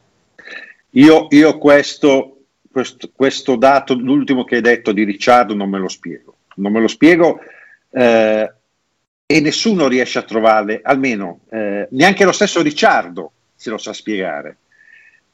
Io, 0.92 1.28
io 1.30 1.58
questo, 1.58 2.38
questo, 2.72 3.10
questo, 3.16 3.56
dato, 3.56 3.96
l'ultimo 3.96 4.44
che 4.44 4.56
hai 4.56 4.62
detto 4.62 4.92
di 4.92 5.04
Ricciardo, 5.04 5.56
non 5.56 5.70
me 5.70 5.80
lo 5.80 5.88
spiego. 5.88 6.36
Non 6.56 6.72
me 6.72 6.82
lo 6.82 6.88
spiego 6.88 7.40
eh, 7.92 8.54
e 9.26 9.42
nessuno 9.42 9.88
riesce 9.88 10.20
a 10.20 10.24
trovarle, 10.24 10.82
almeno 10.84 11.42
eh, 11.50 11.88
neanche 11.92 12.26
lo 12.26 12.32
stesso 12.32 12.62
Ricciardo 12.62 13.32
se 13.56 13.70
lo 13.70 13.78
sa 13.78 13.94
spiegare, 13.94 14.58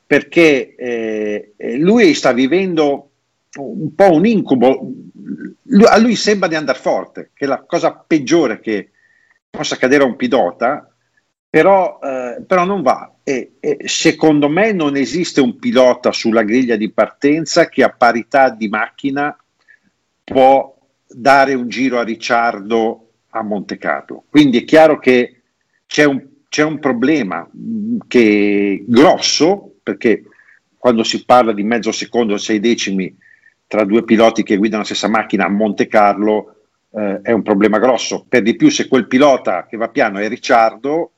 perché 0.05 0.75
eh, 0.75 1.53
lui 1.77 2.13
sta 2.13 2.31
vivendo 2.31 3.11
un 3.57 3.93
po' 3.95 4.11
un 4.11 4.25
incubo. 4.25 4.91
A 5.87 5.97
lui 5.97 6.15
sembra 6.15 6.47
di 6.47 6.55
andare 6.55 6.77
forte, 6.77 7.31
che 7.33 7.45
è 7.45 7.47
la 7.47 7.63
cosa 7.63 7.93
peggiore 7.93 8.59
che 8.59 8.91
possa 9.49 9.75
accadere 9.75 10.03
a 10.03 10.07
un 10.07 10.15
pilota, 10.15 10.89
però, 11.49 11.99
eh, 12.03 12.43
però 12.45 12.65
non 12.65 12.81
va. 12.81 13.13
E, 13.23 13.53
e, 13.59 13.77
secondo 13.85 14.49
me 14.49 14.71
non 14.73 14.95
esiste 14.95 15.41
un 15.41 15.57
pilota 15.57 16.11
sulla 16.11 16.43
griglia 16.43 16.75
di 16.75 16.91
partenza 16.91 17.69
che 17.69 17.83
a 17.83 17.89
parità 17.89 18.49
di 18.49 18.67
macchina 18.67 19.35
può 20.23 20.77
dare 21.07 21.53
un 21.53 21.67
giro 21.69 21.97
a 21.97 22.03
Ricciardo 22.03 23.09
a 23.29 23.41
Monte 23.41 23.77
Carlo. 23.77 24.25
Quindi 24.29 24.59
è 24.59 24.65
chiaro 24.65 24.99
che 24.99 25.41
c'è 25.87 26.03
un, 26.03 26.23
c'è 26.49 26.63
un 26.63 26.79
problema 26.79 27.47
mm, 27.55 27.99
che, 28.07 28.83
grosso, 28.87 29.74
perché 29.85 30.23
quando 30.79 31.03
si 31.03 31.23
parla 31.23 31.53
di 31.53 31.63
mezzo 31.63 31.91
secondo, 31.91 32.37
sei 32.37 32.59
decimi 32.59 33.15
tra 33.67 33.83
due 33.85 34.03
piloti 34.03 34.41
che 34.41 34.57
guidano 34.57 34.81
la 34.81 34.87
stessa 34.87 35.07
macchina 35.07 35.45
a 35.45 35.49
Monte 35.49 35.87
Carlo, 35.87 36.55
eh, 36.91 37.21
è 37.21 37.31
un 37.31 37.43
problema 37.43 37.77
grosso. 37.77 38.25
Per 38.27 38.41
di 38.41 38.55
più, 38.55 38.69
se 38.69 38.87
quel 38.87 39.07
pilota 39.07 39.67
che 39.67 39.77
va 39.77 39.89
piano 39.89 40.17
è 40.17 40.27
Ricciardo, 40.27 41.11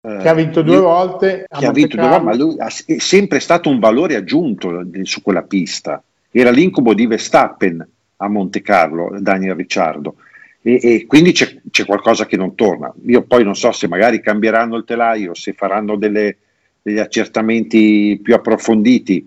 eh, 0.00 0.18
che 0.20 0.28
ha 0.28 0.34
vinto 0.34 0.62
due 0.62 0.78
volte. 0.78 1.46
Che 1.48 1.66
ha 1.66 1.72
vinto 1.72 1.96
due 1.96 2.08
volte, 2.08 2.24
ma 2.24 2.34
lui 2.34 2.56
è 2.56 2.98
sempre 2.98 3.40
stato 3.40 3.68
un 3.68 3.78
valore 3.78 4.16
aggiunto 4.16 4.86
su 5.02 5.22
quella 5.22 5.42
pista. 5.42 6.02
Era 6.30 6.50
l'incubo 6.50 6.94
di 6.94 7.06
Verstappen 7.06 7.86
a 8.16 8.28
Monte 8.28 8.62
Carlo, 8.62 9.16
Daniel 9.18 9.54
Ricciardo. 9.54 10.16
E, 10.62 10.78
e 10.82 11.06
quindi 11.06 11.32
c'è, 11.32 11.60
c'è, 11.70 11.84
qualcosa 11.84 12.24
che 12.24 12.38
non 12.38 12.54
torna. 12.54 12.92
Io 13.06 13.22
poi 13.22 13.44
non 13.44 13.54
so 13.54 13.70
se 13.72 13.86
magari 13.86 14.20
cambieranno 14.20 14.76
il 14.76 14.84
telaio, 14.84 15.34
se 15.34 15.52
faranno 15.52 15.96
delle, 15.96 16.36
degli 16.84 16.98
accertamenti 16.98 18.20
più 18.22 18.34
approfonditi, 18.34 19.26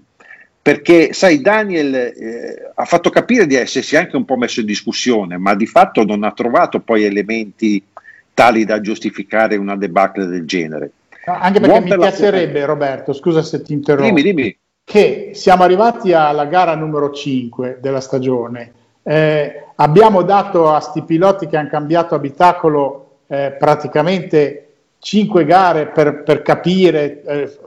perché 0.62 1.12
sai 1.12 1.41
Daniel 1.41 1.95
eh, 1.95 2.72
ha 2.76 2.86
fatto 2.86 3.10
capire 3.10 3.47
di 3.47 3.55
essersi 3.55 3.95
anche 3.95 4.16
un 4.16 4.26
po' 4.26 4.38
messo 4.38 4.60
in 4.60 4.68
discussione, 4.68 5.38
ma 5.38 5.55
di 5.55 5.66
fatto 5.66 6.03
non 6.03 6.24
ha 6.24 6.32
trovato 6.34 6.82
poi 6.82 7.03
elementi 7.03 7.84
tali 8.36 8.64
da 8.64 8.80
giustificare 8.80 9.55
una 9.55 9.76
debacle 9.76 10.28
del 10.28 10.45
genere. 10.45 10.91
Anche 11.26 11.60
perché 11.60 11.80
Buon 11.80 11.89
mi 11.89 11.97
piacerebbe, 11.97 12.60
la... 12.60 12.66
Roberto, 12.68 13.12
scusa 13.12 13.41
se 13.41 13.64
ti 13.64 13.74
interrompo, 13.74 14.14
dimmi, 14.14 14.22
dimmi. 14.22 14.58
che 14.84 15.32
siamo 15.34 15.64
arrivati 15.64 16.14
alla 16.14 16.45
gara 16.45 16.76
numero 16.76 17.10
5 17.10 17.80
della 17.82 17.99
stagione, 17.99 18.72
eh, 19.01 19.64
abbiamo 19.78 20.22
dato 20.22 20.72
a 20.72 20.80
sti 20.80 21.01
piloti 21.01 21.47
che 21.47 21.58
hanno 21.58 21.70
cambiato 21.70 22.14
abitacolo 22.14 23.22
eh, 23.28 23.55
praticamente 23.58 24.66
5 25.08 25.45
gare 25.45 25.88
per, 25.88 26.22
per 26.24 26.41
capire, 26.41 27.22
eh, 27.24 27.58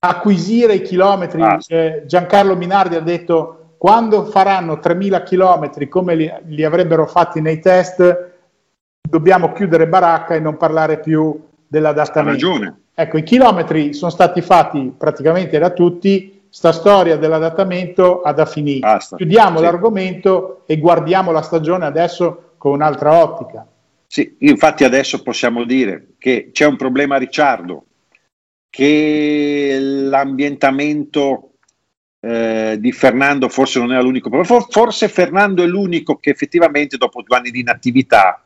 acquisire 0.00 0.74
i 0.74 0.82
chilometri. 0.82 1.40
Ah. 1.40 1.58
Eh, 1.66 2.02
Giancarlo 2.04 2.54
Minardi 2.54 2.96
ha 2.96 3.00
detto 3.00 3.76
quando 3.78 4.26
faranno 4.26 4.74
3.000 4.74 5.22
chilometri 5.22 5.88
come 5.88 6.14
li, 6.14 6.30
li, 6.48 6.62
avrebbero 6.62 7.06
fatti 7.06 7.40
nei 7.40 7.60
test, 7.60 8.32
dobbiamo 9.00 9.52
chiudere 9.52 9.88
baracca 9.88 10.34
e 10.34 10.40
non 10.40 10.58
parlare 10.58 11.00
più 11.00 11.34
dell'adattamento. 11.66 12.46
Ha 12.46 12.50
ragione. 12.50 12.80
Ecco, 12.92 13.16
i 13.16 13.22
chilometri 13.22 13.94
sono 13.94 14.10
stati 14.10 14.42
fatti 14.42 14.92
praticamente 14.94 15.58
da 15.58 15.70
tutti, 15.70 16.42
sta 16.50 16.72
storia 16.72 17.16
dell'adattamento 17.16 18.20
ha 18.20 18.34
da 18.34 18.44
finire. 18.44 18.80
Basta. 18.80 19.16
Chiudiamo 19.16 19.56
sì. 19.56 19.64
l'argomento 19.64 20.64
e 20.66 20.76
guardiamo 20.76 21.32
la 21.32 21.40
stagione 21.40 21.86
adesso 21.86 22.52
con 22.58 22.74
un'altra 22.74 23.14
ottica. 23.14 23.66
Sì, 24.14 24.36
infatti 24.42 24.84
adesso 24.84 25.24
possiamo 25.24 25.64
dire 25.64 26.10
che 26.18 26.50
c'è 26.52 26.66
un 26.66 26.76
problema 26.76 27.16
Ricciardo, 27.16 27.86
che 28.70 29.76
l'ambientamento 29.80 31.54
eh, 32.20 32.76
di 32.78 32.92
Fernando 32.92 33.48
forse 33.48 33.80
non 33.80 33.90
era 33.90 34.02
l'unico, 34.02 34.30
for- 34.44 34.68
forse 34.70 35.08
Fernando 35.08 35.64
è 35.64 35.66
l'unico 35.66 36.18
che 36.18 36.30
effettivamente 36.30 36.96
dopo 36.96 37.22
due 37.22 37.38
anni 37.38 37.50
di 37.50 37.58
inattività 37.58 38.40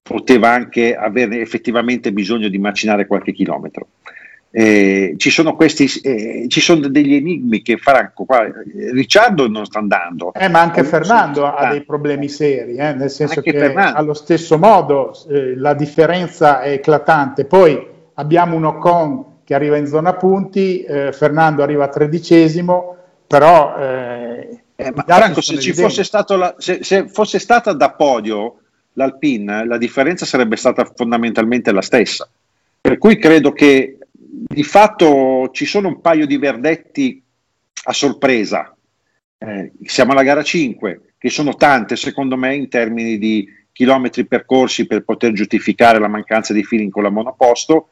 poteva 0.00 0.52
anche 0.52 0.96
avere 0.96 1.42
effettivamente 1.42 2.14
bisogno 2.14 2.48
di 2.48 2.56
macinare 2.56 3.06
qualche 3.06 3.34
chilometro. 3.34 3.88
Eh, 4.52 5.14
ci, 5.16 5.30
sono 5.30 5.54
questi, 5.54 5.88
eh, 6.02 6.46
ci 6.48 6.60
sono 6.60 6.88
degli 6.88 7.14
enigmi 7.14 7.62
che 7.62 7.76
Franco 7.76 8.24
qua, 8.24 8.50
Ricciardo 8.92 9.46
non 9.46 9.64
sta 9.64 9.78
andando 9.78 10.34
eh, 10.34 10.48
ma 10.48 10.60
anche 10.60 10.82
Fernando 10.82 11.46
ha 11.46 11.70
dei 11.70 11.84
problemi 11.84 12.28
seri 12.28 12.74
eh, 12.74 12.92
nel 12.94 13.10
senso 13.10 13.38
anche 13.38 13.52
che 13.52 13.58
Fernando. 13.60 13.96
allo 13.96 14.12
stesso 14.12 14.58
modo 14.58 15.16
eh, 15.28 15.54
la 15.54 15.74
differenza 15.74 16.62
è 16.62 16.72
eclatante 16.72 17.44
poi 17.44 17.80
abbiamo 18.14 18.56
un 18.56 18.64
Ocon 18.64 19.24
che 19.50 19.56
arriva 19.56 19.76
in 19.76 19.88
zona 19.88 20.14
punti, 20.14 20.84
eh, 20.84 21.12
Fernando 21.12 21.64
arriva 21.64 21.86
a 21.86 21.88
tredicesimo, 21.88 22.96
però... 23.26 23.76
Eh, 23.76 24.62
eh, 24.76 24.92
ma 24.94 25.02
Franco, 25.04 25.40
se, 25.40 25.72
fosse 25.72 26.08
la, 26.36 26.54
se, 26.56 26.84
se, 26.84 27.08
fosse 27.08 27.40
stata 27.40 27.72
da 27.72 27.90
podio 27.90 28.58
l'Alpine, 28.92 29.66
la 29.66 29.76
differenza 29.76 30.24
sarebbe 30.24 30.54
stata 30.54 30.88
fondamentalmente 30.94 31.72
la 31.72 31.82
stessa. 31.82 32.28
Per 32.80 32.96
cui 32.96 33.18
credo 33.18 33.50
che 33.50 33.98
di 34.32 34.62
fatto 34.62 35.50
ci 35.52 35.64
sono 35.64 35.88
un 35.88 36.00
paio 36.00 36.26
di 36.26 36.36
verdetti 36.38 37.22
a 37.84 37.92
sorpresa. 37.92 38.74
Eh, 39.38 39.72
siamo 39.84 40.12
alla 40.12 40.22
gara 40.22 40.42
5, 40.42 41.14
che 41.18 41.30
sono 41.30 41.54
tante 41.54 41.96
secondo 41.96 42.36
me 42.36 42.54
in 42.54 42.68
termini 42.68 43.18
di 43.18 43.48
chilometri 43.72 44.26
percorsi 44.26 44.86
per 44.86 45.04
poter 45.04 45.32
giustificare 45.32 45.98
la 45.98 46.08
mancanza 46.08 46.52
di 46.52 46.64
feeling 46.64 46.90
con 46.90 47.02
la 47.02 47.10
monoposto 47.10 47.90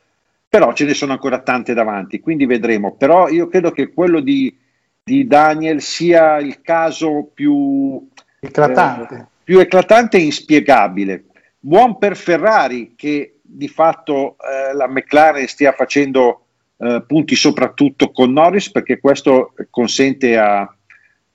però 0.49 0.73
ce 0.73 0.87
ne 0.87 0.95
sono 0.95 1.13
ancora 1.13 1.41
tante 1.41 1.75
davanti, 1.75 2.21
quindi 2.21 2.47
vedremo. 2.47 2.97
Però 2.97 3.29
io 3.29 3.49
credo 3.49 3.71
che 3.71 3.93
quello 3.93 4.21
di, 4.21 4.57
di 5.03 5.27
Daniel 5.27 5.83
sia 5.83 6.39
il 6.39 6.63
caso 6.63 7.31
più 7.35 8.09
eclatante. 8.41 9.15
Eh, 9.15 9.27
più 9.45 9.59
eclatante 9.59 10.17
e 10.17 10.23
inspiegabile. 10.23 11.25
Buon 11.59 11.99
per 11.99 12.17
Ferrari 12.17 12.95
che 12.97 13.38
di 13.51 13.69
fatto 13.69 14.37
eh, 14.39 14.75
la 14.75 14.87
McLaren 14.87 15.47
stia 15.47 15.73
facendo 15.73 16.47
eh, 16.77 17.03
punti 17.07 17.35
soprattutto 17.35 18.11
con 18.11 18.33
Norris 18.33 18.71
perché 18.71 19.01
questo 19.01 19.55
consente 19.71 20.37
a, 20.37 20.61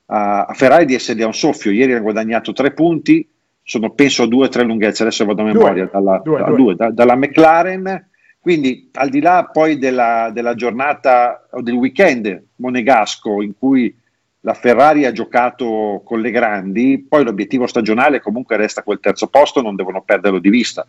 a, 0.06 0.46
a 0.46 0.54
Ferrari 0.54 0.86
di 0.86 0.94
essere 0.94 1.24
a 1.24 1.28
un 1.28 1.34
soffio. 1.34 1.72
Ieri 1.72 1.94
ha 1.94 2.00
guadagnato 2.00 2.54
tre 2.54 2.72
punti, 2.72 3.28
sono 3.64 3.90
penso 3.92 4.24
a 4.24 4.28
due 4.28 4.46
o 4.46 4.50
tre 4.50 4.64
lunghezze, 4.64 5.04
adesso 5.04 5.26
vado 5.26 5.42
a 5.42 5.46
memoria, 5.46 5.84
due, 5.86 5.92
dalla, 5.92 6.22
due, 6.24 6.40
da, 6.40 6.52
due. 6.52 6.76
Da, 6.76 6.92
dalla 6.92 7.16
McLaren 7.16 8.12
quindi 8.44 8.90
al 8.96 9.08
di 9.08 9.22
là 9.22 9.50
poi 9.50 9.78
della, 9.78 10.30
della 10.34 10.54
giornata 10.54 11.48
o 11.52 11.62
del 11.62 11.76
weekend 11.76 12.48
monegasco 12.58 13.42
in 13.42 13.54
cui 13.58 13.98
la 14.42 14.54
Ferrari 14.54 15.06
ha 15.06 15.14
giocato 15.14 16.02
con 16.04 16.20
le 16.20 16.30
grandi, 16.30 17.06
poi 17.08 17.24
l'obiettivo 17.24 17.68
stagionale 17.68 18.20
comunque 18.20 18.58
resta 18.58 18.84
quel 18.84 19.00
terzo 19.00 19.28
posto, 19.28 19.62
non 19.62 19.78
devono 19.78 20.02
perderlo 20.02 20.40
di 20.40 20.50
vista. 20.50 20.86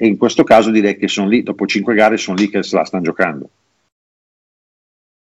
E 0.00 0.06
in 0.06 0.16
questo 0.16 0.44
caso 0.44 0.70
direi 0.70 0.96
che 0.96 1.08
sono 1.08 1.28
lì, 1.28 1.42
dopo 1.42 1.66
cinque 1.66 1.94
gare, 1.94 2.16
sono 2.16 2.36
lì 2.36 2.48
che 2.48 2.62
se 2.62 2.76
la 2.76 2.84
stanno 2.84 3.02
giocando. 3.02 3.50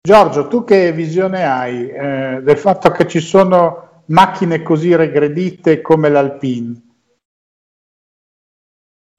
Giorgio, 0.01 0.47
tu 0.47 0.63
che 0.63 0.93
visione 0.93 1.45
hai 1.45 1.89
eh, 1.89 2.41
del 2.43 2.57
fatto 2.57 2.91
che 2.93 3.09
ci 3.09 3.19
sono 3.19 4.03
macchine 4.07 4.63
così 4.63 4.95
regredite 4.95 5.81
come 5.81 6.09
l'Alpine? 6.09 6.81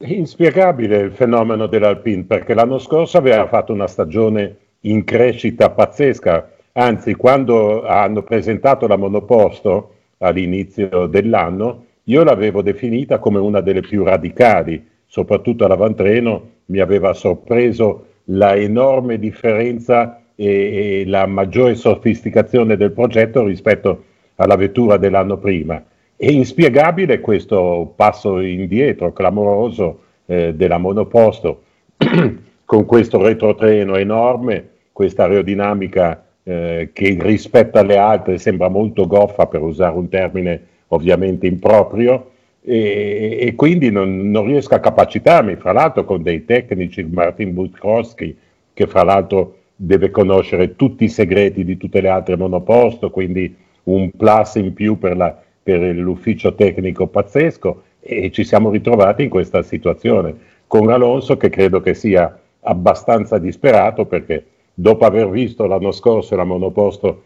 Inspiegabile 0.05 0.97
il 0.99 1.11
fenomeno 1.13 1.67
dell'Alpine 1.67 2.23
perché 2.23 2.53
l'anno 2.53 2.79
scorso 2.79 3.17
aveva 3.17 3.47
fatto 3.47 3.73
una 3.73 3.87
stagione 3.87 4.57
in 4.81 5.03
crescita 5.03 5.69
pazzesca, 5.71 6.51
anzi 6.73 7.15
quando 7.15 7.85
hanno 7.85 8.23
presentato 8.23 8.87
la 8.87 8.97
monoposto 8.97 9.95
all'inizio 10.17 11.07
dell'anno 11.07 11.85
io 12.07 12.23
l'avevo 12.23 12.61
definita 12.61 13.19
come 13.19 13.39
una 13.39 13.61
delle 13.61 13.79
più 13.79 14.03
radicali, 14.03 14.85
soprattutto 15.13 15.63
all'avantreno 15.63 16.49
mi 16.65 16.79
aveva 16.79 17.13
sorpreso 17.13 18.05
la 18.25 18.55
enorme 18.55 19.19
differenza 19.19 20.23
e, 20.33 21.01
e 21.01 21.05
la 21.05 21.27
maggiore 21.27 21.75
sofisticazione 21.75 22.77
del 22.77 22.93
progetto 22.93 23.45
rispetto 23.45 24.05
alla 24.37 24.55
vettura 24.55 24.97
dell'anno 24.97 25.37
prima. 25.37 25.83
È 26.15 26.25
inspiegabile 26.31 27.19
questo 27.19 27.93
passo 27.95 28.39
indietro 28.39 29.13
clamoroso 29.13 29.99
eh, 30.25 30.55
della 30.55 30.79
monoposto 30.79 31.61
con 32.65 32.85
questo 32.85 33.21
retrotreno 33.21 33.97
enorme, 33.97 34.67
questa 34.91 35.25
aerodinamica 35.25 36.25
eh, 36.41 36.89
che 36.91 37.17
rispetto 37.19 37.77
alle 37.77 37.97
altre 37.97 38.39
sembra 38.39 38.67
molto 38.67 39.05
goffa 39.05 39.45
per 39.45 39.61
usare 39.61 39.95
un 39.95 40.09
termine 40.09 40.61
ovviamente 40.87 41.45
improprio 41.45 42.31
e, 42.63 43.37
e 43.41 43.55
quindi 43.55 43.91
non, 43.91 44.31
non, 44.31 44.45
riesco 44.45 44.75
a 44.75 44.79
capacitarmi, 44.79 45.55
fra 45.55 45.71
l'altro 45.71 46.05
con 46.05 46.23
dei 46.23 46.45
tecnici, 46.45 47.03
Martin 47.03 47.53
Butkowski, 47.53 48.37
che 48.73 48.87
fra 48.87 49.03
l'altro 49.03 49.57
deve 49.75 50.11
conoscere 50.11 50.75
tutti 50.75 51.03
i 51.03 51.09
segreti 51.09 51.63
di 51.63 51.77
tutte 51.77 52.01
le 52.01 52.09
altre 52.09 52.37
monoposto, 52.37 53.09
quindi 53.09 53.55
un 53.83 54.11
plus 54.11 54.55
in 54.55 54.73
più 54.73 54.97
per 54.97 55.17
la 55.17 55.43
per 55.63 55.79
l'ufficio 55.95 56.53
tecnico 56.53 57.07
pazzesco 57.07 57.83
e 58.01 58.29
ci 58.31 58.43
siamo 58.43 58.69
ritrovati 58.69 59.23
in 59.23 59.29
questa 59.29 59.61
situazione. 59.61 60.35
Con 60.67 60.89
Alonso 60.89 61.37
che 61.37 61.49
credo 61.49 61.79
che 61.79 61.93
sia 61.93 62.37
abbastanza 62.59 63.37
disperato 63.37 64.05
perché 64.05 64.45
dopo 64.73 65.05
aver 65.05 65.29
visto 65.29 65.65
l'anno 65.65 65.91
scorso 65.91 66.35
la 66.35 66.43
monoposto 66.43 67.23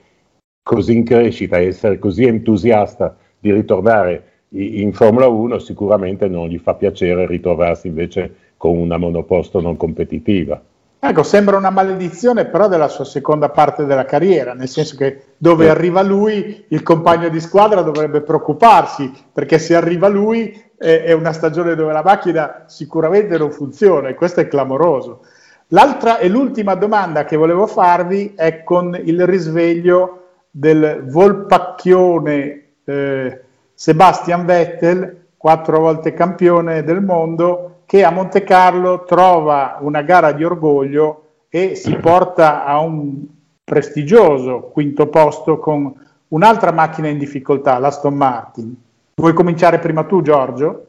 così 0.62 0.96
in 0.96 1.04
crescita 1.04 1.58
essere 1.58 1.98
così 1.98 2.26
entusiasta 2.26 3.18
di 3.40 3.52
ritornare 3.52 4.27
in 4.50 4.94
Formula 4.94 5.28
1 5.28 5.60
sicuramente 5.60 6.28
non 6.28 6.48
gli 6.48 6.58
fa 6.58 6.74
piacere 6.74 7.26
ritrovarsi 7.26 7.88
invece 7.88 8.34
con 8.58 8.78
una 8.78 8.98
monoposto 8.98 9.60
non 9.60 9.78
competitiva. 9.78 10.62
Ecco, 11.00 11.22
sembra 11.22 11.58
una 11.58 11.70
maledizione 11.70 12.46
però 12.46 12.68
della 12.68 12.88
sua 12.88 13.06
seconda 13.06 13.50
parte 13.50 13.86
della 13.86 14.06
carriera, 14.06 14.54
nel 14.54 14.68
senso 14.68 14.96
che 14.96 15.22
dove 15.38 15.66
sì. 15.66 15.70
arriva 15.70 16.02
lui 16.02 16.66
il 16.70 16.82
compagno 16.82 17.30
di 17.30 17.40
squadra 17.40 17.82
dovrebbe 17.82 18.22
preoccuparsi, 18.22 19.12
perché 19.32 19.60
se 19.60 19.76
arriva 19.76 20.08
lui 20.08 20.60
è, 20.76 21.04
è 21.04 21.12
una 21.12 21.34
stagione 21.34 21.76
dove 21.76 21.94
la 21.94 22.02
macchina 22.02 22.64
sicuramente 22.66 23.38
non 23.38 23.52
funziona 23.52 24.08
e 24.08 24.16
questo 24.16 24.40
è 24.40 24.48
clamoroso. 24.48 25.22
L'altra 25.68 26.18
e 26.18 26.30
l'ultima 26.30 26.74
domanda 26.74 27.26
che 27.26 27.36
volevo 27.36 27.68
farvi 27.68 28.34
è 28.36 28.64
con 28.64 29.00
il 29.04 29.26
risveglio 29.28 30.24
del 30.50 31.04
volpacchione 31.06 32.64
eh, 32.86 33.42
Sebastian 33.80 34.44
Vettel, 34.48 35.26
quattro 35.38 35.78
volte 35.78 36.12
campione 36.12 36.82
del 36.82 37.00
mondo, 37.00 37.82
che 37.86 38.04
a 38.04 38.10
Monte 38.10 38.44
Carlo 38.44 39.04
trova 39.04 39.78
una 39.82 40.02
gara 40.02 40.32
di 40.32 40.44
orgoglio 40.44 41.26
e 41.48 41.76
si 41.76 41.96
porta 41.98 42.66
a 42.66 42.80
un 42.80 43.24
prestigioso 43.64 44.72
quinto 44.74 45.06
posto 45.10 45.60
con 45.60 45.94
un'altra 46.30 46.72
macchina 46.72 47.08
in 47.10 47.20
difficoltà, 47.20 47.78
l'Aston 47.78 48.16
Martin. 48.16 48.76
Vuoi 49.14 49.34
cominciare 49.34 49.78
prima 49.78 50.06
tu, 50.06 50.24
Giorgio? 50.24 50.86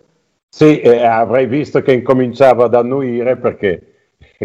Sì, 0.48 0.80
eh, 0.80 1.04
avrei 1.04 1.44
visto 1.44 1.82
che 1.82 1.92
incominciava 1.92 2.64
ad 2.64 2.74
annuire 2.74 3.36
perché, 3.36 3.82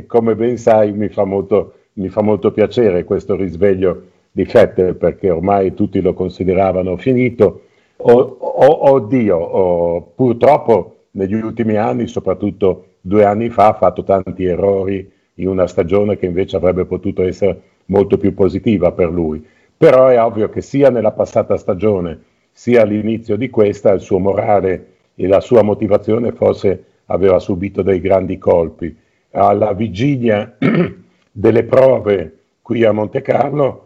come 0.05 0.35
ben 0.35 0.57
sai, 0.57 0.91
mi 0.91 1.07
fa 1.07 1.23
molto, 1.23 1.75
mi 1.93 2.09
fa 2.09 2.21
molto 2.21 2.51
piacere 2.51 3.05
questo 3.05 3.37
risveglio 3.37 4.01
di 4.29 4.43
Vettel 4.43 4.95
perché 4.95 5.29
ormai 5.29 5.73
tutti 5.73 6.01
lo 6.01 6.13
consideravano 6.13 6.97
finito. 6.97 7.61
O, 8.05 8.37
o, 8.39 8.91
oddio, 8.91 9.37
o, 9.37 10.01
purtroppo 10.15 11.05
negli 11.11 11.35
ultimi 11.35 11.77
anni, 11.77 12.07
soprattutto 12.07 12.95
due 12.99 13.23
anni 13.23 13.49
fa, 13.49 13.69
ha 13.69 13.73
fatto 13.73 14.03
tanti 14.03 14.43
errori 14.43 15.09
in 15.35 15.47
una 15.47 15.67
stagione 15.67 16.17
che 16.17 16.25
invece 16.25 16.57
avrebbe 16.57 16.85
potuto 16.85 17.23
essere 17.23 17.61
molto 17.85 18.17
più 18.17 18.33
positiva 18.33 18.91
per 18.91 19.09
lui. 19.09 19.45
Però 19.75 20.07
è 20.07 20.21
ovvio 20.21 20.49
che 20.49 20.61
sia 20.61 20.89
nella 20.89 21.11
passata 21.11 21.55
stagione 21.57 22.21
sia 22.51 22.81
all'inizio 22.81 23.35
di 23.35 23.49
questa 23.49 23.91
il 23.91 24.01
suo 24.01 24.19
morale 24.19 24.87
e 25.15 25.27
la 25.27 25.39
sua 25.39 25.63
motivazione 25.63 26.31
forse 26.31 26.83
aveva 27.05 27.39
subito 27.39 27.81
dei 27.81 27.99
grandi 28.01 28.37
colpi. 28.37 28.95
Alla 29.31 29.73
vigilia 29.73 30.57
delle 31.31 31.63
prove 31.63 32.37
qui 32.61 32.83
a 32.83 32.91
Monte 32.91 33.21
Carlo 33.21 33.82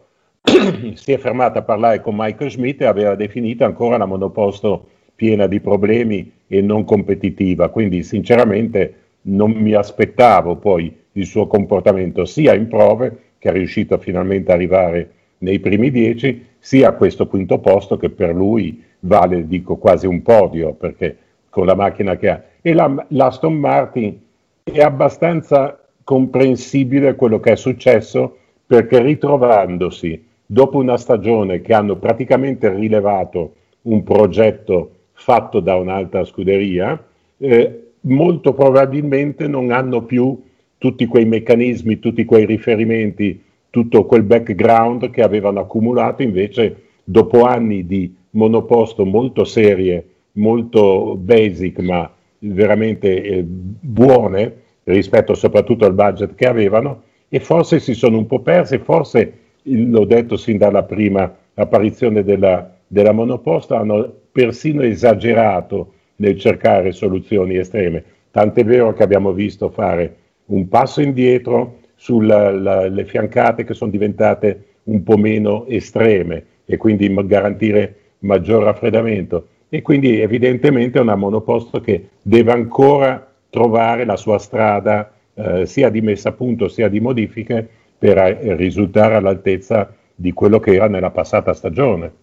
si 0.96 1.12
è 1.12 1.18
fermata 1.18 1.60
a 1.60 1.64
parlare 1.64 2.02
con 2.02 2.16
Michael 2.16 2.52
Schmidt 2.52 2.82
e 2.82 2.86
aveva 2.86 3.16
definito 3.16 3.66
ancora 3.66 3.98
la 3.98 4.06
monoposto 4.06 4.88
piena 5.16 5.48
di 5.48 5.60
problemi 5.60 6.32
e 6.48 6.62
non 6.62 6.86
competitiva, 6.86 7.70
quindi 7.70 8.04
sinceramente 8.04 8.94
non 9.24 9.52
mi 9.52 9.74
aspettavo 9.74 10.56
poi 10.56 10.96
il 11.14 11.26
suo 11.26 11.48
comportamento 11.48 12.26
sia 12.26 12.54
in 12.54 12.68
prove, 12.68 13.18
che 13.40 13.50
è 13.50 13.52
riuscito 13.52 13.98
finalmente 13.98 14.52
ad 14.52 14.58
arrivare 14.58 15.12
nei 15.40 15.60
primi 15.60 15.92
dieci, 15.92 16.46
sia 16.60 16.90
a 16.90 16.94
questo 16.94 17.28
quinto 17.28 17.60
posto 17.60 17.98
che 17.98 18.10
per 18.10 18.34
lui 18.34 18.84
vale, 19.02 19.48
dico, 19.48 19.76
quasi 19.78 20.08
un 20.08 20.22
podio, 20.22 20.74
perché 20.74 21.18
con 21.50 21.66
la 21.66 21.76
macchina 21.76 22.16
che 22.16 22.30
ha. 22.30 22.42
E 22.62 22.74
la, 22.74 23.06
l'Aston 23.10 23.56
Martin 23.56 24.20
è 24.64 24.82
abbastanza 24.82 25.80
comprensibile 26.04 27.16
quello 27.16 27.40
che 27.40 27.54
è 27.54 27.56
successo, 27.56 28.38
perché 28.66 29.02
ritrovandosi 29.02 30.26
dopo 30.48 30.78
una 30.78 30.98
stagione 30.98 31.62
che 31.62 31.74
hanno 31.74 31.98
praticamente 31.98 32.74
rilevato 32.74 33.54
un 33.84 34.02
progetto 34.04 34.92
fatto 35.14 35.60
da 35.60 35.76
un'altra 35.76 36.24
scuderia, 36.24 37.06
eh, 37.38 37.82
molto 38.02 38.54
probabilmente 38.54 39.48
non 39.48 39.72
hanno 39.72 40.04
più 40.04 40.42
tutti 40.78 41.06
quei 41.06 41.26
meccanismi, 41.26 42.00
tutti 42.00 42.24
quei 42.24 42.46
riferimenti, 42.46 43.44
tutto 43.70 44.06
quel 44.06 44.24
background 44.24 45.10
che 45.10 45.22
avevano 45.22 45.60
accumulato. 45.60 46.24
Invece 46.24 46.84
dopo 47.04 47.44
anni 47.44 47.86
di 47.86 48.16
monoposto 48.32 49.06
molto 49.06 49.44
serie, 49.44 50.06
molto 50.34 51.16
basic, 51.16 51.80
ma 51.80 52.10
veramente 52.40 53.22
eh, 53.22 53.44
buone 53.44 54.62
rispetto 54.84 55.34
soprattutto 55.34 55.86
al 55.86 55.94
budget 55.94 56.36
che 56.36 56.48
avevano 56.48 57.04
e 57.28 57.40
forse 57.40 57.80
si 57.80 57.94
sono 57.94 58.18
un 58.18 58.26
po' 58.26 58.40
perse, 58.40 58.80
forse 58.80 59.34
l'ho 59.68 60.06
detto 60.06 60.38
sin 60.38 60.58
dalla 60.58 60.84
prima 60.84 61.34
apparizione 61.54 62.24
della, 62.24 62.74
della 62.88 63.12
monoposta, 63.12 63.78
hanno 63.78 64.12
persino 64.32 64.82
esagerato 64.82 65.94
nel 66.18 66.40
cercare 66.40 66.92
soluzioni 66.92 67.58
estreme. 67.58 68.04
Tant'è 68.32 68.64
vero 68.64 68.94
che 68.94 69.04
abbiamo 69.04 69.32
visto 69.32 69.70
fare 69.70 70.16
un 70.46 70.68
passo 70.68 71.02
indietro 71.02 71.80
sulle 71.96 73.04
fiancate 73.06 73.64
che 73.64 73.74
sono 73.74 73.92
diventate 73.92 74.66
un 74.84 75.04
po' 75.04 75.18
meno 75.18 75.66
estreme 75.66 76.46
e 76.66 76.78
quindi 76.78 77.14
garantire 77.26 77.96
maggior 78.20 78.64
raffreddamento. 78.64 79.48
E 79.70 79.82
quindi 79.82 80.22
evidentemente 80.22 80.98
è 80.98 81.02
una 81.02 81.16
monoposto 81.16 81.82
che 81.82 82.10
deve 82.22 82.52
ancora 82.52 83.28
trovare 83.50 84.06
la 84.06 84.16
sua 84.16 84.38
strada 84.38 85.12
eh, 85.34 85.66
sia 85.66 85.90
di 85.90 86.02
messa 86.02 86.30
a 86.30 86.34
punto 86.34 86.68
sia 86.68 86.88
di 86.88 87.00
modifiche 87.00 87.70
per 87.98 88.18
risultare 88.58 89.16
all'altezza 89.16 89.92
di 90.14 90.34
quello 90.34 90.60
che 90.60 90.74
era 90.74 90.88
nella 90.88 91.12
passata 91.12 91.54
stagione. 91.54 92.14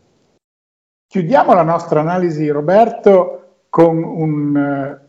Chiudiamo 1.06 1.54
la 1.54 1.62
nostra 1.62 2.00
analisi, 2.00 2.48
Roberto, 2.48 3.44
con 3.68 4.02
un 4.02 4.56
eh, 4.56 5.00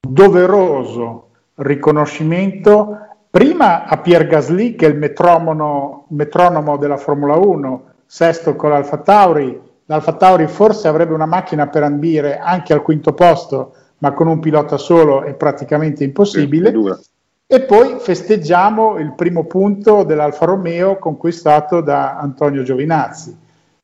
doveroso 0.00 1.30
riconoscimento 1.56 2.98
prima 3.30 3.86
a 3.86 3.98
Pierre 3.98 4.26
Gasly, 4.26 4.74
che 4.74 4.86
è 4.86 4.88
il 4.88 4.96
metronomo, 4.96 6.06
metronomo 6.10 6.76
della 6.76 6.96
Formula 6.96 7.36
1, 7.36 7.84
sesto 8.06 8.54
con 8.54 8.70
l'Alfa 8.70 8.98
Tauri. 8.98 9.60
L'Alfa 9.86 10.12
Tauri 10.14 10.46
forse 10.46 10.86
avrebbe 10.86 11.14
una 11.14 11.26
macchina 11.26 11.66
per 11.66 11.82
ambire 11.82 12.38
anche 12.38 12.72
al 12.72 12.82
quinto 12.82 13.14
posto, 13.14 13.74
ma 13.98 14.12
con 14.12 14.26
un 14.26 14.38
pilota 14.38 14.76
solo 14.76 15.22
è 15.22 15.34
praticamente 15.34 16.04
impossibile. 16.04 16.70
Sì, 16.70 17.10
e 17.52 17.60
poi 17.60 17.96
festeggiamo 17.98 18.96
il 18.96 19.12
primo 19.12 19.44
punto 19.44 20.04
dell'Alfa 20.04 20.46
Romeo 20.46 20.96
conquistato 20.96 21.82
da 21.82 22.16
Antonio 22.16 22.62
Giovinazzi. 22.62 23.36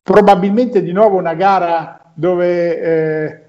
Probabilmente 0.02 0.82
di 0.82 0.90
nuovo 0.90 1.18
una 1.18 1.34
gara 1.34 2.00
dove 2.14 2.80
eh, 2.80 3.40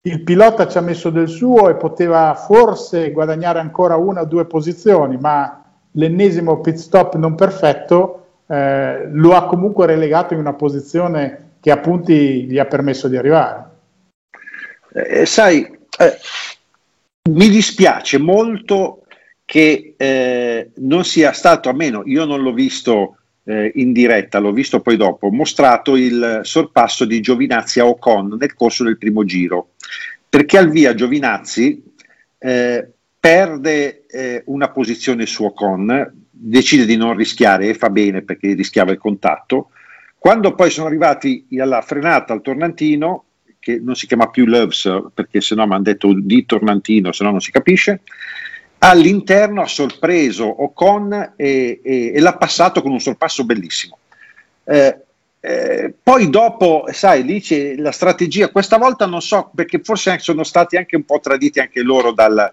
il 0.00 0.22
pilota 0.22 0.66
ci 0.66 0.78
ha 0.78 0.80
messo 0.80 1.10
del 1.10 1.28
suo 1.28 1.68
e 1.68 1.74
poteva 1.74 2.32
forse 2.32 3.12
guadagnare 3.12 3.58
ancora 3.58 3.96
una 3.96 4.22
o 4.22 4.24
due 4.24 4.46
posizioni, 4.46 5.18
ma 5.18 5.62
l'ennesimo 5.90 6.62
pit 6.62 6.76
stop 6.76 7.16
non 7.16 7.34
perfetto 7.34 8.28
eh, 8.46 9.06
lo 9.10 9.34
ha 9.34 9.44
comunque 9.44 9.84
relegato 9.84 10.32
in 10.32 10.40
una 10.40 10.54
posizione 10.54 11.56
che 11.60 11.70
a 11.70 11.76
punti 11.76 12.44
gli 12.44 12.58
ha 12.58 12.64
permesso 12.64 13.08
di 13.08 13.18
arrivare. 13.18 13.64
Eh, 14.94 15.26
sai, 15.26 15.70
eh, 15.98 16.16
mi 17.28 17.50
dispiace 17.50 18.16
molto 18.16 19.02
che 19.46 19.94
eh, 19.96 20.70
non 20.78 21.04
sia 21.04 21.32
stato, 21.32 21.70
almeno 21.70 22.02
io 22.04 22.24
non 22.24 22.42
l'ho 22.42 22.52
visto 22.52 23.18
eh, 23.44 23.70
in 23.76 23.92
diretta, 23.92 24.40
l'ho 24.40 24.52
visto 24.52 24.80
poi 24.80 24.96
dopo, 24.96 25.30
mostrato 25.30 25.96
il 25.96 26.40
sorpasso 26.42 27.04
di 27.04 27.20
Giovinazzi 27.20 27.78
a 27.78 27.86
Ocon 27.86 28.36
nel 28.38 28.54
corso 28.54 28.82
del 28.82 28.98
primo 28.98 29.24
giro, 29.24 29.70
perché 30.28 30.58
al 30.58 30.68
via 30.68 30.94
Giovinazzi 30.94 31.82
eh, 32.38 32.90
perde 33.18 34.06
eh, 34.08 34.42
una 34.46 34.68
posizione 34.70 35.26
su 35.26 35.44
Ocon, 35.44 36.12
decide 36.28 36.84
di 36.84 36.96
non 36.96 37.16
rischiare 37.16 37.68
e 37.68 37.74
fa 37.74 37.88
bene 37.88 38.22
perché 38.22 38.52
rischiava 38.52 38.90
il 38.90 38.98
contatto, 38.98 39.70
quando 40.18 40.56
poi 40.56 40.70
sono 40.70 40.88
arrivati 40.88 41.46
alla 41.56 41.82
frenata 41.82 42.32
al 42.32 42.42
tornantino, 42.42 43.26
che 43.60 43.80
non 43.80 43.94
si 43.94 44.08
chiama 44.08 44.28
più 44.28 44.44
Loves 44.44 44.88
perché 45.14 45.40
se 45.40 45.54
no 45.54 45.66
mi 45.66 45.74
hanno 45.74 45.82
detto 45.84 46.12
di 46.12 46.44
tornantino, 46.44 47.12
se 47.12 47.22
no 47.22 47.30
non 47.30 47.40
si 47.40 47.52
capisce, 47.52 48.02
all'interno 48.78 49.62
ha 49.62 49.66
sorpreso 49.66 50.46
Ocon 50.62 51.34
e, 51.36 51.80
e, 51.82 52.12
e 52.14 52.20
l'ha 52.20 52.36
passato 52.36 52.82
con 52.82 52.92
un 52.92 53.00
sorpasso 53.00 53.44
bellissimo. 53.44 53.98
Eh, 54.64 55.00
eh, 55.40 55.94
poi 56.02 56.28
dopo, 56.28 56.86
sai, 56.90 57.22
lì 57.22 57.40
c'è 57.40 57.76
la 57.76 57.92
strategia, 57.92 58.48
questa 58.48 58.78
volta 58.78 59.06
non 59.06 59.22
so 59.22 59.50
perché 59.54 59.80
forse 59.80 60.18
sono 60.18 60.42
stati 60.42 60.76
anche 60.76 60.96
un 60.96 61.04
po' 61.04 61.20
traditi 61.20 61.60
anche 61.60 61.82
loro 61.82 62.12
dal, 62.12 62.52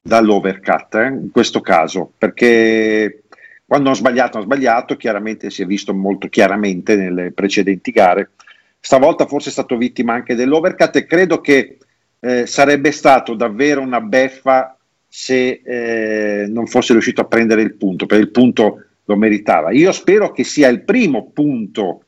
dall'overcut, 0.00 0.94
eh, 0.94 1.06
in 1.06 1.30
questo 1.32 1.60
caso, 1.60 2.12
perché 2.16 3.24
quando 3.66 3.88
hanno 3.88 3.98
sbagliato, 3.98 4.36
hanno 4.36 4.46
sbagliato, 4.46 4.96
chiaramente 4.96 5.50
si 5.50 5.62
è 5.62 5.66
visto 5.66 5.92
molto 5.92 6.28
chiaramente 6.28 6.96
nelle 6.96 7.32
precedenti 7.32 7.90
gare. 7.90 8.30
Stavolta 8.80 9.26
forse 9.26 9.48
è 9.48 9.52
stato 9.52 9.76
vittima 9.76 10.14
anche 10.14 10.36
dell'overcut 10.36 10.96
e 10.96 11.06
credo 11.06 11.40
che 11.40 11.78
eh, 12.20 12.46
sarebbe 12.46 12.92
stato 12.92 13.34
davvero 13.34 13.80
una 13.80 14.00
beffa 14.00 14.77
se 15.20 15.62
eh, 15.64 16.46
non 16.46 16.68
fosse 16.68 16.92
riuscito 16.92 17.20
a 17.20 17.24
prendere 17.24 17.60
il 17.62 17.74
punto, 17.74 18.06
perché 18.06 18.22
il 18.22 18.30
punto 18.30 18.84
lo 19.04 19.16
meritava. 19.16 19.72
Io 19.72 19.90
spero 19.90 20.30
che 20.30 20.44
sia 20.44 20.68
il 20.68 20.84
primo 20.84 21.32
punto 21.32 22.04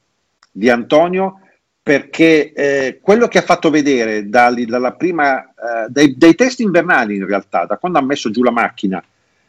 di 0.48 0.70
Antonio 0.70 1.40
perché 1.82 2.52
eh, 2.52 3.00
quello 3.02 3.26
che 3.26 3.38
ha 3.38 3.42
fatto 3.42 3.68
vedere 3.68 4.28
dal, 4.28 4.54
dalla 4.62 4.92
prima, 4.92 5.42
eh, 5.42 5.88
dai, 5.88 6.14
dai, 6.16 6.36
test 6.36 6.60
invernali 6.60 7.16
in 7.16 7.26
realtà, 7.26 7.64
da 7.64 7.78
quando 7.78 7.98
ha 7.98 8.02
messo 8.02 8.30
giù 8.30 8.44
la 8.44 8.52
macchina 8.52 9.02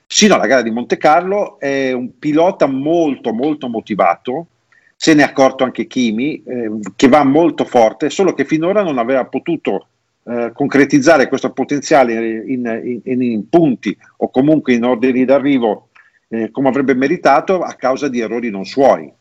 sino 0.07 0.33
alla 0.33 0.47
gara 0.47 0.63
di 0.63 0.71
Monte 0.71 0.97
Carlo, 0.97 1.59
è 1.59 1.91
un 1.91 2.17
pilota 2.17 2.65
molto 2.65 3.31
molto 3.31 3.67
motivato, 3.67 4.47
se 4.95 5.13
ne 5.13 5.21
è 5.21 5.25
accorto 5.25 5.63
anche 5.63 5.85
Kimi, 5.85 6.41
eh, 6.43 6.79
che 6.95 7.07
va 7.07 7.23
molto 7.23 7.63
forte, 7.63 8.09
solo 8.09 8.33
che 8.33 8.43
finora 8.43 8.81
non 8.81 8.97
aveva 8.97 9.23
potuto 9.25 9.85
eh, 10.23 10.51
concretizzare 10.53 11.27
questo 11.27 11.51
potenziale 11.51 12.43
in, 12.45 13.01
in, 13.03 13.21
in, 13.21 13.49
punti 13.49 13.95
o 14.17 14.29
comunque 14.29 14.73
in 14.73 14.83
ordini 14.83 15.25
d'arrivo 15.25 15.89
eh, 16.27 16.51
come 16.51 16.69
avrebbe 16.69 16.93
meritato 16.93 17.61
a 17.61 17.73
causa 17.73 18.07
di 18.07 18.19
errori 18.19 18.49
non 18.49 18.65
suoi. 18.65 19.11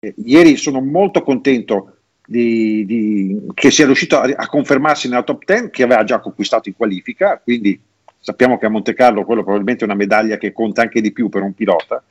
Eh, 0.00 0.14
ieri 0.24 0.56
sono 0.56 0.80
molto 0.80 1.22
contento 1.22 1.96
di, 2.26 2.84
di, 2.84 3.40
che 3.54 3.70
sia 3.70 3.86
riuscito 3.86 4.18
a, 4.18 4.28
a, 4.36 4.46
confermarsi 4.48 5.08
nella 5.08 5.22
top 5.22 5.44
10 5.44 5.70
che 5.70 5.82
aveva 5.82 6.04
già 6.04 6.20
conquistato 6.20 6.68
in 6.68 6.76
qualifica, 6.76 7.40
quindi 7.42 7.80
sappiamo 8.18 8.58
che 8.58 8.66
a 8.66 8.68
Monte 8.68 8.94
Carlo 8.94 9.24
quello 9.24 9.42
probabilmente 9.42 9.82
è 9.82 9.86
una 9.86 9.96
medaglia 9.96 10.36
che 10.36 10.52
conta 10.52 10.82
anche 10.82 11.00
di 11.00 11.12
più 11.12 11.28
per 11.28 11.42
un 11.42 11.54
pilota 11.54 12.02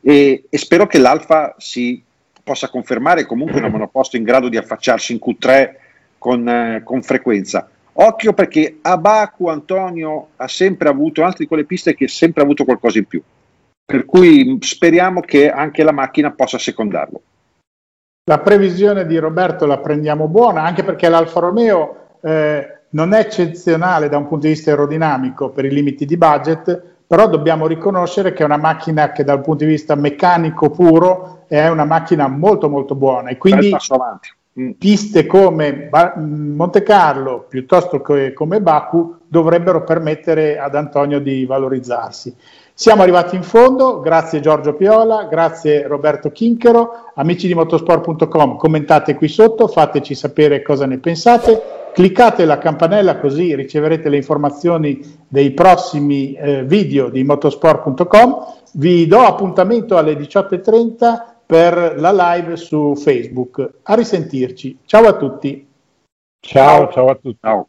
e, 0.00 0.44
e 0.48 0.58
spero 0.58 0.86
che 0.86 0.98
l'Alfa 0.98 1.56
si 1.58 2.00
possa 2.44 2.68
confermare 2.68 3.26
comunque 3.26 3.58
una 3.58 3.68
monoposto 3.68 4.16
in 4.16 4.22
grado 4.22 4.48
di 4.48 4.56
affacciarsi 4.56 5.12
in 5.12 5.18
Q3 5.20 5.74
con, 6.16 6.48
eh, 6.48 6.82
con 6.84 7.02
frequenza. 7.02 7.68
Occhio 7.98 8.32
perché 8.32 8.78
a 8.82 8.98
Baku 8.98 9.48
Antonio 9.48 10.28
ha 10.36 10.48
sempre 10.48 10.88
avuto, 10.88 11.22
altre 11.22 11.38
di 11.40 11.46
quelle 11.46 11.64
piste 11.64 11.94
che 11.94 12.04
ha 12.04 12.08
sempre 12.08 12.42
avuto 12.42 12.64
qualcosa 12.64 12.98
in 12.98 13.06
più. 13.06 13.22
Per 13.84 14.04
cui 14.04 14.58
speriamo 14.60 15.20
che 15.20 15.50
anche 15.50 15.82
la 15.82 15.92
macchina 15.92 16.32
possa 16.32 16.58
secondarlo. 16.58 17.20
La 18.28 18.40
previsione 18.40 19.06
di 19.06 19.16
Roberto 19.18 19.66
la 19.66 19.78
prendiamo 19.78 20.26
buona, 20.26 20.64
anche 20.64 20.82
perché 20.82 21.08
l'Alfa 21.08 21.40
Romeo 21.40 22.18
eh, 22.22 22.78
non 22.90 23.12
è 23.12 23.20
eccezionale 23.20 24.08
da 24.08 24.18
un 24.18 24.26
punto 24.26 24.46
di 24.46 24.52
vista 24.52 24.70
aerodinamico 24.70 25.50
per 25.50 25.64
i 25.64 25.70
limiti 25.70 26.04
di 26.04 26.16
budget, 26.16 26.82
però 27.06 27.28
dobbiamo 27.28 27.66
riconoscere 27.66 28.32
che 28.32 28.42
è 28.42 28.44
una 28.44 28.56
macchina 28.56 29.12
che 29.12 29.22
dal 29.22 29.40
punto 29.40 29.64
di 29.64 29.70
vista 29.70 29.94
meccanico 29.94 30.70
puro 30.70 31.44
è 31.46 31.68
una 31.68 31.84
macchina 31.84 32.26
molto 32.26 32.68
molto 32.68 32.94
buona 32.96 33.30
e 33.30 33.38
quindi. 33.38 33.70
Piste 34.78 35.26
come 35.26 35.90
Monte 36.16 36.82
Carlo 36.82 37.44
piuttosto 37.46 38.00
che 38.00 38.32
come 38.32 38.62
Baku 38.62 39.16
dovrebbero 39.28 39.84
permettere 39.84 40.58
ad 40.58 40.74
Antonio 40.74 41.20
di 41.20 41.44
valorizzarsi. 41.44 42.34
Siamo 42.72 43.02
arrivati 43.02 43.36
in 43.36 43.42
fondo, 43.42 44.00
grazie 44.00 44.40
Giorgio 44.40 44.74
Piola, 44.74 45.24
grazie 45.24 45.86
Roberto 45.86 46.30
Chinchero, 46.30 47.10
amici 47.14 47.46
di 47.46 47.54
motorsport.com, 47.54 48.56
commentate 48.56 49.14
qui 49.14 49.28
sotto, 49.28 49.66
fateci 49.66 50.14
sapere 50.14 50.62
cosa 50.62 50.84
ne 50.84 50.98
pensate, 50.98 51.90
cliccate 51.94 52.44
la 52.44 52.58
campanella 52.58 53.18
così 53.18 53.54
riceverete 53.54 54.10
le 54.10 54.16
informazioni 54.16 55.00
dei 55.26 55.52
prossimi 55.52 56.34
eh, 56.34 56.64
video 56.64 57.08
di 57.08 57.24
motorsport.com, 57.24 58.36
vi 58.74 59.06
do 59.06 59.20
appuntamento 59.20 59.96
alle 59.96 60.12
18.30 60.12 61.35
per 61.46 61.94
la 61.98 62.12
live 62.12 62.56
su 62.56 62.94
Facebook. 62.96 63.78
A 63.82 63.94
risentirci, 63.94 64.80
ciao 64.84 65.06
a 65.06 65.16
tutti. 65.16 65.66
Ciao, 66.40 66.90
ciao 66.92 67.08
a 67.08 67.14
tutti. 67.14 67.38
Ciao. 67.40 67.68